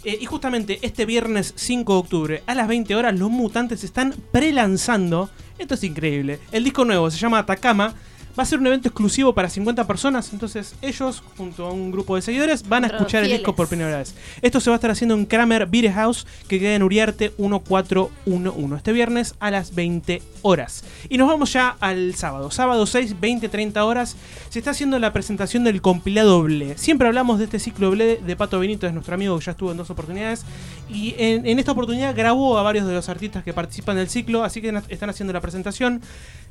Eh, 0.04 0.18
y 0.20 0.26
justamente 0.26 0.80
este 0.82 1.06
viernes 1.06 1.54
5 1.56 1.94
de 1.94 2.00
octubre 2.00 2.44
a 2.48 2.56
las 2.56 2.68
20 2.68 2.96
horas 2.96 3.18
los 3.18 3.30
Mutantes 3.30 3.84
están 3.84 4.16
pre-lanzando. 4.32 5.30
Esto 5.58 5.76
es 5.76 5.84
increíble. 5.84 6.40
El 6.52 6.64
disco 6.64 6.86
nuevo 6.86 7.12
se 7.12 7.18
llama 7.18 7.40
Atacama. 7.40 7.94
Va 8.38 8.44
a 8.44 8.46
ser 8.46 8.60
un 8.60 8.68
evento 8.68 8.88
exclusivo 8.88 9.34
para 9.34 9.50
50 9.50 9.86
personas, 9.86 10.32
entonces 10.32 10.76
ellos, 10.82 11.22
junto 11.38 11.66
a 11.66 11.72
un 11.72 11.92
grupo 11.92 12.16
de 12.16 12.22
seguidores, 12.22 12.68
van 12.68 12.86
a 12.86 12.88
escuchar 12.88 13.24
el 13.24 13.32
disco 13.32 13.56
por 13.56 13.68
primera 13.68 13.98
vez. 13.98 14.16
Esto 14.42 14.60
se 14.60 14.70
va 14.70 14.76
a 14.76 14.78
estar 14.78 14.92
haciendo 14.92 15.16
en 15.16 15.26
Kramer 15.26 15.66
Beer 15.66 15.92
House, 15.92 16.26
que 16.48 16.60
queda 16.60 16.76
en 16.76 16.84
Uriarte 16.84 17.34
1411, 17.38 18.76
este 18.78 18.94
viernes 18.94 19.36
a 19.40 19.52
las 19.52 19.76
20 19.76 20.22
horas. 20.44 20.84
Y 21.10 21.18
nos 21.18 21.28
vamos 21.28 21.52
ya 21.52 21.76
al 21.80 22.16
sábado. 22.16 22.52
Sábado 22.52 22.86
6, 22.86 23.20
20, 23.20 23.50
30 23.50 23.84
horas, 23.84 24.16
se 24.50 24.60
está 24.60 24.72
haciendo 24.72 24.98
la 25.00 25.12
presentación 25.12 25.64
del 25.64 25.82
compilado 25.82 26.42
Ble. 26.44 26.78
Siempre 26.78 27.08
hablamos 27.08 27.38
de 27.38 27.46
este 27.46 27.60
ciclo 27.60 27.92
Ble 27.92 28.18
de 28.18 28.36
Pato 28.36 28.60
Benito, 28.60 28.88
es 28.88 28.94
nuestro 28.94 29.16
amigo 29.16 29.38
que 29.38 29.46
ya 29.46 29.52
estuvo 29.52 29.72
en 29.72 29.78
dos 29.78 29.90
oportunidades. 29.90 30.46
Y 30.90 31.16
en, 31.18 31.46
en 31.46 31.60
esta 31.60 31.74
oportunidad 31.74 32.16
grabó 32.16 32.58
a 32.58 32.64
varios 32.64 32.88
de 32.88 32.94
los 32.94 33.10
artistas 33.10 33.44
que 33.44 33.54
participan 33.54 33.98
del 33.98 34.10
ciclo, 34.10 34.44
así 34.44 34.62
que 34.62 34.74
están 34.90 35.10
haciendo 35.10 35.34
la 35.34 35.42
presentación. 35.42 36.02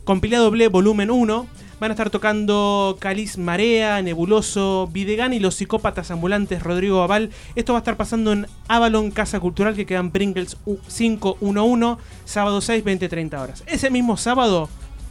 Compilado 0.05 0.51
Ble 0.51 0.69
Volumen 0.69 1.11
1. 1.11 1.47
Van 1.81 1.91
a 1.91 1.95
estar 1.95 2.11
tocando 2.11 2.99
Caliz 3.01 3.39
Marea, 3.39 4.03
Nebuloso, 4.03 4.89
Videgan 4.93 5.33
y 5.33 5.39
los 5.41 5.55
psicópatas 5.55 6.11
ambulantes 6.11 6.63
Rodrigo 6.63 7.03
Aval. 7.03 7.31
Esto 7.55 7.73
va 7.73 7.79
a 7.79 7.81
estar 7.81 7.97
pasando 7.97 8.33
en 8.33 8.47
Avalon 8.69 9.11
Casa 9.11 9.41
Cultural 9.41 9.75
que 9.75 9.87
queda 9.87 10.01
en 10.01 10.11
Pringles 10.11 10.59
U- 10.67 10.77
511, 10.89 11.97
sábado 12.27 12.61
6, 12.61 12.85
20, 12.85 13.09
30 13.09 13.41
horas. 13.43 13.65
Ese 13.67 13.89
mismo 13.89 14.19
sábado, 14.19 14.69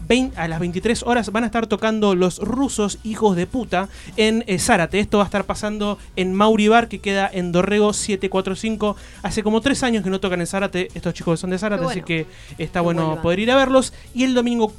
20 0.07 0.39
a 0.39 0.47
las 0.47 0.59
23 0.59 1.01
horas, 1.07 1.31
van 1.31 1.43
a 1.43 1.47
estar 1.47 1.65
tocando 1.65 2.13
los 2.13 2.37
rusos 2.37 2.99
hijos 3.03 3.35
de 3.35 3.47
puta 3.47 3.89
en 4.15 4.43
eh, 4.45 4.59
Zárate. 4.59 4.99
Esto 4.99 5.17
va 5.17 5.23
a 5.23 5.25
estar 5.25 5.45
pasando 5.45 5.97
en 6.15 6.35
Mauri 6.35 6.67
Bar 6.67 6.87
que 6.87 6.99
queda 6.99 7.27
en 7.33 7.51
Dorrego 7.51 7.93
745. 7.93 8.95
Hace 9.23 9.41
como 9.41 9.61
tres 9.61 9.81
años 9.81 10.03
que 10.03 10.11
no 10.11 10.19
tocan 10.19 10.39
en 10.39 10.45
Zárate, 10.45 10.85
esestos 10.89 11.15
chicos 11.15 11.39
son 11.39 11.49
de 11.49 11.57
Zárate, 11.57 11.83
así 11.85 12.03
que 12.03 12.27
está 12.59 12.81
bueno 12.81 13.05
vuelvan. 13.07 13.23
poder 13.23 13.39
ir 13.39 13.49
a 13.49 13.55
verlos. 13.55 13.91
Y 14.13 14.23
el 14.23 14.35
domingo 14.35 14.71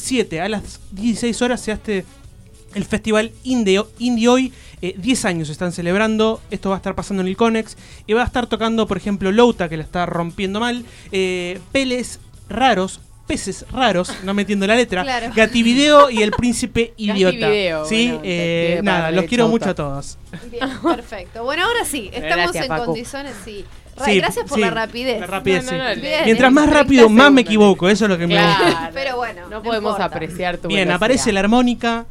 7 0.00 0.40
a 0.40 0.48
las 0.48 0.80
16 0.92 1.40
horas 1.42 1.60
se 1.60 1.72
hace 1.72 2.04
el 2.74 2.84
festival 2.84 3.32
Indie, 3.44 3.82
Indie 3.98 4.28
Hoy. 4.28 4.52
eh, 4.82 4.94
10 4.96 5.24
años 5.24 5.48
están 5.50 5.72
celebrando. 5.72 6.40
Esto 6.50 6.70
va 6.70 6.76
a 6.76 6.78
estar 6.78 6.94
pasando 6.94 7.20
en 7.22 7.28
el 7.28 7.36
Conex. 7.36 7.76
Y 8.06 8.12
va 8.12 8.22
a 8.22 8.26
estar 8.26 8.46
tocando, 8.46 8.86
por 8.86 8.96
ejemplo, 8.96 9.30
Louta, 9.32 9.68
que 9.68 9.76
la 9.76 9.82
está 9.82 10.06
rompiendo 10.06 10.60
mal. 10.60 10.84
eh, 11.12 11.60
Peles 11.72 12.20
raros. 12.48 13.00
Peces 13.26 13.64
raros, 13.70 14.12
no 14.24 14.34
metiendo 14.34 14.66
la 14.66 14.74
letra. 14.74 15.04
Claro. 15.04 15.30
Gativideo 15.36 16.10
y 16.10 16.20
el 16.22 16.32
príncipe 16.32 16.94
idiota. 16.96 17.36
Gativideo, 17.38 17.84
¿Sí? 17.84 18.06
bueno, 18.08 18.20
Eh, 18.24 18.80
nada, 18.82 19.12
los 19.12 19.24
quiero 19.26 19.44
chauta. 19.44 19.50
mucho 19.52 19.70
a 19.70 19.74
todos. 19.74 20.18
Bien, 20.50 20.68
perfecto. 20.82 21.44
Bueno, 21.44 21.62
ahora 21.64 21.84
sí, 21.84 22.10
estamos 22.12 22.52
Gracias, 22.52 22.68
en 22.80 22.84
condiciones, 22.84 23.32
sí. 23.44 23.64
Sí, 24.04 24.16
Gracias 24.18 24.44
por 24.46 24.56
sí, 24.58 24.64
la 24.64 24.70
rapidez. 24.70 25.20
la 25.20 25.26
rapidez, 25.26 25.64
No, 25.64 25.72
no, 25.72 25.78
sí. 25.90 25.96
no, 25.96 26.02
Bien, 26.02 26.24
Mientras 26.24 26.48
en 26.48 26.54
más 26.54 26.64
30 26.64 26.82
rápido, 26.82 27.08
más 27.08 27.32
me 27.32 27.40
equivoco. 27.42 27.88
Eso 27.88 28.04
es 28.06 28.10
lo 28.10 28.18
que 28.18 28.26
me 28.26 28.34
gusta. 28.36 28.90
Pero 28.94 29.16
bueno, 29.16 29.42
no, 29.42 29.48
no 29.50 29.62
podemos 29.62 29.92
importa. 29.92 30.04
apreciar 30.16 30.56
tu 30.58 30.68
Bien, 30.68 30.80
velocidad. 30.80 30.96
aparece 30.96 31.32
la 31.32 31.40
armónica. 31.40 32.04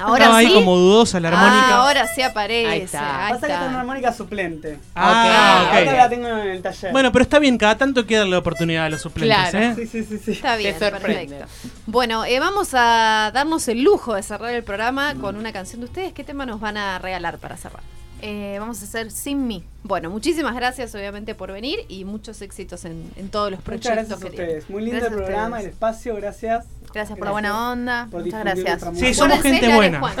Ahora 0.00 0.26
Estaba 0.26 0.40
sí. 0.40 0.46
ahí 0.46 0.54
como 0.54 0.76
dudosa 0.76 1.18
la 1.18 1.26
armónica. 1.30 1.66
Ah, 1.70 1.82
ahora 1.82 2.06
sí 2.06 2.22
aparece. 2.22 2.68
Ahí 2.70 2.80
está. 2.82 3.26
ahí 3.26 3.32
Pasa 3.32 3.46
que 3.48 3.52
tengo 3.52 3.66
una 3.66 3.80
armónica 3.80 4.12
suplente. 4.12 4.78
Ah, 4.94 5.64
Ok. 5.64 5.66
ok. 5.72 5.76
Ahora 5.88 5.96
la 5.96 6.08
tengo 6.08 6.28
en 6.28 6.48
el 6.50 6.62
taller. 6.62 6.92
Bueno, 6.92 7.10
pero 7.10 7.22
está 7.24 7.40
bien, 7.40 7.58
cada 7.58 7.76
tanto 7.78 8.00
hay 8.00 8.06
que 8.06 8.16
darle 8.16 8.36
oportunidad 8.36 8.84
a 8.84 8.90
los 8.90 9.00
suplentes, 9.02 9.50
Claro. 9.50 9.58
¿eh? 9.66 9.72
Sí, 9.74 9.86
sí, 9.88 10.04
sí, 10.08 10.18
sí. 10.24 10.30
Está 10.30 10.54
bien, 10.54 10.78
sorprende. 10.78 11.34
perfecto. 11.38 11.46
Bueno, 11.86 12.24
eh, 12.24 12.38
vamos 12.38 12.68
a 12.74 13.32
darnos 13.34 13.66
el 13.66 13.82
lujo 13.82 14.14
de 14.14 14.22
cerrar 14.22 14.54
el 14.54 14.62
programa 14.62 15.16
con 15.16 15.34
una 15.36 15.52
canción 15.52 15.80
de 15.80 15.86
ustedes. 15.86 16.12
¿Qué 16.12 16.22
tema 16.22 16.46
nos 16.46 16.60
van 16.60 16.76
a 16.76 17.00
regalar 17.00 17.38
para 17.38 17.56
cerrar? 17.56 17.82
Eh, 18.20 18.56
vamos 18.58 18.80
a 18.82 18.84
hacer 18.84 19.10
Sin 19.10 19.46
Mí. 19.46 19.62
Bueno, 19.84 20.10
muchísimas 20.10 20.54
gracias 20.56 20.94
obviamente 20.94 21.34
por 21.34 21.52
venir 21.52 21.80
y 21.88 22.04
muchos 22.04 22.42
éxitos 22.42 22.84
en, 22.84 23.10
en 23.16 23.28
todos 23.28 23.50
los 23.52 23.60
Muchas 23.60 23.64
proyectos 23.80 23.92
gracias 23.92 24.18
a 24.18 24.30
tienen. 24.30 24.40
ustedes. 24.48 24.70
Muy 24.70 24.82
lindo 24.82 24.96
Gracias 24.96 25.12
el 25.18 25.24
programa, 25.24 25.60
el 25.60 25.66
espacio, 25.68 26.16
gracias. 26.16 26.66
Gracias 26.92 27.18
por 27.18 27.26
la 27.26 27.32
buena 27.32 27.70
onda. 27.72 28.08
Muchas 28.10 28.40
gracias. 28.44 28.80
Sí, 28.94 29.14
somos 29.14 29.38
Acuérdense, 29.38 29.48
gente 29.50 29.66
Lara 29.68 29.76
buena. 29.76 30.00
Juan. 30.00 30.14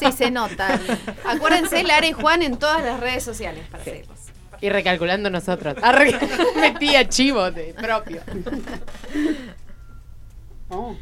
Sí, 0.00 0.12
se 0.12 0.30
nota. 0.30 0.80
Acuérdense, 1.24 1.82
Lara 1.84 2.06
y 2.06 2.12
Juan 2.12 2.42
en 2.42 2.56
todas 2.56 2.82
las 2.82 2.98
redes 2.98 3.22
sociales 3.22 3.64
para 3.70 3.84
seguirlos. 3.84 4.18
Y 4.60 4.68
recalculando 4.70 5.30
nosotros. 5.30 5.76
Arre, 5.82 6.18
metía 6.60 7.08
chivo 7.08 7.50
de 7.50 7.74
propio. 7.74 8.22
Oh. 10.70 10.96